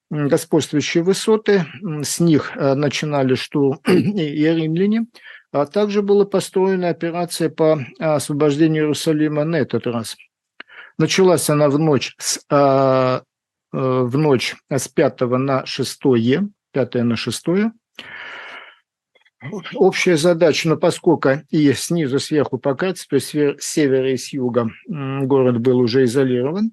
господствующие 0.09 1.03
высоты. 1.03 1.65
С 2.03 2.19
них 2.19 2.51
э, 2.55 2.73
начинали 2.73 3.35
штурм 3.35 3.79
и 3.87 4.45
римляне. 4.45 5.07
А 5.51 5.65
также 5.67 6.01
была 6.01 6.25
построена 6.25 6.89
операция 6.89 7.49
по 7.49 7.79
освобождению 7.99 8.83
Иерусалима 8.83 9.43
на 9.43 9.57
этот 9.57 9.85
раз. 9.85 10.17
Началась 10.97 11.49
она 11.49 11.69
в 11.69 11.77
ночь 11.77 12.15
с, 12.17 12.39
э, 12.49 13.19
в 13.71 14.17
ночь 14.17 14.55
с 14.69 14.87
5 14.87 15.21
на 15.21 15.65
6, 15.65 16.01
5 16.71 16.93
на 16.95 17.15
6 17.15 17.45
общая 19.75 20.17
задача, 20.17 20.69
но 20.69 20.77
поскольку 20.77 21.29
и 21.49 21.73
снизу 21.73 22.19
сверху 22.19 22.57
по 22.57 22.75
карте, 22.75 23.05
то 23.09 23.15
есть 23.15 23.35
с 23.35 23.55
севера 23.59 24.11
и 24.11 24.17
с 24.17 24.33
юга 24.33 24.69
город 24.87 25.59
был 25.59 25.79
уже 25.79 26.05
изолирован, 26.05 26.71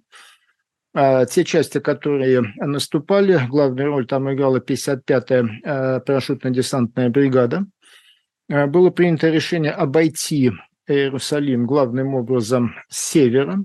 а 0.92 1.24
те 1.24 1.44
части, 1.44 1.78
которые 1.78 2.42
наступали, 2.56 3.40
главную 3.48 3.90
роль 3.90 4.06
там 4.06 4.32
играла 4.32 4.58
55-я 4.58 5.46
э, 5.62 6.00
парашютно-десантная 6.04 7.10
бригада, 7.10 7.64
э, 8.48 8.66
было 8.66 8.90
принято 8.90 9.30
решение 9.30 9.70
обойти 9.70 10.50
Иерусалим 10.88 11.66
главным 11.66 12.16
образом 12.16 12.74
с 12.88 13.10
севера, 13.10 13.64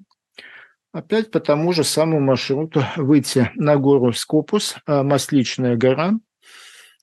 опять 0.91 1.31
по 1.31 1.39
тому 1.39 1.73
же 1.73 1.83
самому 1.83 2.19
маршруту 2.19 2.83
выйти 2.95 3.49
на 3.55 3.77
гору 3.77 4.13
Скопус, 4.13 4.75
э, 4.85 5.01
Масличная 5.01 5.75
гора– 5.75 6.13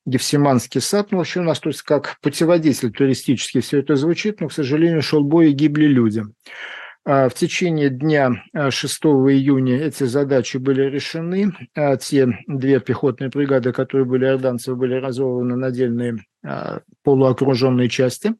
Гефсиманский 0.04 0.80
сад. 0.80 1.08
Ну, 1.10 1.18
вообще 1.18 1.40
у 1.40 1.44
нас 1.44 1.60
тут 1.60 1.80
как 1.82 2.18
путеводитель 2.20 2.90
туристический 2.90 3.60
все 3.60 3.80
это 3.80 3.96
звучит, 3.96 4.40
но, 4.40 4.48
к 4.48 4.52
сожалению, 4.52 5.02
шел 5.02 5.22
бой 5.22 5.50
и 5.50 5.54
гибли 5.54 5.86
люди. 5.86 6.24
А 7.04 7.28
в 7.28 7.34
течение 7.34 7.90
дня 7.90 8.44
6 8.54 9.04
а, 9.04 9.08
июня 9.08 9.76
эти 9.76 10.04
задачи 10.04 10.56
были 10.56 10.82
решены. 10.82 11.52
А 11.74 11.96
те 11.96 12.28
две 12.46 12.80
пехотные 12.80 13.28
бригады, 13.28 13.72
которые 13.72 14.06
были 14.06 14.24
орданцев, 14.24 14.76
были 14.76 14.94
разорваны 14.94 15.56
на 15.56 15.68
отдельные 15.68 16.18
полуокруженные 17.02 17.88
части 17.88 18.34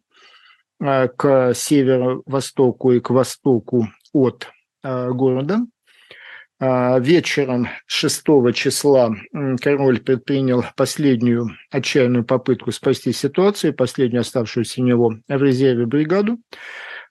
к 0.81 1.55
северо-востоку 1.55 2.93
и 2.93 3.01
к 3.01 3.11
востоку 3.11 3.89
от 4.13 4.49
города. 4.83 5.61
А, 6.65 7.01
вечером 7.01 7.67
6 7.87 8.25
числа 8.55 9.11
король 9.61 9.99
предпринял 9.99 10.65
последнюю 10.77 11.49
отчаянную 11.73 12.25
попытку 12.25 12.71
спасти 12.71 13.13
ситуацию, 13.13 13.75
последнюю 13.75 14.21
оставшуюся 14.21 14.81
у 14.81 14.85
него 14.85 15.17
в 15.27 15.43
резерве 15.43 15.87
бригаду. 15.87 16.39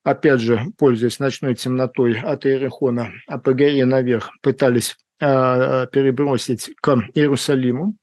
Опять 0.06 0.40
же, 0.40 0.68
пользуясь 0.78 1.20
ночной 1.20 1.56
темнотой 1.56 2.18
от 2.18 2.46
Иерихона, 2.46 3.12
а 3.28 3.40
по 3.40 3.54
горе 3.54 3.84
наверх 3.84 4.32
пытались 4.42 4.96
а, 5.20 5.86
перебросить 5.88 6.72
к 6.80 7.04
Иерусалиму. 7.14 7.96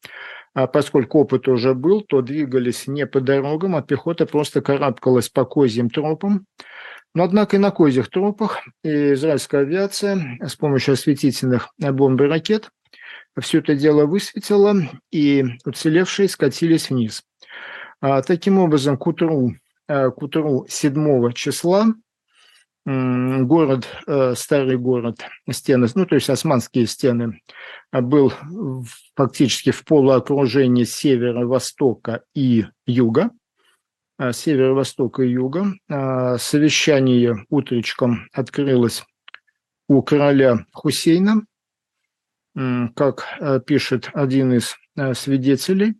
А 0.53 0.66
поскольку 0.66 1.20
опыт 1.20 1.49
уже 1.49 1.72
был, 1.72 2.03
то 2.03 2.20
двигались 2.20 2.86
не 2.86 3.07
по 3.07 3.22
дорогам, 3.22 3.74
а 3.74 3.80
пехота 3.80 4.26
просто 4.26 4.61
карабкалась 4.61 5.30
по 5.30 5.46
козьим 5.46 5.88
тропам, 5.88 6.44
но, 7.14 7.24
однако, 7.24 7.56
и 7.56 7.59
на 7.59 7.70
козьих 7.70 8.11
тропах 8.11 8.61
израильская 8.82 9.59
авиация 9.59 10.38
с 10.40 10.54
помощью 10.56 10.94
осветительных 10.94 11.68
бомб 11.78 12.20
и 12.20 12.24
ракет 12.24 12.70
все 13.40 13.59
это 13.59 13.74
дело 13.74 14.06
высветила, 14.06 14.74
и 15.11 15.44
уцелевшие 15.64 16.28
скатились 16.28 16.90
вниз. 16.90 17.22
А, 18.00 18.22
таким 18.22 18.59
образом, 18.59 18.96
к 18.96 19.06
утру, 19.06 19.54
э, 19.88 20.11
к 20.11 20.22
утру 20.22 20.66
7 20.68 21.32
числа 21.32 21.86
город, 22.86 23.86
э, 24.06 24.34
старый 24.34 24.78
город, 24.78 25.20
стены, 25.50 25.88
ну, 25.94 26.06
то 26.06 26.14
есть 26.14 26.30
османские 26.30 26.86
стены, 26.86 27.42
был 27.92 28.32
фактически 29.14 29.72
в 29.72 29.84
полуокружении 29.84 30.84
севера, 30.84 31.46
востока 31.46 32.22
и 32.34 32.64
юга. 32.86 33.30
А, 34.18 34.32
северо-востока 34.32 35.22
и 35.22 35.30
юга. 35.30 35.74
А, 35.88 36.38
совещание 36.38 37.46
утречком 37.50 38.28
открылось 38.32 39.04
у 39.86 40.02
короля 40.02 40.66
Хусейна, 40.72 41.46
как 42.54 43.24
а, 43.38 43.60
пишет 43.60 44.10
один 44.12 44.54
из 44.54 44.76
свидетелей. 45.16 45.94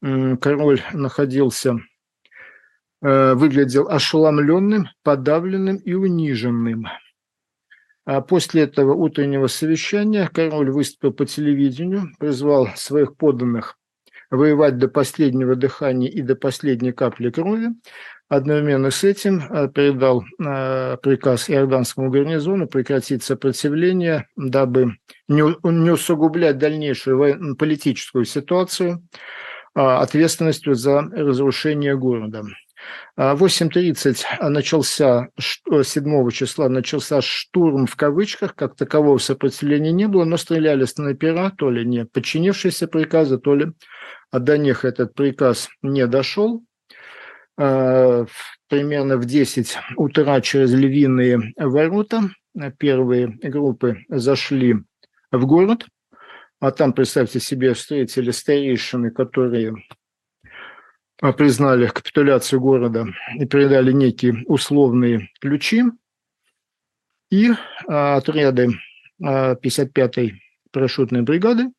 Король 0.00 0.80
находился, 0.92 1.76
выглядел 3.00 3.88
ошеломленным, 3.88 4.88
подавленным 5.02 5.76
и 5.76 5.94
униженным. 5.94 6.86
А 8.04 8.20
после 8.20 8.62
этого 8.62 8.94
утреннего 8.94 9.48
совещания 9.48 10.30
король 10.32 10.70
выступил 10.70 11.12
по 11.12 11.26
телевидению, 11.26 12.12
призвал 12.18 12.68
своих 12.76 13.16
подданных 13.16 13.78
воевать 14.30 14.78
до 14.78 14.88
последнего 14.88 15.56
дыхания 15.56 16.08
и 16.08 16.22
до 16.22 16.36
последней 16.36 16.92
капли 16.92 17.30
крови. 17.30 17.68
Одновременно 18.28 18.90
с 18.90 19.04
этим 19.04 19.40
э, 19.40 19.68
передал 19.72 20.24
э, 20.24 20.96
приказ 21.00 21.48
иорданскому 21.48 22.10
гарнизону 22.10 22.66
прекратить 22.66 23.22
сопротивление, 23.22 24.26
дабы 24.36 24.96
не 25.28 25.90
усугублять 25.90 26.58
дальнейшую 26.58 27.56
политическую 27.56 28.24
ситуацию 28.24 29.02
а, 29.74 30.00
ответственностью 30.00 30.74
за 30.74 31.02
разрушение 31.02 31.96
города. 31.96 32.42
В 33.16 33.44
8.30 33.44 34.48
начался, 34.48 35.28
7 35.38 36.30
числа 36.30 36.68
начался 36.68 37.20
штурм 37.20 37.86
в 37.86 37.96
кавычках, 37.96 38.54
как 38.54 38.76
такового 38.76 39.18
сопротивления 39.18 39.92
не 39.92 40.06
было, 40.06 40.24
но 40.24 40.36
стреляли 40.36 40.84
снайпера, 40.84 41.50
то 41.50 41.70
ли 41.70 41.84
не 41.84 42.04
подчинившиеся 42.04 42.88
приказа, 42.88 43.38
то 43.38 43.54
ли 43.54 43.72
а 44.30 44.38
до 44.38 44.58
них 44.58 44.84
этот 44.84 45.14
приказ 45.14 45.68
не 45.82 46.06
дошел. 46.06 46.64
А, 47.58 48.26
примерно 48.68 49.16
в 49.16 49.24
10 49.24 49.76
утра 49.96 50.40
через 50.40 50.72
львиные 50.72 51.52
ворота 51.56 52.30
первые 52.78 53.28
группы 53.28 54.04
зашли 54.08 54.76
в 55.30 55.46
город, 55.46 55.86
а 56.60 56.70
там, 56.70 56.92
представьте 56.92 57.40
себе, 57.40 57.74
встретили 57.74 58.30
старейшины, 58.30 59.10
которые 59.10 59.74
признали 61.36 61.86
капитуляцию 61.86 62.60
города 62.60 63.06
и 63.38 63.46
передали 63.46 63.92
некие 63.92 64.44
условные 64.46 65.30
ключи. 65.40 65.84
И 67.30 67.50
а, 67.88 68.16
отряды 68.16 68.68
55-й 69.22 70.40
парашютной 70.70 71.22
бригады 71.22 71.70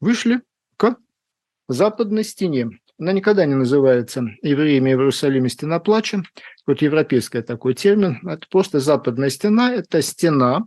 вышли 0.00 0.40
к 0.76 0.96
западной 1.68 2.24
стене. 2.24 2.70
Она 2.98 3.12
никогда 3.12 3.46
не 3.46 3.54
называется 3.54 4.24
евреями 4.42 4.94
в 4.94 4.98
Иерусалиме 4.98 5.48
стена 5.48 5.78
плача. 5.78 6.22
Вот 6.66 6.82
европейский 6.82 7.42
такой 7.42 7.74
термин. 7.74 8.18
Это 8.28 8.46
просто 8.50 8.80
западная 8.80 9.30
стена. 9.30 9.72
Это 9.72 10.02
стена, 10.02 10.64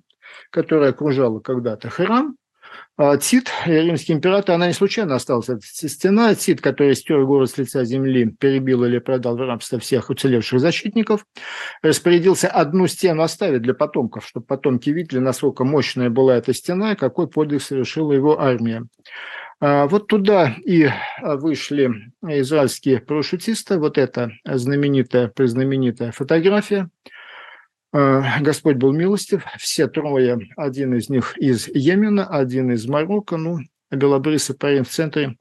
которая 0.49 0.91
окружала 0.91 1.39
когда-то 1.39 1.89
храм. 1.89 2.35
А 2.97 3.17
Тит, 3.17 3.49
римский 3.65 4.13
император, 4.13 4.55
она 4.55 4.67
не 4.67 4.73
случайно 4.73 5.15
осталась, 5.15 5.49
эта 5.49 5.61
стена. 5.61 6.35
Тит, 6.35 6.61
который 6.61 6.95
стер 6.95 7.25
город 7.25 7.49
с 7.49 7.57
лица 7.57 7.83
земли, 7.83 8.33
перебил 8.39 8.83
или 8.83 8.99
продал 8.99 9.35
в 9.35 9.41
рабство 9.41 9.79
всех 9.79 10.09
уцелевших 10.09 10.59
защитников, 10.59 11.25
распорядился 11.81 12.47
одну 12.47 12.87
стену 12.87 13.23
оставить 13.23 13.63
для 13.63 13.73
потомков, 13.73 14.27
чтобы 14.27 14.45
потомки 14.45 14.89
видели, 14.89 15.19
насколько 15.19 15.63
мощная 15.63 16.09
была 16.09 16.35
эта 16.35 16.53
стена 16.53 16.93
и 16.93 16.95
какой 16.95 17.27
подвиг 17.27 17.61
совершила 17.61 18.13
его 18.13 18.39
армия. 18.39 18.85
А, 19.63 19.85
вот 19.85 20.07
туда 20.07 20.55
и 20.65 20.89
вышли 21.21 22.11
израильские 22.23 22.99
парашютисты. 22.99 23.77
Вот 23.77 23.99
эта 23.99 24.31
знаменитая, 24.43 25.27
признаменитая 25.27 26.11
фотография. 26.11 26.89
А, 27.93 28.41
Господь 28.41 28.77
был 28.77 28.91
милостив. 28.91 29.45
Все 29.59 29.87
трое, 29.87 30.49
один 30.57 30.95
из 30.95 31.09
них 31.09 31.37
из 31.37 31.67
Йемена, 31.67 32.25
один 32.25 32.71
из 32.71 32.87
Марокко. 32.87 33.37
Ну, 33.37 33.59
белобрысый 33.91 34.55
парень 34.57 34.83
в 34.83 34.89
центре. 34.89 35.37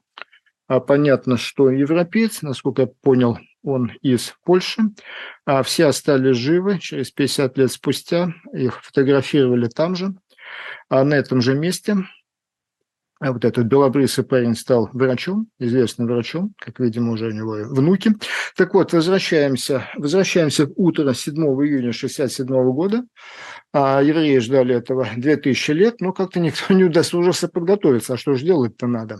А 0.67 0.79
понятно, 0.79 1.35
что 1.35 1.71
европеец, 1.71 2.43
насколько 2.43 2.83
я 2.83 2.87
понял, 2.87 3.39
он 3.63 3.91
из 4.03 4.35
Польши. 4.45 4.83
А 5.45 5.63
все 5.63 5.87
остались 5.87 6.37
живы. 6.37 6.77
Через 6.77 7.09
50 7.09 7.57
лет 7.57 7.71
спустя 7.71 8.35
их 8.53 8.83
фотографировали 8.83 9.67
там 9.67 9.95
же, 9.95 10.13
а 10.89 11.03
на 11.03 11.15
этом 11.15 11.41
же 11.41 11.55
месте. 11.55 11.97
А 13.21 13.31
вот 13.31 13.45
этот 13.45 13.67
белобрысый 13.67 14.23
парень 14.23 14.55
стал 14.55 14.89
врачом, 14.93 15.47
известным 15.59 16.07
врачом, 16.07 16.55
как, 16.57 16.79
видимо, 16.79 17.11
уже 17.11 17.27
у 17.27 17.31
него 17.31 17.51
внуки. 17.69 18.13
Так 18.57 18.73
вот, 18.73 18.93
возвращаемся, 18.93 19.87
возвращаемся 19.95 20.65
в 20.65 20.73
утро 20.75 21.13
7 21.13 21.35
июня 21.35 21.93
67 21.93 22.47
года. 22.71 23.03
А 23.73 24.01
евреи 24.01 24.39
ждали 24.39 24.73
этого 24.73 25.07
2000 25.15 25.71
лет, 25.71 26.01
но 26.01 26.13
как-то 26.13 26.39
никто 26.39 26.73
не 26.73 26.85
удосужился 26.85 27.47
подготовиться. 27.47 28.15
А 28.15 28.17
что 28.17 28.33
же 28.33 28.43
делать-то 28.43 28.87
надо? 28.87 29.19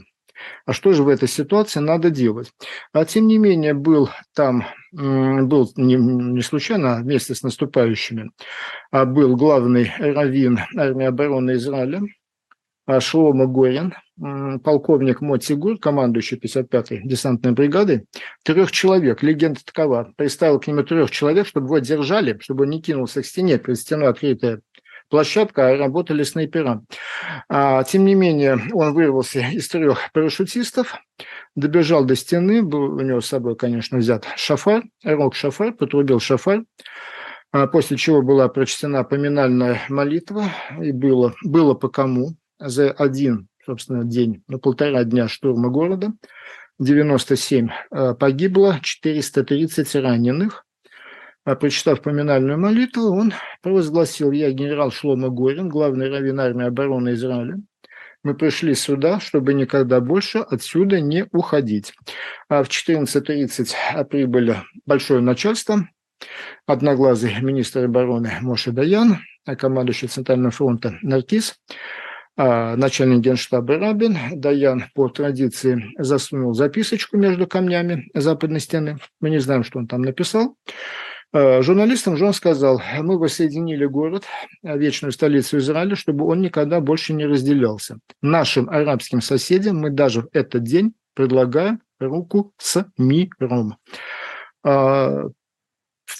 А 0.66 0.74
что 0.74 0.94
же 0.94 1.04
в 1.04 1.08
этой 1.08 1.28
ситуации 1.28 1.80
надо 1.80 2.10
делать? 2.10 2.52
А 2.94 3.06
тем 3.06 3.28
не 3.28 3.38
менее, 3.38 3.76
был 3.76 4.10
там, 4.34 4.66
был 4.92 5.72
не, 5.76 5.96
не 5.96 6.42
случайно, 6.42 6.96
а 6.96 7.02
вместе 7.02 7.36
с 7.36 7.44
наступающими, 7.44 8.32
а 8.90 9.06
был 9.06 9.36
главный 9.36 9.92
раввин 10.00 10.60
армии 10.76 11.06
обороны 11.06 11.52
Израиля, 11.52 12.02
Шлома 13.00 13.46
Горин, 13.46 13.94
полковник 14.64 15.22
Мотигур, 15.22 15.78
командующий 15.78 16.38
55-й 16.38 17.08
десантной 17.08 17.54
бригадой, 17.54 18.06
трех 18.44 18.72
человек, 18.72 19.24
легенда 19.24 19.60
такова, 19.66 20.14
приставил 20.16 20.60
к 20.60 20.68
нему 20.68 20.84
трех 20.84 21.12
человек, 21.12 21.48
чтобы 21.48 21.68
его 21.68 21.80
держали, 21.80 22.38
чтобы 22.40 22.64
он 22.64 22.72
не 22.72 22.82
кинулся 22.82 23.22
к 23.22 23.26
стене, 23.26 23.58
перед 23.58 23.80
стеной 23.80 24.10
открытая 24.10 24.62
площадка, 25.10 25.70
а 25.70 25.78
работали 25.78 26.24
снайпера. 26.24 26.84
А, 27.50 27.84
тем 27.84 28.06
не 28.06 28.16
менее, 28.16 28.60
он 28.74 28.94
вырвался 28.94 29.42
из 29.52 29.68
трех 29.68 30.12
парашютистов, 30.14 30.96
добежал 31.56 32.06
до 32.06 32.16
стены, 32.16 32.64
был 32.64 32.96
у 32.96 33.02
него 33.02 33.22
с 33.22 33.28
собой, 33.28 33.56
конечно, 33.56 34.00
взят 34.00 34.26
шафар, 34.38 34.84
рог 35.04 35.36
шафар, 35.36 35.74
потрубил 35.74 36.20
шафар, 36.20 36.64
а 37.52 37.68
после 37.68 37.98
чего 37.98 38.22
была 38.22 38.48
прочтена 38.48 39.04
поминальная 39.04 39.82
молитва, 39.90 40.46
и 40.82 40.92
было, 40.92 41.36
было 41.44 41.74
по 41.74 41.90
кому 41.90 42.36
за 42.62 42.92
один, 42.92 43.48
собственно, 43.66 44.04
день, 44.04 44.44
ну, 44.48 44.60
полтора 44.60 45.04
дня 45.04 45.28
штурма 45.28 45.70
города, 45.70 46.14
97 46.80 47.70
а, 47.92 48.14
погибло, 48.16 48.80
430 48.82 49.96
раненых, 49.96 50.66
а 51.44 51.56
прочитав 51.56 52.02
поминальную 52.02 52.60
молитву, 52.60 53.12
он 53.12 53.34
провозгласил, 53.62 54.32
я 54.32 54.52
генерал 54.52 54.92
Шлома 54.92 55.30
Горин, 55.30 55.70
главный 55.70 56.10
раввин 56.10 56.40
армии 56.40 56.68
обороны 56.68 57.14
Израиля. 57.14 57.60
Мы 58.24 58.36
пришли 58.36 58.76
сюда, 58.76 59.20
чтобы 59.20 59.56
никогда 59.56 60.00
больше 60.00 60.40
отсюда 60.40 61.02
не 61.02 61.26
уходить. 61.32 61.94
А 62.50 62.64
в 62.64 62.68
14.30 62.68 64.06
прибыли 64.06 64.58
большое 64.86 65.22
начальство, 65.22 65.90
одноглазый 66.68 67.42
министр 67.42 67.86
обороны 67.86 68.34
Моше 68.42 68.72
Даян, 68.72 69.18
командующий 69.58 70.08
Центрального 70.08 70.52
фронта 70.52 71.00
Наркис, 71.02 71.56
начальник 72.38 73.20
генштаба 73.20 73.78
Рабин. 73.78 74.18
Даян 74.34 74.86
по 74.96 75.10
традиции 75.10 75.94
засунул 75.98 76.54
записочку 76.54 77.18
между 77.18 77.48
камнями 77.48 78.10
западной 78.14 78.60
стены. 78.60 78.98
Мы 79.20 79.30
не 79.30 79.40
знаем, 79.40 79.64
что 79.64 79.80
он 79.80 79.88
там 79.88 80.02
написал. 80.02 80.56
Э, 81.34 81.62
журналистам 81.62 82.18
же 82.18 82.26
он 82.26 82.34
сказал, 82.34 82.82
мы 83.00 83.18
воссоединили 83.18 83.86
город, 83.86 84.26
вечную 84.64 85.14
столицу 85.14 85.60
Израиля, 85.60 85.96
чтобы 85.96 86.26
он 86.26 86.42
никогда 86.42 86.82
больше 86.82 87.14
не 87.14 87.26
разделялся. 87.26 88.00
Нашим 88.22 88.70
арабским 88.70 89.22
соседям 89.22 89.78
мы 89.78 89.92
даже 89.92 90.24
в 90.24 90.30
этот 90.34 90.64
день 90.64 90.94
предлагаем 91.14 91.82
руку 92.00 92.54
с 92.58 92.86
миром. 92.98 93.78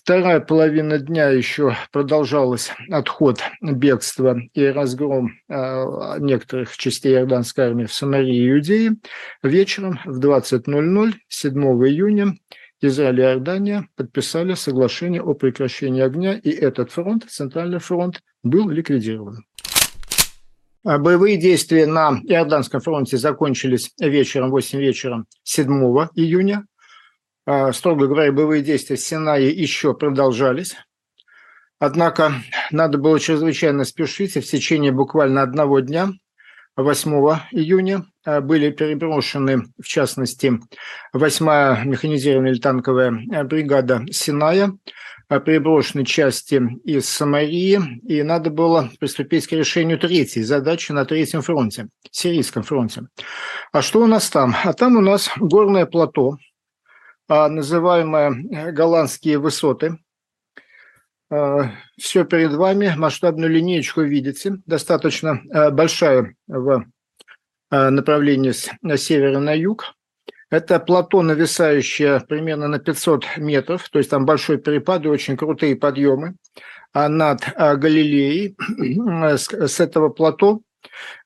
Вторая 0.04 0.40
половина 0.40 0.98
дня 0.98 1.30
еще 1.30 1.78
продолжалась 1.92 2.72
отход, 2.90 3.40
бегство 3.62 4.36
и 4.56 4.66
разгром 4.66 5.34
э, 5.48 6.18
некоторых 6.18 6.76
частей 6.76 7.14
Иорданской 7.14 7.66
армии 7.66 7.86
в 7.86 7.94
Самарии 7.94 8.36
и 8.36 8.50
Иудее. 8.50 8.96
Вечером 9.44 10.00
в 10.04 10.20
20.00 10.20 11.14
7 11.28 11.54
июня 11.54 12.34
Израиль 12.82 13.20
и 13.20 13.24
Иордания 13.24 13.88
подписали 13.96 14.56
соглашение 14.56 15.22
о 15.22 15.36
прекращении 15.36 16.02
огня, 16.02 16.34
и 16.34 16.50
этот 16.50 16.92
фронт, 16.92 17.26
Центральный 17.30 17.80
фронт, 17.80 18.24
был 18.42 18.70
ликвидирован. 18.70 19.46
А 20.84 20.98
боевые 20.98 21.38
действия 21.38 21.86
на 21.86 22.20
Иорданском 22.24 22.82
фронте 22.82 23.18
закончились 23.18 23.92
вечером, 24.00 24.50
8 24.50 24.80
вечера 24.80 25.26
7 25.44 25.68
июня. 26.16 26.66
А, 27.46 27.74
строго 27.74 28.08
говоря, 28.08 28.32
боевые 28.32 28.62
действия 28.62 28.96
в 28.96 29.00
Синае 29.00 29.50
еще 29.50 29.94
продолжались. 29.94 30.76
Однако 31.80 32.34
надо 32.70 33.00
было 33.00 33.20
чрезвычайно 33.20 33.86
спешить, 33.86 34.36
и 34.36 34.42
в 34.42 34.46
течение 34.46 34.92
буквально 34.92 35.42
одного 35.42 35.80
дня 35.80 36.12
8 36.76 37.12
июня 37.52 38.06
э, 38.24 38.40
были 38.40 38.70
переброшены, 38.70 39.64
в 39.82 39.88
частности, 39.88 40.60
8-я 41.16 41.84
механизированная 41.84 42.56
танковая 42.56 43.20
э, 43.32 43.44
бригада 43.44 44.06
Синая, 44.12 44.74
переброшены 45.28 46.06
части 46.06 46.62
из 46.84 47.10
Самарии, 47.10 47.80
и 48.04 48.22
надо 48.22 48.50
было 48.50 48.90
приступить 49.00 49.48
к 49.48 49.54
решению 49.54 49.98
третьей 49.98 50.44
задачи 50.44 50.92
на 50.92 51.06
третьем 51.06 51.42
фронте, 51.42 51.88
сирийском 52.12 52.64
фронте. 52.64 53.08
А 53.72 53.82
что 53.82 54.02
у 54.02 54.08
нас 54.08 54.30
там? 54.30 54.54
А 54.64 54.74
там 54.74 54.98
у 54.98 55.02
нас 55.02 55.30
горное 55.38 55.86
плато, 55.86 56.38
называемое 57.50 58.72
голландские 58.72 59.40
высоты– 59.40 59.98
Э, 61.32 61.70
все 61.98 62.26
перед 62.26 62.52
вами, 62.52 62.94
масштабную 62.98 63.50
линеечку 63.50 64.02
видите, 64.02 64.58
достаточно 64.66 65.42
э, 65.50 65.72
большая 65.72 66.36
в 66.48 66.86
э, 67.72 67.90
направлении 67.90 68.52
с 68.52 68.70
севера 68.98 69.40
на 69.40 69.54
юг. 69.54 69.96
Это 70.50 70.78
плато, 70.82 71.22
нависающее 71.22 72.20
примерно 72.28 72.68
на 72.68 72.80
500 72.80 73.38
метров, 73.38 73.88
то 73.88 74.00
есть 74.00 74.10
там 74.10 74.26
большой 74.26 74.58
перепад 74.58 75.06
и 75.06 75.08
очень 75.08 75.38
крутые 75.38 75.78
подъемы 75.78 76.36
а 76.94 77.08
над 77.08 77.42
Галилеей. 77.56 78.58
С 79.38 79.80
этого 79.80 80.10
плато 80.10 80.60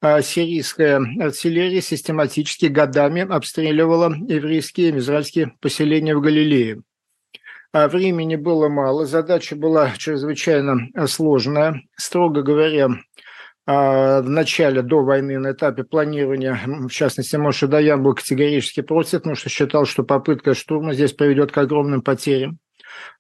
сирийская 0.02 1.02
артиллерия 1.20 1.82
систематически 1.82 2.66
годами 2.66 3.22
обстреливала 3.22 4.14
еврейские 4.28 4.90
и 4.90 4.98
израильские 4.98 5.54
поселения 5.62 6.16
в 6.16 6.22
Галилее. 6.22 6.82
А 7.76 7.90
времени 7.90 8.38
было 8.38 8.70
мало, 8.70 9.06
задача 9.06 9.54
была 9.54 9.92
чрезвычайно 9.98 10.88
э, 10.94 11.08
сложная. 11.08 11.82
Строго 11.98 12.42
говоря, 12.42 12.88
а, 13.68 14.22
в 14.22 14.30
начале, 14.30 14.82
до 14.82 15.04
войны, 15.04 15.40
на 15.40 15.52
этапе 15.52 15.84
планирования, 15.84 16.58
в 16.66 16.90
частности, 16.90 17.36
Моше 17.36 17.68
Даян 17.68 18.02
был 18.02 18.14
категорически 18.14 18.80
против, 18.82 19.20
потому 19.20 19.36
что 19.36 19.50
считал, 19.50 19.86
что 19.86 20.04
попытка 20.04 20.54
штурма 20.54 20.94
здесь 20.94 21.12
приведет 21.12 21.52
к 21.52 21.58
огромным 21.58 22.02
потерям. 22.02 22.60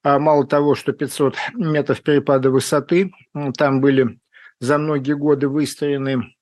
А 0.03 0.19
мало 0.19 0.47
того, 0.47 0.73
что 0.73 0.93
500 0.93 1.35
метров 1.55 2.01
перепада 2.01 2.49
высоты, 2.49 3.11
там 3.57 3.81
были 3.81 4.19
за 4.59 4.77
многие 4.77 5.13
годы 5.13 5.47
выстроены 5.47 6.35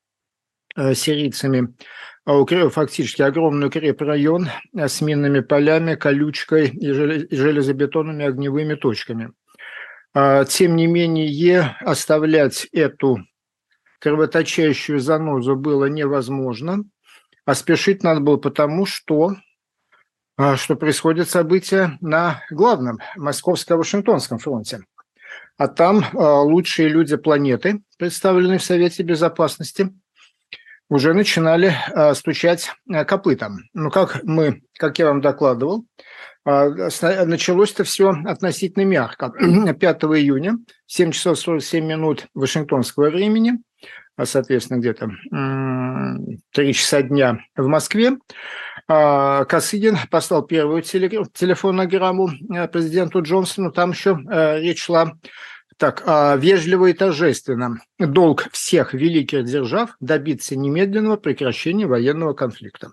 э, 0.75 0.93
сирийцами 0.93 1.75
а 2.25 2.69
фактически 2.69 3.21
огромный 3.21 3.67
укрепрайон 3.67 4.47
э, 4.73 4.87
с 4.87 5.01
минными 5.01 5.41
полями, 5.41 5.95
колючкой 5.95 6.69
и 6.69 6.91
железобетонными 6.91 8.25
огневыми 8.25 8.75
точками. 8.75 9.33
А, 10.13 10.45
тем 10.45 10.75
не 10.75 10.87
менее, 10.87 11.75
оставлять 11.81 12.65
эту 12.71 13.19
кровоточащую 13.99 14.99
занозу 14.99 15.55
было 15.55 15.85
невозможно, 15.85 16.85
а 17.45 17.55
спешить 17.55 18.03
надо 18.03 18.21
было 18.21 18.37
потому, 18.37 18.85
что, 18.85 19.35
а, 20.37 20.55
что 20.55 20.75
происходят 20.75 21.29
события 21.29 21.97
на 21.99 22.41
главном 22.51 22.99
Московско-Вашингтонском 23.17 24.37
фронте. 24.37 24.85
А 25.57 25.67
там 25.67 26.05
лучшие 26.13 26.89
люди 26.89 27.15
планеты, 27.15 27.81
представленные 27.97 28.59
в 28.59 28.63
Совете 28.63 29.03
Безопасности– 29.03 29.89
уже 30.89 31.13
начинали 31.13 31.73
э, 31.91 32.13
стучать 32.13 32.71
э, 32.91 33.03
копытом. 33.05 33.59
Ну, 33.73 33.89
как 33.89 34.23
мы, 34.23 34.61
как 34.77 34.99
я 34.99 35.07
вам 35.07 35.21
докладывал, 35.21 35.85
началось 36.45 37.71
это 37.71 37.85
все 37.85 38.13
относительно 38.25 38.83
мягко. 38.83 39.31
5 39.73 40.03
июня, 40.03 40.57
7 40.87 41.11
часов 41.11 41.39
47 41.39 41.85
минут 41.85 42.27
Вашингтонского 42.33 43.09
времени, 43.09 43.53
соответственно, 44.21 44.79
где-то 44.79 45.09
3 46.51 46.73
часа 46.73 47.01
дня 47.01 47.39
в 47.55 47.67
Москве, 47.67 48.11
а, 48.11 48.72
Косыгин 48.87 49.97
послал 50.11 50.43
первую 50.43 50.81
телефонограмму 50.81 52.29
э, 52.53 52.67
президенту 52.67 53.21
Джонсону. 53.21 53.71
Там 53.71 53.91
еще 53.91 54.19
э, 54.29 54.59
речь 54.59 54.83
шла 54.83 55.13
так, 55.77 56.03
а, 56.05 56.35
вежливо 56.35 56.87
и 56.87 56.93
торжественно. 56.93 57.79
Долг 57.97 58.49
всех 58.51 58.93
великих 58.93 59.45
держав 59.45 59.95
добиться 59.99 60.55
немедленного 60.55 61.17
прекращения 61.17 61.87
военного 61.87 62.33
конфликта. 62.33 62.91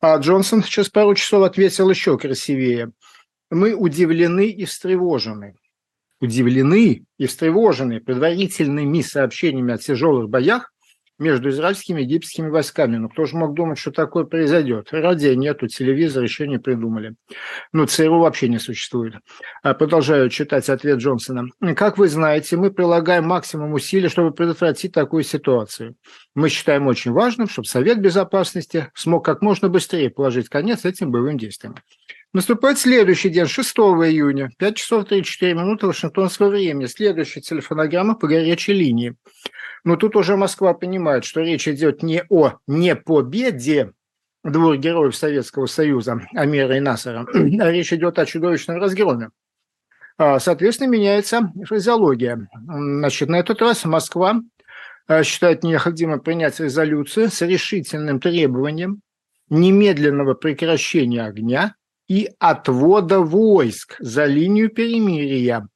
А 0.00 0.16
Джонсон 0.16 0.62
через 0.62 0.88
пару 0.88 1.14
часов 1.14 1.44
ответил 1.44 1.88
еще 1.90 2.18
красивее. 2.18 2.92
Мы 3.50 3.74
удивлены 3.74 4.48
и 4.48 4.64
встревожены. 4.64 5.54
Удивлены 6.20 7.04
и 7.18 7.26
встревожены 7.26 8.00
предварительными 8.00 9.00
сообщениями 9.00 9.74
о 9.74 9.78
тяжелых 9.78 10.28
боях 10.28 10.72
между 11.20 11.50
израильскими 11.50 12.00
и 12.00 12.04
египетскими 12.04 12.48
войсками. 12.48 12.96
Но 12.96 13.08
кто 13.08 13.26
же 13.26 13.36
мог 13.36 13.54
думать, 13.54 13.78
что 13.78 13.92
такое 13.92 14.24
произойдет? 14.24 14.88
Радио 14.90 15.34
нету, 15.34 15.68
телевизор 15.68 16.24
еще 16.24 16.48
не 16.48 16.58
придумали. 16.58 17.14
Ну, 17.72 17.86
ЦРУ 17.86 18.18
вообще 18.18 18.48
не 18.48 18.58
существует. 18.58 19.14
А 19.62 19.74
продолжаю 19.74 20.30
читать 20.30 20.68
ответ 20.68 20.98
Джонсона. 20.98 21.44
Как 21.76 21.98
вы 21.98 22.08
знаете, 22.08 22.56
мы 22.56 22.70
прилагаем 22.70 23.26
максимум 23.26 23.74
усилий, 23.74 24.08
чтобы 24.08 24.32
предотвратить 24.32 24.92
такую 24.92 25.22
ситуацию. 25.22 25.94
Мы 26.34 26.48
считаем 26.48 26.86
очень 26.86 27.12
важным, 27.12 27.48
чтобы 27.48 27.68
Совет 27.68 28.00
Безопасности 28.00 28.88
смог 28.94 29.24
как 29.24 29.42
можно 29.42 29.68
быстрее 29.68 30.10
положить 30.10 30.48
конец 30.48 30.84
этим 30.84 31.10
боевым 31.10 31.38
действиям. 31.38 31.76
Наступает 32.32 32.78
следующий 32.78 33.28
день, 33.28 33.46
6 33.46 33.76
июня, 33.76 34.50
5 34.56 34.76
часов 34.76 35.04
34 35.06 35.54
минуты 35.54 35.88
Вашингтонского 35.88 36.50
времени. 36.50 36.86
Следующая 36.86 37.40
телефонограмма 37.40 38.14
по 38.14 38.28
горячей 38.28 38.72
линии. 38.72 39.16
Но 39.82 39.96
тут 39.96 40.14
уже 40.14 40.36
Москва 40.36 40.72
понимает, 40.72 41.24
что 41.24 41.40
речь 41.40 41.66
идет 41.66 42.04
не 42.04 42.22
о 42.28 42.58
не 42.68 42.94
победе 42.94 43.94
двух 44.44 44.76
героев 44.76 45.16
Советского 45.16 45.66
Союза, 45.66 46.20
Амира 46.32 46.76
и 46.76 46.80
Насара, 46.80 47.26
а 47.32 47.70
речь 47.70 47.92
идет 47.92 48.20
о 48.20 48.26
чудовищном 48.26 48.78
разгроме. 48.78 49.30
А, 50.16 50.38
соответственно, 50.38 50.88
меняется 50.88 51.52
фразеология. 51.66 52.48
Значит, 52.64 53.28
на 53.28 53.40
этот 53.40 53.60
раз 53.60 53.84
Москва 53.84 54.40
а, 55.08 55.24
считает 55.24 55.64
необходимо 55.64 56.18
принять 56.18 56.60
резолюцию 56.60 57.28
с 57.28 57.40
решительным 57.40 58.20
требованием 58.20 59.00
немедленного 59.48 60.34
прекращения 60.34 61.24
огня 61.24 61.74
и 62.10 62.28
отвода 62.40 63.20
войск 63.20 63.94
за 64.00 64.24
линию 64.24 64.68
перемирия. 64.68 65.68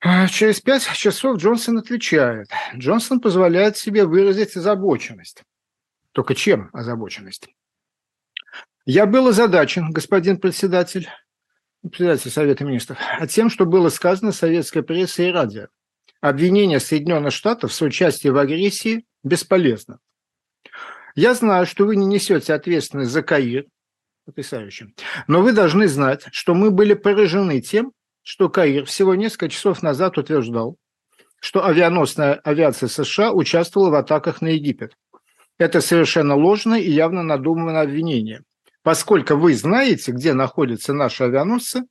А 0.00 0.26
через 0.28 0.62
пять 0.62 0.90
часов 0.94 1.36
Джонсон 1.36 1.76
отвечает. 1.76 2.48
Джонсон 2.74 3.20
позволяет 3.20 3.76
себе 3.76 4.06
выразить 4.06 4.56
озабоченность. 4.56 5.42
Только 6.12 6.34
чем 6.34 6.70
озабоченность? 6.72 7.50
Я 8.86 9.04
был 9.04 9.28
озадачен, 9.28 9.90
господин 9.90 10.38
председатель, 10.38 11.06
председатель 11.82 12.30
Совета 12.30 12.64
Министров, 12.64 12.96
а 13.18 13.26
тем, 13.26 13.50
что 13.50 13.66
было 13.66 13.90
сказано 13.90 14.32
советской 14.32 14.82
прессой 14.82 15.28
и 15.28 15.32
радио. 15.32 15.66
Обвинение 16.22 16.80
Соединенных 16.80 17.34
Штатов 17.34 17.72
в 17.72 17.74
соучастии 17.74 18.28
в 18.28 18.38
агрессии 18.38 19.04
бесполезно. 19.22 19.98
Я 21.14 21.34
знаю, 21.34 21.66
что 21.66 21.84
вы 21.84 21.96
не 21.96 22.06
несете 22.06 22.54
ответственность 22.54 23.10
за 23.10 23.22
Каир, 23.22 23.66
потрясающе. 24.30 24.88
Но 25.26 25.42
вы 25.42 25.52
должны 25.52 25.88
знать, 25.88 26.24
что 26.32 26.54
мы 26.54 26.70
были 26.70 26.94
поражены 26.94 27.60
тем, 27.60 27.92
что 28.22 28.48
Каир 28.48 28.84
всего 28.84 29.14
несколько 29.14 29.48
часов 29.48 29.82
назад 29.82 30.18
утверждал, 30.18 30.76
что 31.40 31.64
авианосная 31.64 32.34
авиация 32.34 32.88
США 32.88 33.32
участвовала 33.32 33.90
в 33.90 33.94
атаках 33.94 34.40
на 34.40 34.48
Египет. 34.48 34.94
Это 35.58 35.80
совершенно 35.80 36.34
ложное 36.34 36.78
и 36.78 36.90
явно 36.90 37.22
надуманное 37.22 37.82
обвинение. 37.82 38.42
Поскольку 38.82 39.36
вы 39.36 39.54
знаете, 39.54 40.12
где 40.12 40.32
находятся 40.32 40.94
наши 40.94 41.24
авианосцы, 41.24 41.82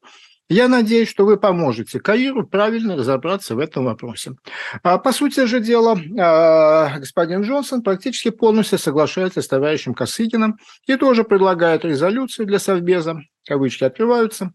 я 0.49 0.67
надеюсь, 0.67 1.07
что 1.07 1.25
вы 1.25 1.37
поможете 1.37 1.99
Каиру 1.99 2.45
правильно 2.45 2.95
разобраться 2.95 3.55
в 3.55 3.59
этом 3.59 3.85
вопросе. 3.85 4.35
А, 4.81 4.97
по 4.97 5.11
сути 5.11 5.45
же 5.45 5.59
дела, 5.59 5.97
а, 6.19 6.97
господин 6.97 7.43
Джонсон 7.43 7.83
практически 7.83 8.31
полностью 8.31 8.79
соглашается 8.79 9.43
с 9.43 9.47
товарищем 9.47 9.93
Косыгиным 9.93 10.57
и 10.87 10.95
тоже 10.97 11.23
предлагает 11.23 11.85
резолюцию 11.85 12.47
для 12.47 12.57
Совбеза, 12.57 13.21
кавычки 13.47 13.83
открываются, 13.83 14.51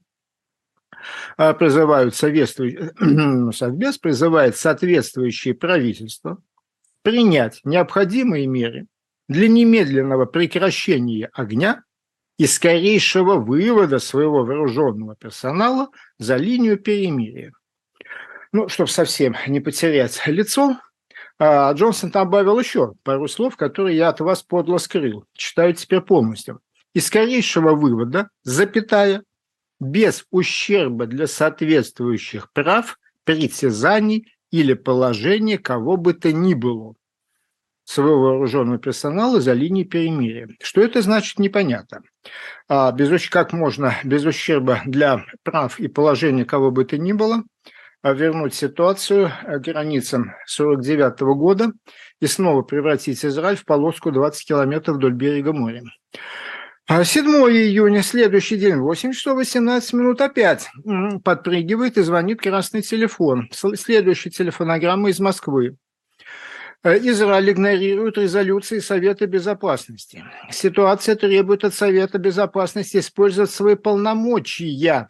а, 1.37 1.55
призывают 1.55 2.15
Совбез 3.55 3.99
призывает 3.99 4.57
соответствующие 4.57 5.55
правительства 5.55 6.39
принять 7.03 7.61
необходимые 7.65 8.47
меры 8.47 8.87
для 9.29 9.47
немедленного 9.47 10.27
прекращения 10.27 11.31
огня 11.33 11.85
и 12.39 12.47
скорейшего 12.47 13.37
вывода 13.37 13.99
своего 13.99 14.45
вооруженного 14.45 15.17
персонала 15.17 15.89
за 16.19 16.37
линию 16.37 16.79
перемирия. 16.79 17.53
Ну, 18.53 18.69
чтобы 18.69 18.91
совсем 18.91 19.37
не 19.47 19.61
потерять 19.61 20.21
лицо, 20.27 20.79
а, 21.39 21.73
Джонсон 21.73 22.11
добавил 22.11 22.59
еще 22.59 22.95
пару 23.03 23.29
слов, 23.29 23.57
которые 23.57 23.97
я 23.97 24.09
от 24.09 24.21
вас 24.21 24.43
подло 24.43 24.79
скрыл. 24.79 25.25
Читаю 25.33 25.75
теперь 25.75 26.01
полностью. 26.01 26.61
И 26.93 27.01
скорейшего 27.01 27.75
вывода, 27.75 28.29
запятая, 28.43 29.25
без 29.81 30.25
ущерба 30.31 31.07
для 31.07 31.27
соответствующих 31.27 32.53
прав, 32.53 32.99
притязаний 33.25 34.33
или 34.53 34.75
положения 34.75 35.59
кого 35.59 35.97
бы 35.97 36.15
то 36.15 36.33
ни 36.33 36.55
было 36.55 36.95
своего 37.85 38.21
вооруженного 38.21 38.79
персонала 38.79 39.41
за 39.41 39.53
линией 39.53 39.85
перемирия. 39.85 40.49
Что 40.63 40.81
это 40.81 41.03
значит, 41.03 41.39
непонятно. 41.39 42.03
А 42.69 42.91
без, 42.93 43.29
как 43.29 43.53
можно 43.53 43.95
без 44.05 44.25
ущерба 44.25 44.81
для 44.87 45.25
прав 45.43 45.79
и 45.79 45.89
положения 45.89 46.45
кого 46.45 46.71
бы 46.71 46.85
то 46.85 46.99
ни 46.99 47.13
было 47.13 47.45
а 48.05 48.13
вернуть 48.13 48.53
ситуацию 48.53 49.33
к 49.47 49.61
границам 49.61 50.35
49 50.45 51.21
года 51.39 51.73
и 52.21 52.27
снова 52.27 52.61
превратить 52.61 53.25
Израиль 53.25 53.57
в 53.57 53.65
полоску 53.65 54.11
20 54.13 54.47
километров 54.47 54.97
вдоль 54.97 55.15
берега 55.15 55.55
моря. 55.55 55.83
7 56.87 57.27
а 57.27 57.51
июня, 57.51 58.03
следующий 58.03 58.59
день, 58.59 58.77
8 58.77 59.13
часов 59.13 59.37
18 59.37 59.95
минут, 59.95 60.21
опять 60.21 60.69
подпрыгивает 61.25 61.97
и 61.97 62.03
звонит 62.03 62.43
красный 62.43 62.83
телефон. 62.83 63.49
Следующая 63.53 64.29
телефонограмма 64.29 65.09
из 65.09 65.19
Москвы. 65.19 65.79
Э, 66.85 66.99
Израиль 66.99 67.51
игнорирует 67.51 68.19
резолюции 68.19 68.79
Совета 68.79 69.27
Безопасности. 69.27 70.23
Ситуация 70.51 71.17
требует 71.17 71.65
от 71.65 71.75
Совета 71.75 72.19
Безопасности 72.19 72.99
использовать 72.99 73.51
свои 73.51 73.75
полномочия 73.75 75.09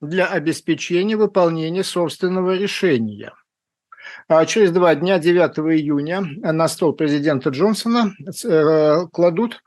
для 0.00 0.26
обеспечения 0.28 1.16
выполнения 1.16 1.82
собственного 1.82 2.56
решения. 2.56 3.32
А 4.28 4.46
через 4.46 4.70
два 4.70 4.94
дня, 4.94 5.18
9 5.18 5.58
июня, 5.80 6.20
на 6.20 6.68
стол 6.68 6.92
президента 6.92 7.50
Джонсона 7.50 8.12
э, 8.44 9.06
кладут 9.12 9.60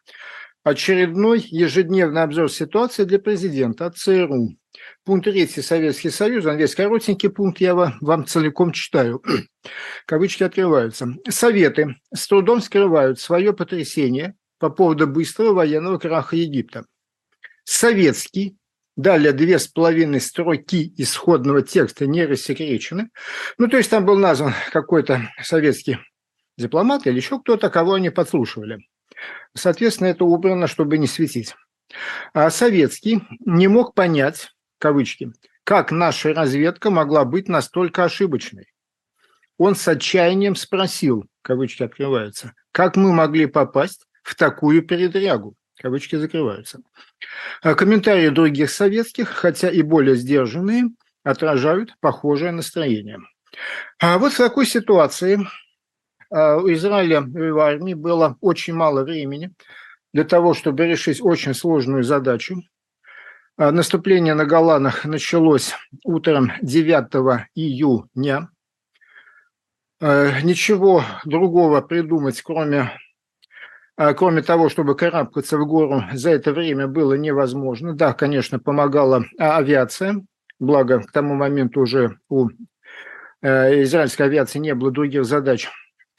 очередной 0.63 1.45
ежедневный 1.49 2.23
обзор 2.23 2.49
ситуации 2.49 3.03
для 3.03 3.19
президента 3.19 3.85
от 3.85 3.97
ЦРУ. 3.97 4.55
Пункт 5.09 5.25
3 5.25 5.47
Советский 5.47 6.11
Союз, 6.11 6.45
он 6.45 6.57
весь 6.57 6.75
коротенький 6.75 7.31
пункт, 7.31 7.59
я 7.59 7.73
вам 7.73 8.27
целиком 8.27 8.71
читаю. 8.71 9.23
Кавычки 10.05 10.43
открываются. 10.43 11.15
Советы 11.27 11.95
с 12.13 12.27
трудом 12.27 12.61
скрывают 12.61 13.19
свое 13.19 13.51
потрясение 13.51 14.35
по 14.59 14.69
поводу 14.69 15.07
быстрого 15.07 15.53
военного 15.53 15.97
краха 15.97 16.35
Египта. 16.35 16.85
Советский, 17.63 18.57
далее 18.95 19.33
две 19.33 19.57
с 19.57 19.67
половиной 19.67 20.21
строки 20.21 20.93
исходного 20.95 21.63
текста 21.63 22.05
не 22.05 22.27
рассекречены. 22.27 23.09
Ну, 23.57 23.67
то 23.67 23.77
есть 23.77 23.89
там 23.89 24.05
был 24.05 24.15
назван 24.15 24.53
какой-то 24.71 25.27
советский 25.41 25.97
дипломат 26.55 27.07
или 27.07 27.15
еще 27.15 27.39
кто-то, 27.39 27.71
кого 27.71 27.95
они 27.95 28.11
подслушивали. 28.11 28.77
Соответственно, 29.55 30.09
это 30.09 30.23
убрано, 30.23 30.67
чтобы 30.67 30.99
не 30.99 31.07
светить. 31.07 31.55
А 32.35 32.51
советский 32.51 33.23
не 33.39 33.67
мог 33.67 33.95
понять, 33.95 34.51
кавычки, 34.79 35.31
как 35.63 35.91
наша 35.91 36.33
разведка 36.33 36.89
могла 36.89 37.25
быть 37.25 37.47
настолько 37.47 38.05
ошибочной. 38.05 38.73
Он 39.57 39.75
с 39.75 39.87
отчаянием 39.87 40.55
спросил, 40.55 41.25
кавычки 41.41 41.83
открываются, 41.83 42.53
как 42.71 42.95
мы 42.95 43.13
могли 43.13 43.45
попасть 43.45 44.07
в 44.23 44.35
такую 44.35 44.81
передрягу, 44.81 45.55
кавычки 45.77 46.15
закрываются. 46.15 46.79
А 47.61 47.75
комментарии 47.75 48.29
других 48.29 48.71
советских, 48.71 49.29
хотя 49.29 49.69
и 49.69 49.81
более 49.81 50.15
сдержанные, 50.15 50.85
отражают 51.23 51.95
похожее 51.99 52.51
настроение. 52.51 53.19
А 53.99 54.17
вот 54.17 54.33
в 54.33 54.37
такой 54.37 54.65
ситуации 54.65 55.39
а, 56.29 56.57
у 56.57 56.71
Израиля 56.71 57.21
в 57.21 57.59
армии 57.59 57.93
было 57.93 58.37
очень 58.41 58.73
мало 58.73 59.03
времени 59.03 59.51
для 60.13 60.23
того, 60.23 60.53
чтобы 60.53 60.87
решить 60.87 61.19
очень 61.21 61.53
сложную 61.53 62.03
задачу 62.03 62.63
наступление 63.59 64.35
на 64.35 64.45
Голанах 64.45 65.03
началось 65.03 65.75
утром 66.05 66.53
9 66.61 67.47
июня. 67.55 68.49
Э, 69.99 70.41
ничего 70.41 71.03
другого 71.25 71.81
придумать, 71.81 72.41
кроме, 72.41 72.91
э, 73.97 74.13
кроме 74.13 74.43
того, 74.43 74.69
чтобы 74.69 74.95
карабкаться 74.95 75.57
в 75.57 75.67
гору, 75.67 76.03
за 76.13 76.29
это 76.29 76.53
время 76.53 76.87
было 76.87 77.15
невозможно. 77.15 77.93
Да, 77.93 78.13
конечно, 78.13 78.59
помогала 78.59 79.25
авиация, 79.37 80.25
благо 80.59 81.01
к 81.01 81.11
тому 81.11 81.35
моменту 81.35 81.81
уже 81.81 82.17
у 82.29 82.47
израильской 83.41 84.25
авиации 84.25 84.59
не 84.59 84.73
было 84.73 84.91
других 84.91 85.23
задач, 85.23 85.69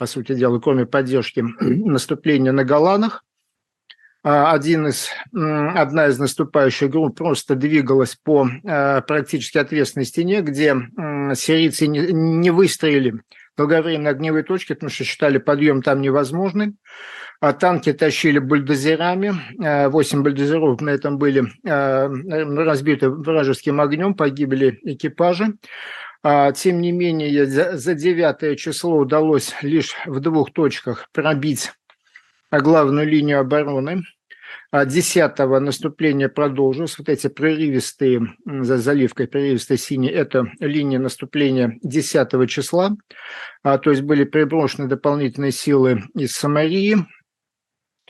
по 0.00 0.06
сути 0.06 0.34
дела, 0.34 0.58
кроме 0.58 0.86
поддержки 0.86 1.44
наступления 1.60 2.52
на 2.52 2.64
Голанах. 2.64 3.22
А, 4.22 4.52
один 4.52 4.86
из, 4.88 5.08
одна 5.32 6.08
из 6.08 6.18
наступающих 6.18 6.90
групп 6.90 7.18
просто 7.18 7.54
двигалась 7.54 8.16
по 8.16 8.48
практически 9.06 9.58
ответственной 9.58 10.04
стене, 10.04 10.42
где 10.42 10.74
сирийцы 11.34 11.86
не, 11.86 12.50
выстроили 12.50 13.20
долговременные 13.56 14.10
огневые 14.10 14.42
точки, 14.42 14.72
потому 14.72 14.90
что 14.90 15.04
считали 15.04 15.38
подъем 15.38 15.82
там 15.82 16.00
невозможным. 16.00 16.78
А 17.40 17.54
танки 17.54 17.92
тащили 17.94 18.38
бульдозерами. 18.38 19.34
Э, 19.62 19.88
восемь 19.88 20.22
бульдозеров 20.22 20.80
на 20.82 20.90
этом 20.90 21.16
были 21.16 21.44
э, 21.64 22.06
разбиты 22.06 23.08
вражеским 23.08 23.80
огнем, 23.80 24.14
погибли 24.14 24.78
экипажи. 24.82 25.54
А, 26.22 26.52
тем 26.52 26.82
не 26.82 26.92
менее, 26.92 27.46
за 27.46 27.94
9 27.94 28.58
число 28.58 28.98
удалось 28.98 29.54
лишь 29.62 29.94
в 30.04 30.20
двух 30.20 30.52
точках 30.52 31.08
пробить 31.12 31.72
главную 32.58 33.06
линию 33.06 33.38
обороны. 33.38 34.02
10-го 34.72 35.54
а 35.54 35.60
наступление 35.60 36.28
продолжилось. 36.28 36.98
Вот 36.98 37.08
эти 37.08 37.28
прерывистые, 37.28 38.34
за 38.44 38.78
заливкой 38.78 39.26
прерывистой 39.26 39.78
синей, 39.78 40.10
это 40.10 40.46
линия 40.60 40.98
наступления 40.98 41.78
10 41.82 42.48
числа. 42.48 42.96
А, 43.62 43.78
то 43.78 43.90
есть 43.90 44.02
были 44.02 44.24
переброшены 44.24 44.88
дополнительные 44.88 45.52
силы 45.52 46.04
из 46.14 46.32
Самарии 46.32 46.96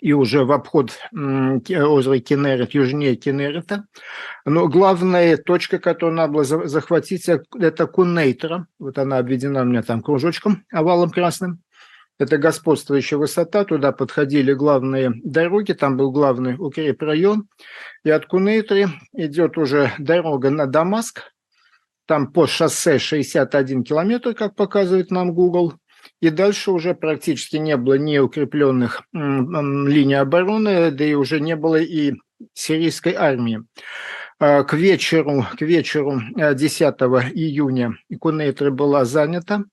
и 0.01 0.13
уже 0.13 0.45
в 0.45 0.53
обход 0.53 0.93
озера 1.13 2.19
Кенерет, 2.21 2.73
южнее 2.73 3.17
Кенерета. 3.17 3.85
Но 4.45 4.67
главная 4.69 5.37
точка, 5.37 5.79
которую 5.79 6.17
надо 6.17 6.33
было 6.33 6.45
захватить, 6.45 7.29
это 7.29 7.87
Кунейтера. 7.87 8.67
Вот 8.79 8.99
она 8.99 9.19
обведена 9.19 9.63
у 9.63 9.65
меня 9.65 9.83
там 9.83 10.03
кружочком, 10.03 10.65
овалом 10.71 11.11
красным 11.11 11.63
это 12.21 12.37
господствующая 12.37 13.17
высота, 13.17 13.65
туда 13.65 13.93
подходили 13.93 14.53
главные 14.53 15.11
дороги, 15.25 15.73
там 15.73 15.97
был 15.97 16.13
главный 16.13 16.55
укрепрайон, 16.59 17.49
и 18.05 18.11
от 18.11 18.27
Кунейтри 18.27 18.89
идет 19.15 19.57
уже 19.57 19.93
дорога 19.99 20.51
на 20.51 20.67
Дамаск, 20.67 21.33
там 22.07 22.31
по 22.31 22.47
шоссе 22.47 22.99
61 22.99 23.85
километр, 23.85 24.35
как 24.35 24.55
показывает 24.55 25.11
нам 25.11 25.33
Google, 25.33 25.73
и 26.21 26.29
дальше 26.29 26.73
уже 26.73 26.95
практически 26.95 27.57
не 27.57 27.79
было 27.79 27.95
ни 27.95 28.19
укрепленных 28.19 29.03
линий 29.13 30.15
обороны, 30.15 30.91
да 30.91 31.05
и 31.05 31.15
уже 31.15 31.41
не 31.41 31.57
было 31.57 31.77
и 31.77 32.13
сирийской 32.53 33.15
армии. 33.15 33.63
А, 34.43 34.65
к 34.65 34.73
вечеру, 34.73 35.45
к 35.59 35.61
вечеру 35.61 36.19
10 36.35 36.81
э, 36.81 36.95
июня 37.35 37.99
Кунейтра 38.19 38.71
была 38.71 39.05
занята, 39.05 39.65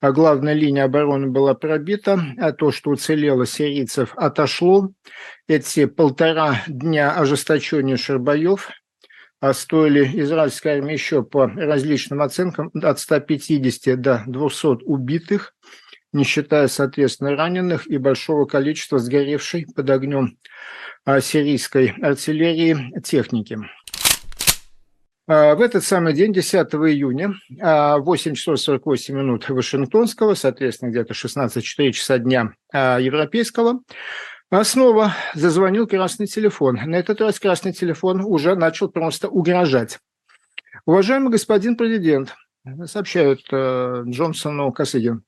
а 0.00 0.10
главная 0.10 0.54
линия 0.54 0.86
обороны 0.86 1.28
была 1.28 1.54
пробита, 1.54 2.20
а 2.36 2.50
то, 2.50 2.72
что 2.72 2.90
уцелело 2.90 3.46
сирийцев, 3.46 4.14
отошло. 4.16 4.90
Эти 5.46 5.84
полтора 5.84 6.64
дня 6.66 7.12
ожесточеннейших 7.12 8.20
боев 8.20 8.70
а 9.40 9.52
стоили 9.52 10.20
израильской 10.20 10.78
армии 10.78 10.94
еще 10.94 11.22
по 11.22 11.46
различным 11.46 12.20
оценкам 12.20 12.72
от 12.74 12.98
150 12.98 14.00
до 14.00 14.24
200 14.26 14.82
убитых, 14.82 15.54
не 16.12 16.24
считая, 16.24 16.66
соответственно, 16.66 17.36
раненых 17.36 17.86
и 17.86 17.98
большого 17.98 18.46
количества 18.46 18.98
сгоревшей 18.98 19.68
под 19.72 19.88
огнем 19.90 20.38
сирийской 21.20 21.94
артиллерии 22.02 23.00
техники. 23.02 23.58
А, 25.30 25.54
в 25.54 25.60
этот 25.60 25.84
самый 25.84 26.14
день, 26.14 26.32
10 26.32 26.54
июня, 26.54 27.34
8 27.50 27.60
а, 27.60 28.34
часов 28.34 28.58
48 28.58 29.14
минут 29.14 29.48
Вашингтонского, 29.50 30.32
соответственно, 30.32 30.88
где-то 30.88 31.12
16-4 31.12 31.92
часа 31.92 32.18
дня 32.18 32.54
а, 32.72 32.98
европейского, 32.98 33.80
снова 34.62 35.12
зазвонил 35.34 35.86
красный 35.86 36.26
телефон. 36.26 36.76
На 36.82 36.96
этот 36.96 37.20
раз 37.20 37.38
красный 37.38 37.74
телефон 37.74 38.22
уже 38.22 38.56
начал 38.56 38.88
просто 38.88 39.28
угрожать. 39.28 39.98
Уважаемый 40.86 41.30
господин 41.30 41.76
президент, 41.76 42.34
сообщают 42.86 43.42
э, 43.52 44.04
Джонсону 44.06 44.72
Косыгин, 44.72 45.22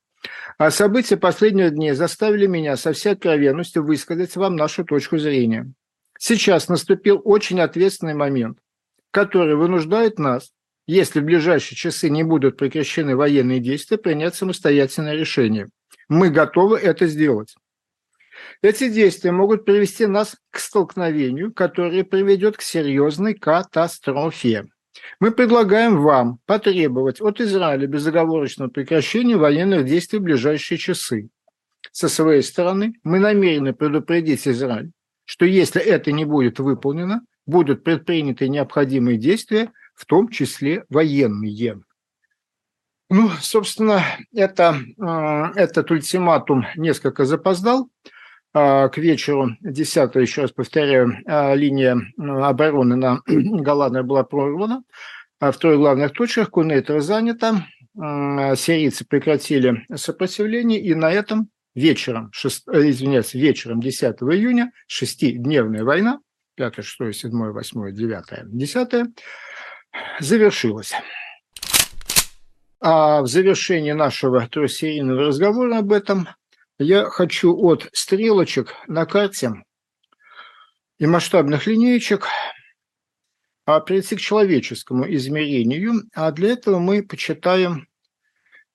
а 0.57 0.71
события 0.71 1.17
последних 1.17 1.75
дней 1.75 1.91
заставили 1.91 2.47
меня 2.47 2.77
со 2.77 2.93
всей 2.93 3.13
откровенностью 3.13 3.83
высказать 3.83 4.35
вам 4.35 4.55
нашу 4.55 4.83
точку 4.83 5.19
зрения. 5.19 5.71
Сейчас 6.17 6.67
наступил 6.67 7.21
очень 7.23 7.59
ответственный 7.59 8.15
момент– 8.15 8.57
который 9.11 9.55
вынуждает 9.55 10.17
нас, 10.17 10.51
если 10.87 11.19
в 11.19 11.25
ближайшие 11.25 11.77
часы 11.77 12.09
не 12.09 12.23
будут 12.23 12.57
прекращены 12.57 13.15
военные 13.15 13.59
действия, 13.59 13.97
принять 13.97 14.35
самостоятельное 14.35 15.15
решение. 15.15 15.67
Мы 16.09 16.29
готовы 16.29 16.77
это 16.79 17.07
сделать. 17.07 17.55
Эти 18.61 18.89
действия 18.89 19.31
могут 19.31 19.65
привести 19.65 20.07
нас 20.07 20.35
к 20.49 20.59
столкновению, 20.59 21.53
которое 21.53 22.03
приведет 22.03 22.57
к 22.57 22.61
серьезной 22.61 23.35
катастрофе. 23.35 24.65
Мы 25.19 25.31
предлагаем 25.31 26.01
вам 26.01 26.39
потребовать 26.45 27.21
от 27.21 27.39
Израиля 27.39 27.87
безоговорочного 27.87 28.69
прекращения 28.69 29.37
военных 29.37 29.85
действий 29.85 30.19
в 30.19 30.23
ближайшие 30.23 30.77
часы. 30.77 31.29
Со 31.91 32.09
своей 32.09 32.41
стороны 32.41 32.93
мы 33.03 33.19
намерены 33.19 33.73
предупредить 33.73 34.47
Израиль, 34.47 34.91
что 35.25 35.45
если 35.45 35.81
это 35.81 36.11
не 36.11 36.25
будет 36.25 36.59
выполнено, 36.59 37.21
будут 37.45 37.83
предприняты 37.83 38.47
необходимые 38.47 39.17
действия, 39.17 39.71
в 39.95 40.05
том 40.05 40.29
числе 40.29 40.85
военные. 40.89 41.81
Ну, 43.09 43.29
собственно, 43.41 44.03
это, 44.33 44.77
э, 44.97 45.59
этот 45.59 45.91
ультиматум 45.91 46.65
несколько 46.75 47.25
запоздал. 47.25 47.89
А, 48.53 48.89
к 48.89 48.97
вечеру 48.97 49.55
10 49.61 50.15
еще 50.15 50.41
раз 50.41 50.51
повторяю, 50.51 51.17
а, 51.25 51.53
линия 51.53 51.97
обороны 52.17 52.95
на 52.95 53.21
Голландии 53.27 54.01
была 54.01 54.23
прорвана. 54.23 54.83
В 55.39 55.53
трех 55.53 55.77
главных 55.77 56.13
точках 56.13 56.51
Кунейтер 56.51 57.01
занята. 57.01 57.65
Сирийцы 57.93 59.05
прекратили 59.05 59.85
сопротивление, 59.93 60.79
и 60.79 60.93
на 60.95 61.11
этом 61.11 61.49
вечером, 61.75 62.29
6, 62.31 62.63
э, 62.67 62.89
извиняюсь, 62.89 63.33
вечером 63.33 63.81
10 63.81 64.21
июня, 64.33 64.71
шестидневная 64.87 65.83
война, 65.83 66.19
5, 66.55 66.83
6, 66.83 67.13
7, 67.13 67.51
8, 67.51 67.91
9, 67.91 68.23
10 68.45 69.15
завершилась. 70.19 70.93
А 72.79 73.21
в 73.21 73.27
завершении 73.27 73.91
нашего 73.91 74.47
трехсерийного 74.47 75.27
разговора 75.27 75.79
об 75.79 75.91
этом 75.91 76.27
я 76.79 77.05
хочу 77.05 77.55
от 77.55 77.89
стрелочек 77.93 78.75
на 78.87 79.05
карте 79.05 79.51
и 80.97 81.05
масштабных 81.05 81.67
линеечек 81.67 82.27
а 83.65 83.79
прийти 83.79 84.15
к 84.15 84.19
человеческому 84.19 85.11
измерению, 85.13 86.03
а 86.13 86.31
для 86.31 86.53
этого 86.53 86.79
мы 86.79 87.03
почитаем 87.03 87.87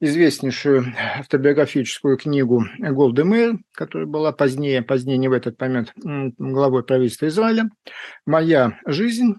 известнейшую 0.01 0.93
автобиографическую 1.19 2.17
книгу 2.19 2.65
Голды 2.79 3.25
Мэйр, 3.25 3.59
которая 3.73 4.07
была 4.07 4.33
позднее, 4.33 4.83
позднее 4.83 5.17
не 5.17 5.29
в 5.29 5.33
этот 5.33 5.59
момент, 5.61 5.93
главой 5.97 6.85
правительства 6.85 7.27
Израиля, 7.29 7.71
«Моя 8.27 8.79
жизнь». 8.87 9.37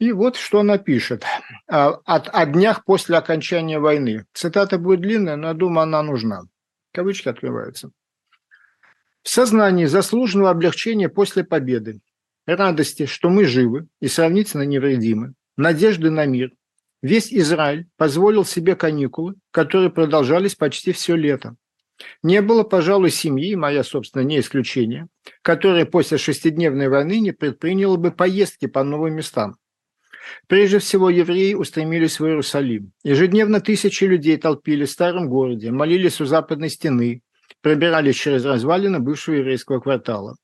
И 0.00 0.12
вот 0.12 0.36
что 0.36 0.60
она 0.60 0.76
пишет 0.76 1.24
о, 1.68 2.00
о 2.04 2.46
днях 2.46 2.84
после 2.84 3.16
окончания 3.16 3.78
войны. 3.78 4.26
Цитата 4.34 4.76
будет 4.76 5.00
длинная, 5.00 5.36
но 5.36 5.48
я 5.48 5.54
думаю, 5.54 5.84
она 5.84 6.02
нужна. 6.02 6.42
Кавычки 6.92 7.28
открываются. 7.28 7.90
В 9.22 9.28
сознании 9.28 9.86
заслуженного 9.86 10.50
облегчения 10.50 11.08
после 11.08 11.44
победы, 11.44 12.00
радости, 12.44 13.06
что 13.06 13.30
мы 13.30 13.44
живы 13.46 13.86
и 14.00 14.08
сравнительно 14.08 14.62
невредимы, 14.62 15.32
надежды 15.56 16.10
на 16.10 16.26
мир– 16.26 16.52
Весь 17.04 17.34
Израиль 17.34 17.86
позволил 17.98 18.46
себе 18.46 18.76
каникулы, 18.76 19.34
которые 19.50 19.90
продолжались 19.90 20.54
почти 20.54 20.92
все 20.92 21.14
лето. 21.14 21.54
Не 22.22 22.40
было, 22.40 22.62
пожалуй, 22.62 23.10
семьи, 23.10 23.54
моя, 23.56 23.84
собственно, 23.84 24.22
не 24.22 24.40
исключение, 24.40 25.08
которая 25.42 25.84
после 25.84 26.16
шестидневной 26.16 26.88
войны 26.88 27.20
не 27.20 27.32
предприняла 27.32 27.98
бы 27.98 28.10
поездки 28.10 28.64
по 28.64 28.82
новым 28.84 29.16
местам. 29.16 29.56
Прежде 30.46 30.78
всего, 30.78 31.10
евреи 31.10 31.52
устремились 31.52 32.20
в 32.20 32.24
Иерусалим. 32.24 32.92
Ежедневно 33.02 33.60
тысячи 33.60 34.04
людей 34.04 34.38
толпились 34.38 34.88
в 34.88 34.92
старом 34.92 35.28
городе, 35.28 35.70
молились 35.72 36.22
у 36.22 36.24
западной 36.24 36.70
стены, 36.70 37.20
пробирались 37.60 38.16
через 38.16 38.46
развалины 38.46 38.98
бывшего 38.98 39.34
еврейского 39.34 39.78
квартала. 39.78 40.36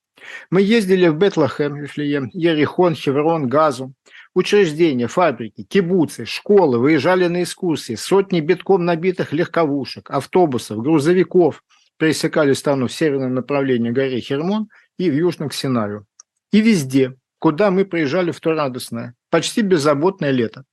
Мы 0.51 0.61
ездили 0.61 1.09
в 1.09 1.17
Бетлахем, 1.17 1.77
Вифлеем, 1.77 2.31
Ерихон, 2.35 2.95
Хеврон, 2.95 3.49
Газу, 3.49 3.95
Учреждения, 4.35 5.09
фабрики, 5.09 5.65
кибуцы, 5.65 6.25
школы 6.25 6.79
выезжали 6.79 7.27
на 7.27 7.43
экскурсии, 7.43 7.97
сотни 7.97 8.41
битком 8.41 8.85
набитых 8.85 9.33
легковушек, 9.33 10.09
автобусов, 10.11 10.83
грузовиков 10.83 11.65
пересекали 11.97 12.53
страну 12.53 12.87
в 12.87 12.93
северном 12.93 13.35
направлении 13.35 13.91
горы 13.91 14.21
Хермон 14.21 14.69
и 14.99 15.11
в 15.11 15.15
южном 15.15 15.49
к 15.49 15.55
Синаю. 15.55 16.07
И 16.53 16.61
везде, 16.61 17.17
куда 17.41 17.73
мы 17.73 17.85
приезжали 17.85 18.31
в 18.31 18.39
то 18.39 18.53
радостное, 18.53 19.15
почти 19.31 19.63
беззаботное 19.63 20.31
лето, 20.31 20.65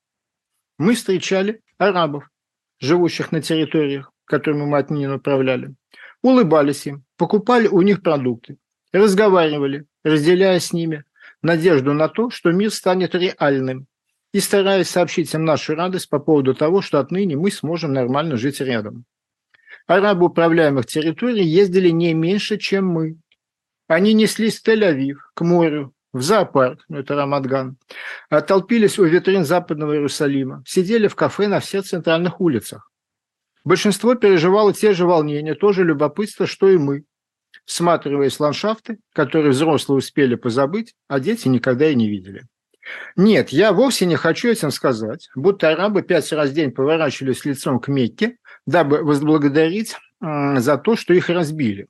мы 0.78 0.94
встречали 0.94 1.62
арабов, 1.80 2.30
живущих 2.80 3.32
на 3.32 3.42
территориях, 3.42 4.12
которыми 4.26 4.66
мы 4.66 4.78
отныне 4.78 5.08
направляли, 5.08 5.74
улыбались 6.22 6.86
им, 6.86 7.04
покупали 7.18 7.68
у 7.68 7.82
них 7.82 8.04
продукты, 8.04 8.58
разговаривали, 8.94 9.86
разделяя 10.04 10.60
с 10.60 10.72
ними 10.74 11.04
надежду 11.42 11.94
на 11.94 12.08
то, 12.10 12.30
что 12.30 12.52
мир 12.52 12.72
станет 12.72 13.16
реальным, 13.16 13.88
и 14.34 14.40
стараясь 14.40 14.90
сообщить 14.90 15.34
им 15.34 15.46
нашу 15.46 15.76
радость 15.76 16.10
по 16.10 16.20
поводу 16.20 16.54
того, 16.54 16.82
что 16.82 17.00
отныне 17.00 17.36
мы 17.36 17.52
сможем 17.52 17.94
нормально 17.94 18.38
жить 18.38 18.60
рядом. 18.62 19.06
Арабы 19.88 20.26
управляемых 20.26 20.86
территорий 20.86 21.46
ездили 21.46 21.90
не 21.90 22.14
меньше, 22.14 22.58
чем 22.58 22.88
мы. 22.88 23.18
Они 23.88 24.14
неслись 24.14 24.60
в 24.60 24.68
Тель-Авив, 24.68 25.16
к 25.34 25.42
морю, 25.42 25.94
в 26.12 26.22
зоопарк, 26.22 26.84
ну 26.90 27.00
это 27.00 27.16
Рамадган, 27.16 27.78
оттолпились 28.30 29.00
у 29.00 29.06
витрин 29.06 29.46
Западного 29.46 29.94
Иерусалима, 29.94 30.64
сидели 30.66 31.08
в 31.08 31.16
кафе 31.16 31.48
на 31.48 31.60
всех 31.62 31.86
центральных 31.86 32.42
улицах. 32.42 32.92
Большинство 33.64 34.16
переживало 34.16 34.74
те 34.74 34.94
же 34.94 35.06
волнения, 35.06 35.54
то 35.54 35.72
же 35.72 35.84
любопытство, 35.84 36.48
что 36.48 36.70
и 36.70 36.78
мы, 36.78 37.04
всматриваясь 37.66 38.36
в 38.36 38.40
ландшафты, 38.40 39.00
которые 39.14 39.52
взрослые 39.52 39.98
успели 40.00 40.36
позабыть, 40.36 40.94
а 41.08 41.20
дети 41.20 41.48
никогда 41.48 41.90
и 41.90 41.96
не 41.96 42.10
видели. 42.10 42.44
Нет, 43.16 43.50
я 43.50 43.74
вовсе 43.74 44.06
не 44.06 44.16
хочу 44.16 44.50
этим 44.50 44.72
сказать, 44.72 45.30
будто 45.36 45.70
арабы 45.70 46.02
пять 46.02 46.32
раз 46.32 46.50
в 46.50 46.54
день 46.54 46.72
поворачивались 46.72 47.46
лицом 47.46 47.80
к 47.80 47.90
Мекке, 47.90 48.38
дабы 48.66 49.04
возблагодарить 49.04 49.96
за 50.22 50.78
то, 50.78 50.96
что 50.96 51.14
их 51.14 51.30
разбили. 51.30 51.88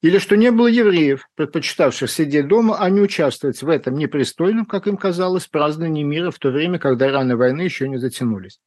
Или 0.00 0.18
что 0.18 0.36
не 0.36 0.50
было 0.50 0.68
евреев, 0.68 1.28
предпочитавших 1.34 2.10
сидеть 2.10 2.46
дома, 2.46 2.76
а 2.78 2.88
не 2.90 3.00
участвовать 3.00 3.62
в 3.62 3.68
этом 3.68 3.96
непристойном, 3.96 4.66
как 4.66 4.86
им 4.86 4.96
казалось, 4.96 5.46
праздновании 5.46 6.04
мира 6.04 6.30
в 6.30 6.38
то 6.38 6.50
время, 6.50 6.78
когда 6.78 7.10
раны 7.10 7.36
войны 7.36 7.62
еще 7.62 7.88
не 7.88 7.98
затянулись. 7.98 8.60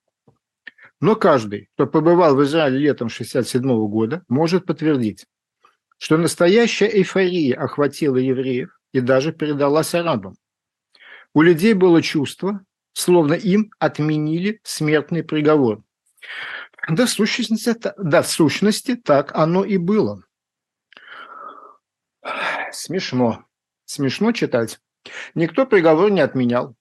Но 0.99 1.15
каждый, 1.15 1.69
кто 1.75 1.87
побывал 1.87 2.35
в 2.35 2.43
Израиле 2.43 2.79
летом 2.79 3.07
1967 3.07 3.87
года, 3.87 4.23
может 4.27 4.65
подтвердить, 4.65 5.25
что 5.99 6.17
настоящая 6.17 6.87
эйфория 6.87 7.61
охватила 7.61 8.15
евреев 8.15 8.69
и 8.93 9.01
даже 9.01 9.33
передалась 9.33 9.93
арабам. 9.93 10.35
У 11.33 11.41
людей 11.41 11.73
было 11.73 12.01
чувство, 12.01 12.61
словно 12.93 13.33
им 13.33 13.71
отменили 13.79 14.61
смертный 14.63 15.23
приговор. 15.23 15.83
Да, 16.87 17.05
в 17.05 17.09
сущности, 17.09 17.75
да, 17.97 18.21
в 18.21 18.27
сущности 18.27 18.95
так 18.95 19.35
оно 19.35 19.63
и 19.63 19.77
было. 19.77 20.23
Смешно. 22.71 23.45
Смешно 23.85 24.31
читать. 24.31 24.79
Никто 25.35 25.65
приговор 25.65 26.09
не 26.11 26.21
отменял. 26.21 26.75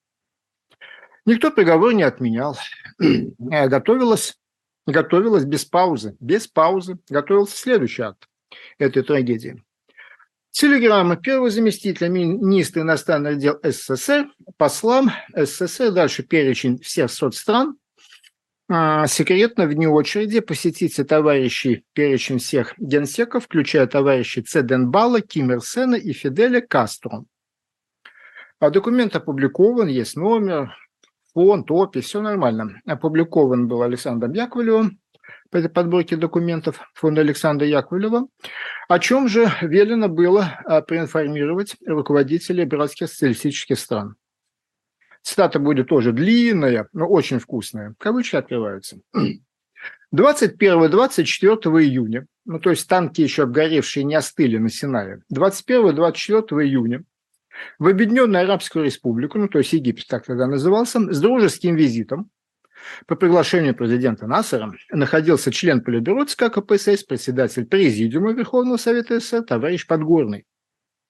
Никто 1.24 1.50
приговор 1.50 1.92
не 1.92 2.04
отменял. 2.04 2.56
Э, 3.00 3.68
готовилась, 3.68 4.38
готовилась 4.86 5.44
без 5.44 5.64
паузы. 5.64 6.16
Без 6.20 6.46
паузы 6.46 6.98
готовился 7.08 7.56
следующий 7.56 8.02
акт 8.02 8.28
этой 8.78 9.02
трагедии. 9.02 9.62
Телеграмма 10.50 11.16
первого 11.16 11.50
заместителя 11.50 12.08
министра 12.08 12.82
иностранных 12.82 13.38
дел 13.38 13.58
СССР 13.62 14.28
послам 14.56 15.10
СССР, 15.34 15.92
дальше 15.92 16.22
перечень 16.22 16.80
всех 16.80 17.10
соцстран, 17.10 17.76
а, 18.70 19.06
секретно 19.06 19.66
вне 19.66 19.88
очереди 19.88 20.40
посетите 20.40 21.02
товарищей 21.04 21.84
перечень 21.94 22.38
всех 22.38 22.74
генсеков, 22.78 23.44
включая 23.44 23.86
товарищей 23.86 24.42
Цеденбала, 24.42 25.22
Ким 25.22 25.52
Ир 25.52 25.62
Сена 25.62 25.94
и 25.94 26.12
Фиделя 26.12 26.60
Кастро. 26.60 27.24
А 28.60 28.70
документ 28.70 29.16
опубликован, 29.16 29.88
есть 29.88 30.16
номер, 30.16 30.74
фонд, 31.32 31.70
опись, 31.70 32.06
все 32.06 32.20
нормально. 32.20 32.82
Опубликован 32.84 33.68
был 33.68 33.82
Александром 33.82 34.32
Яковлевым 34.32 34.98
подборке 35.50 36.16
документов 36.16 36.80
фонда 36.94 37.22
Александра 37.22 37.66
Яковлева, 37.66 38.28
о 38.88 38.98
чем 38.98 39.28
же 39.28 39.50
велено 39.60 40.08
было 40.08 40.60
а, 40.64 40.82
проинформировать 40.82 41.76
руководителей 41.86 42.64
братских 42.64 43.08
социалистических 43.08 43.78
стран. 43.78 44.16
Цитата 45.22 45.58
будет 45.58 45.88
тоже 45.88 46.12
длинная, 46.12 46.88
но 46.92 47.06
очень 47.06 47.38
вкусная. 47.38 47.94
Кавычки 47.98 48.36
открываются. 48.36 48.98
21-24 50.14 51.82
июня, 51.82 52.26
ну 52.46 52.58
то 52.60 52.70
есть 52.70 52.88
танки 52.88 53.20
еще 53.20 53.42
обгоревшие 53.42 54.04
не 54.04 54.14
остыли 54.14 54.56
на 54.56 54.70
Синае, 54.70 55.22
21-24 55.32 56.64
июня 56.64 57.04
в 57.78 57.88
Объединенную 57.88 58.44
Арабскую 58.44 58.86
Республику, 58.86 59.38
ну 59.38 59.48
то 59.48 59.58
есть 59.58 59.72
Египет 59.74 60.06
так 60.06 60.24
тогда 60.24 60.46
назывался, 60.46 61.00
с 61.12 61.20
дружеским 61.20 61.76
визитом 61.76 62.30
по 63.06 63.16
приглашению 63.16 63.74
президента 63.74 64.26
Насара 64.26 64.72
находился 64.90 65.50
член 65.50 65.82
Политбюро 65.82 66.24
ЦК 66.24 66.52
КПСС, 66.52 67.04
председатель 67.04 67.66
Президиума 67.66 68.32
Верховного 68.32 68.76
Совета 68.76 69.20
СССР 69.20 69.42
товарищ 69.42 69.86
Подгорный. 69.86 70.46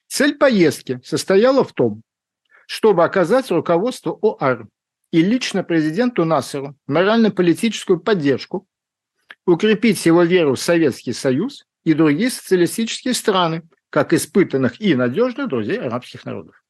Цель 0.09 0.37
поездки 0.37 1.01
состояла 1.05 1.65
в 1.65 1.73
том, 1.73 2.03
чтобы 2.67 3.05
оказать 3.05 3.51
руководству 3.51 4.19
ОАР 4.23 4.69
и 5.11 5.23
лично 5.23 5.65
президенту 5.65 6.25
Насеру 6.25 6.77
морально-политическую 6.87 8.01
поддержку, 8.01 8.67
укрепить 9.47 10.05
его 10.05 10.23
веру 10.23 10.55
в 10.55 10.61
Советский 10.61 11.13
Союз 11.13 11.65
и 11.85 11.95
другие 11.95 12.31
социалистические 12.31 13.15
страны, 13.15 13.63
как 13.91 14.13
испытанных 14.13 14.81
и 14.81 14.95
надежных 14.95 15.49
друзей 15.49 15.79
арабских 15.79 16.25
народов. 16.25 16.63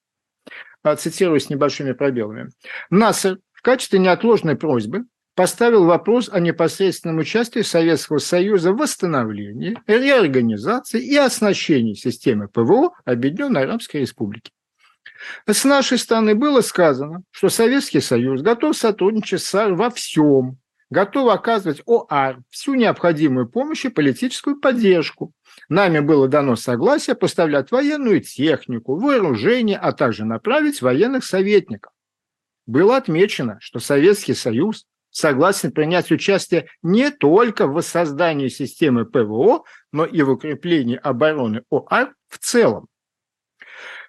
А, 0.83 0.95
цитирую 0.95 1.41
с 1.41 1.51
небольшими 1.51 1.93
пробелами. 1.93 2.51
Насер 2.91 3.39
в 3.59 3.63
качестве 3.63 3.99
неотложной 3.99 4.55
просьбы 4.55 5.07
поставил 5.35 5.85
вопрос 5.85 6.29
о 6.33 6.39
непосредственном 6.39 7.19
участии 7.19 7.63
Советского 7.63 8.19
Союза 8.19 8.73
в 8.73 8.77
восстановлении, 8.77 9.77
реорганизации 9.89 11.05
и 11.05 11.17
оснащении 11.17 11.95
системы 11.95 12.47
ПВО 12.47 12.93
Объединенной 13.05 13.65
Арабской 13.65 14.03
Республики. 14.03 14.53
С 15.49 15.65
нашей 15.65 15.99
стороны 15.99 16.37
было 16.37 16.61
сказано, 16.61 17.23
что 17.33 17.49
Советский 17.49 18.01
Союз 18.01 18.43
готов 18.43 18.77
сотрудничать 18.77 19.43
с 19.43 19.47
САР 19.47 19.75
во 19.75 19.91
всем, 19.91 20.59
готов 20.89 21.29
оказывать 21.33 21.83
ОАР 21.85 22.39
всю 22.51 22.75
необходимую 22.75 23.49
помощь 23.49 23.85
и 23.85 23.89
политическую 23.89 24.61
поддержку. 24.61 25.33
Нами 25.69 25.99
было 25.99 26.29
дано 26.29 26.55
согласие 26.55 27.17
поставлять 27.17 27.73
военную 27.73 28.21
технику, 28.21 28.97
вооружение, 28.97 29.79
а 29.79 29.91
также 29.91 30.25
направить 30.25 30.81
военных 30.81 31.25
советников. 31.25 31.93
Было 32.69 32.99
отмечено, 32.99 33.57
что 33.61 33.81
Советский 33.81 34.35
Союз 34.35 34.85
согласен 35.09 35.73
принять 35.73 36.13
участие 36.13 36.69
не 36.83 37.11
только 37.11 37.67
в 37.67 37.73
воссоздании 37.73 38.49
системы 38.49 39.07
ПВО, 39.07 39.65
но 39.91 40.05
и 40.05 40.21
в 40.21 40.29
укреплении 40.29 41.01
обороны 41.03 41.63
ОАР 41.71 42.15
в 42.29 42.39
целом. 42.39 42.87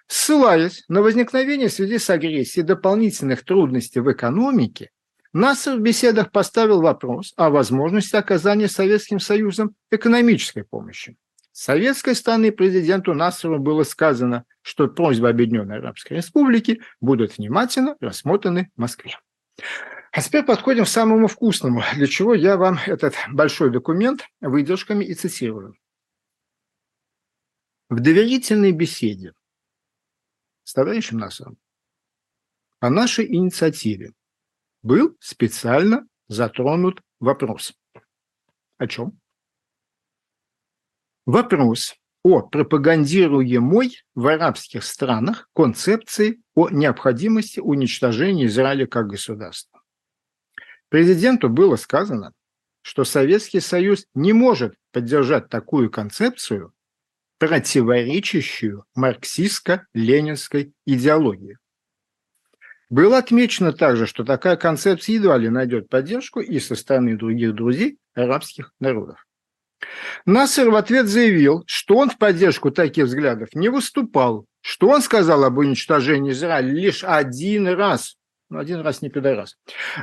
Ссылаясь 0.08 0.84
на 0.88 1.00
возникновение 1.00 1.68
в 1.68 1.72
связи 1.72 1.96
с 1.96 2.10
агрессией 2.10 2.62
дополнительных 2.62 3.46
трудностей 3.46 4.00
в 4.00 4.12
экономике, 4.12 4.90
НАСА 5.32 5.76
в 5.76 5.80
беседах 5.80 6.30
поставил 6.30 6.82
вопрос 6.82 7.32
о 7.36 7.48
возможности 7.48 8.16
оказания 8.16 8.68
Советским 8.68 9.20
Союзом 9.20 9.74
экономической 9.90 10.64
помощи. 10.64 11.16
С 11.52 11.64
советской 11.64 12.14
стороны 12.14 12.52
президенту 12.52 13.14
Насару 13.14 13.58
было 13.58 13.82
сказано, 13.82 14.44
что 14.62 14.88
просьбы 14.88 15.28
Объединенной 15.28 15.78
Арабской 15.78 16.14
Республики 16.14 16.80
будут 17.00 17.38
внимательно 17.38 17.96
рассмотрены 18.00 18.70
в 18.76 18.80
Москве. 18.80 19.18
А 20.12 20.22
теперь 20.22 20.44
подходим 20.44 20.84
к 20.84 20.88
самому 20.88 21.28
вкусному, 21.28 21.82
для 21.94 22.06
чего 22.06 22.34
я 22.34 22.56
вам 22.56 22.78
этот 22.86 23.14
большой 23.30 23.70
документ 23.70 24.26
выдержками 24.40 25.04
и 25.04 25.14
цитирую. 25.14 25.74
В 27.88 28.00
доверительной 28.00 28.72
беседе 28.72 29.34
с 30.64 30.72
товарищем 30.72 31.18
Насаром 31.18 31.58
о 32.78 32.90
нашей 32.90 33.26
инициативе 33.26 34.12
был 34.82 35.16
специально 35.20 36.06
затронут 36.28 37.02
вопрос. 37.18 37.74
О 38.78 38.86
чем? 38.86 39.19
Вопрос 41.32 41.94
о 42.24 42.42
пропагандируемой 42.42 44.02
в 44.16 44.26
арабских 44.26 44.82
странах 44.82 45.48
концепции 45.54 46.42
о 46.56 46.70
необходимости 46.70 47.60
уничтожения 47.60 48.46
Израиля 48.46 48.88
как 48.88 49.06
государства. 49.06 49.80
Президенту 50.88 51.48
было 51.48 51.76
сказано, 51.76 52.32
что 52.82 53.04
Советский 53.04 53.60
Союз 53.60 54.06
не 54.12 54.32
может 54.32 54.74
поддержать 54.90 55.48
такую 55.48 55.88
концепцию, 55.88 56.72
противоречащую 57.38 58.86
марксистско-ленинской 58.96 60.72
идеологии. 60.84 61.58
Было 62.88 63.18
отмечено 63.18 63.72
также, 63.72 64.08
что 64.08 64.24
такая 64.24 64.56
концепция 64.56 65.14
едва 65.14 65.38
ли 65.38 65.48
найдет 65.48 65.88
поддержку 65.88 66.40
и 66.40 66.58
со 66.58 66.74
стороны 66.74 67.16
других 67.16 67.54
друзей 67.54 68.00
арабских 68.14 68.74
народов. 68.80 69.24
Насер 70.26 70.70
в 70.70 70.76
ответ 70.76 71.06
заявил, 71.06 71.64
что 71.66 71.96
он 71.96 72.10
в 72.10 72.18
поддержку 72.18 72.70
таких 72.70 73.06
взглядов 73.06 73.48
не 73.54 73.68
выступал, 73.68 74.46
что 74.60 74.88
он 74.88 75.02
сказал 75.02 75.44
об 75.44 75.58
уничтожении 75.58 76.32
Израиля 76.32 76.72
лишь 76.72 77.04
один 77.04 77.68
раз, 77.68 78.16
ну, 78.50 78.58
один 78.58 78.80
раз 78.80 79.02
не 79.02 79.08
пидорас. 79.08 79.56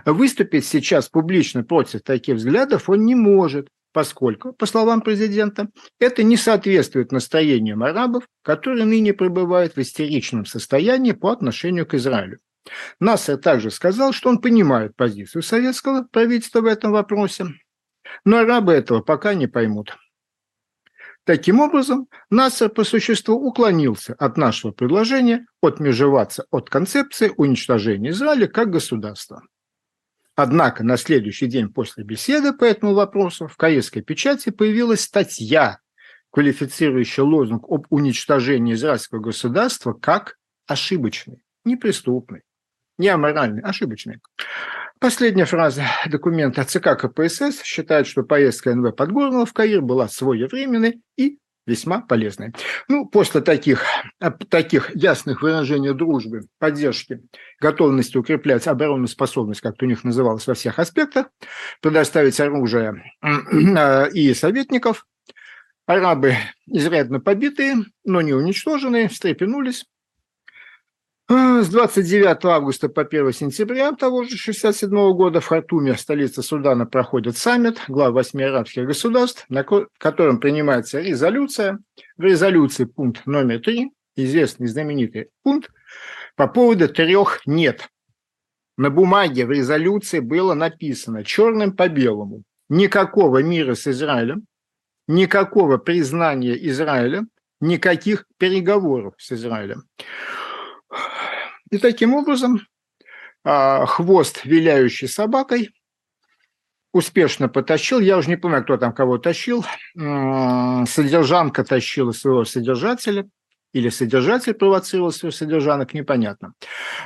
Выступить 0.05 0.65
сейчас 0.65 1.09
публично 1.09 1.63
против 1.63 2.01
таких 2.01 2.35
взглядов 2.35 2.89
он 2.89 3.05
не 3.05 3.15
может, 3.15 3.67
поскольку, 3.93 4.53
по 4.53 4.65
словам 4.65 5.01
президента, 5.01 5.69
это 5.99 6.23
не 6.23 6.37
соответствует 6.37 7.11
настроениям 7.11 7.83
арабов, 7.83 8.27
которые 8.43 8.85
ныне 8.85 9.13
пребывают 9.13 9.75
в 9.75 9.81
истеричном 9.81 10.45
состоянии 10.45 11.11
по 11.11 11.31
отношению 11.31 11.85
к 11.85 11.93
Израилю. 11.93 12.39
Насер 12.99 13.37
также 13.37 13.71
сказал, 13.71 14.11
что 14.11 14.29
он 14.29 14.39
понимает 14.39 14.95
позицию 14.95 15.41
советского 15.41 16.03
правительства 16.03 16.61
в 16.61 16.65
этом 16.65 16.91
вопросе, 16.91 17.45
но 18.25 18.39
арабы 18.39 18.73
этого 18.73 19.01
пока 19.01 19.33
не 19.33 19.47
поймут. 19.47 19.97
Таким 21.27 21.59
образом, 21.59 22.07
НАСА 22.29 22.69
по 22.69 22.85
существу 22.85 23.35
уклонился 23.35 24.13
от 24.13 24.37
нашего 24.37 24.71
предложения 24.71 25.45
отмежеваться 25.61 26.45
от 26.51 26.69
концепции 26.69 27.33
уничтожения 27.35 28.11
Израиля 28.11 28.47
как 28.47 28.69
государства. 28.69 29.41
Однако 30.35 30.85
на 30.85 30.95
следующий 30.95 31.47
день 31.47 31.67
после 31.67 32.05
беседы 32.05 32.53
по 32.53 32.63
этому 32.63 32.93
вопросу 32.93 33.47
в 33.47 33.57
корейской 33.57 34.01
печати 34.01 34.51
появилась 34.51 35.01
статья, 35.01 35.79
квалифицирующая 36.31 37.25
лозунг 37.25 37.65
об 37.67 37.87
уничтожении 37.89 38.75
израильского 38.75 39.19
государства 39.19 39.91
как 39.91 40.37
ошибочный, 40.65 41.43
неприступный, 41.65 42.43
не 42.97 43.09
аморальный, 43.09 43.63
ошибочный. 43.63 44.21
Последняя 44.99 45.45
фраза 45.45 45.83
документа 46.07 46.63
ЦК 46.63 46.97
КПСС 46.97 47.61
считает, 47.63 48.07
что 48.07 48.23
поездка 48.23 48.73
НВ 48.73 48.95
Подгорного 48.95 49.45
в 49.45 49.53
Каир 49.53 49.81
была 49.81 50.07
своевременной 50.07 51.01
и 51.17 51.37
весьма 51.67 52.01
полезной. 52.01 52.53
Ну, 52.87 53.05
после 53.05 53.41
таких, 53.41 53.83
таких 54.49 54.95
ясных 54.95 55.41
выражений 55.41 55.93
дружбы, 55.93 56.47
поддержки, 56.57 57.21
готовности 57.59 58.17
укреплять 58.17 58.65
оборонную 58.67 59.07
способность, 59.07 59.61
как 59.61 59.75
у 59.81 59.85
них 59.85 60.03
называлось 60.03 60.47
во 60.47 60.55
всех 60.55 60.79
аспектах, 60.79 61.27
предоставить 61.81 62.39
оружие 62.39 63.03
и 64.13 64.33
советников, 64.33 65.05
арабы 65.85 66.35
изрядно 66.65 67.19
побитые, 67.19 67.75
но 68.03 68.21
не 68.21 68.33
уничтоженные, 68.33 69.09
встрепенулись, 69.09 69.85
с 71.29 71.69
29 71.69 72.45
августа 72.45 72.87
по 72.87 73.01
1 73.01 73.33
сентября 73.33 73.91
того 73.91 74.23
же 74.23 74.37
67 74.37 74.89
года 75.13 75.41
в 75.41 75.47
Хартуме, 75.47 75.95
столице 75.95 76.41
Судана, 76.41 76.85
проходит 76.85 77.37
саммит 77.37 77.81
глав 77.89 78.13
восьми 78.13 78.45
арабских 78.45 78.85
государств, 78.85 79.45
на 79.49 79.65
котором 79.97 80.39
принимается 80.39 81.01
резолюция. 81.01 81.79
В 82.15 82.21
резолюции 82.21 82.85
пункт 82.85 83.25
номер 83.25 83.59
три, 83.59 83.91
известный 84.15 84.67
знаменитый 84.67 85.29
пункт, 85.43 85.69
по 86.35 86.47
поводу 86.47 86.87
трех 86.87 87.41
«нет». 87.45 87.89
На 88.77 88.89
бумаге 88.89 89.45
в 89.45 89.51
резолюции 89.51 90.19
было 90.19 90.53
написано 90.53 91.23
черным 91.23 91.75
по 91.75 91.89
белому 91.89 92.43
никакого 92.69 93.41
мира 93.41 93.73
с 93.73 93.87
Израилем, 93.87 94.45
никакого 95.07 95.77
признания 95.77 96.55
Израиля, 96.69 97.25
никаких 97.59 98.25
переговоров 98.37 99.15
с 99.17 99.31
Израилем. 99.31 99.83
И 101.71 101.77
таким 101.77 102.13
образом 102.13 102.61
а, 103.43 103.85
хвост, 103.85 104.45
виляющий 104.45 105.07
собакой, 105.07 105.71
успешно 106.93 107.49
потащил, 107.49 107.99
я 107.99 108.17
уже 108.17 108.29
не 108.29 108.37
помню, 108.37 108.63
кто 108.63 108.77
там 108.77 108.93
кого 108.93 109.17
тащил, 109.17 109.65
содержанка 109.95 111.63
тащила 111.63 112.11
своего 112.11 112.45
содержателя, 112.45 113.29
или 113.73 113.89
содержатель 113.89 114.53
провоцировал 114.53 115.11
своих 115.11 115.35
содержанок, 115.35 115.93
непонятно. 115.93 116.53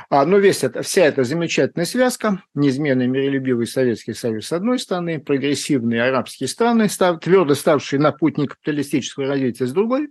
А, 0.08 0.24
но 0.24 0.38
весь 0.38 0.62
это, 0.62 0.82
вся 0.82 1.04
эта 1.04 1.24
замечательная 1.24 1.84
связка, 1.84 2.42
неизменный 2.54 3.08
миролюбивый 3.08 3.66
Советский 3.66 4.14
Союз 4.14 4.46
с 4.46 4.52
одной 4.52 4.78
стороны, 4.78 5.20
прогрессивные 5.20 6.04
арабские 6.04 6.48
страны, 6.48 6.88
став, 6.88 7.20
твердо 7.20 7.54
ставшие 7.54 8.00
на 8.00 8.12
путь 8.12 8.36
капиталистического 8.36 9.26
развития 9.26 9.66
с 9.66 9.72
другой, 9.72 10.08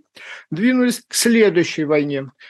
двинулись 0.50 1.02
к 1.06 1.14
следующей 1.14 1.84
войне– 1.84 2.30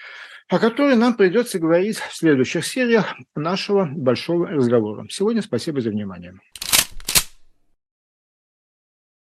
о 0.52 0.58
которой 0.58 0.96
нам 0.96 1.14
придется 1.14 1.58
говорить 1.58 1.96
в 1.96 2.14
следующих 2.14 2.66
сериях 2.66 3.14
нашего 3.34 3.86
большого 3.86 4.48
разговора. 4.48 5.06
Сегодня 5.08 5.40
спасибо 5.40 5.80
за 5.80 5.88
внимание. 5.88 6.34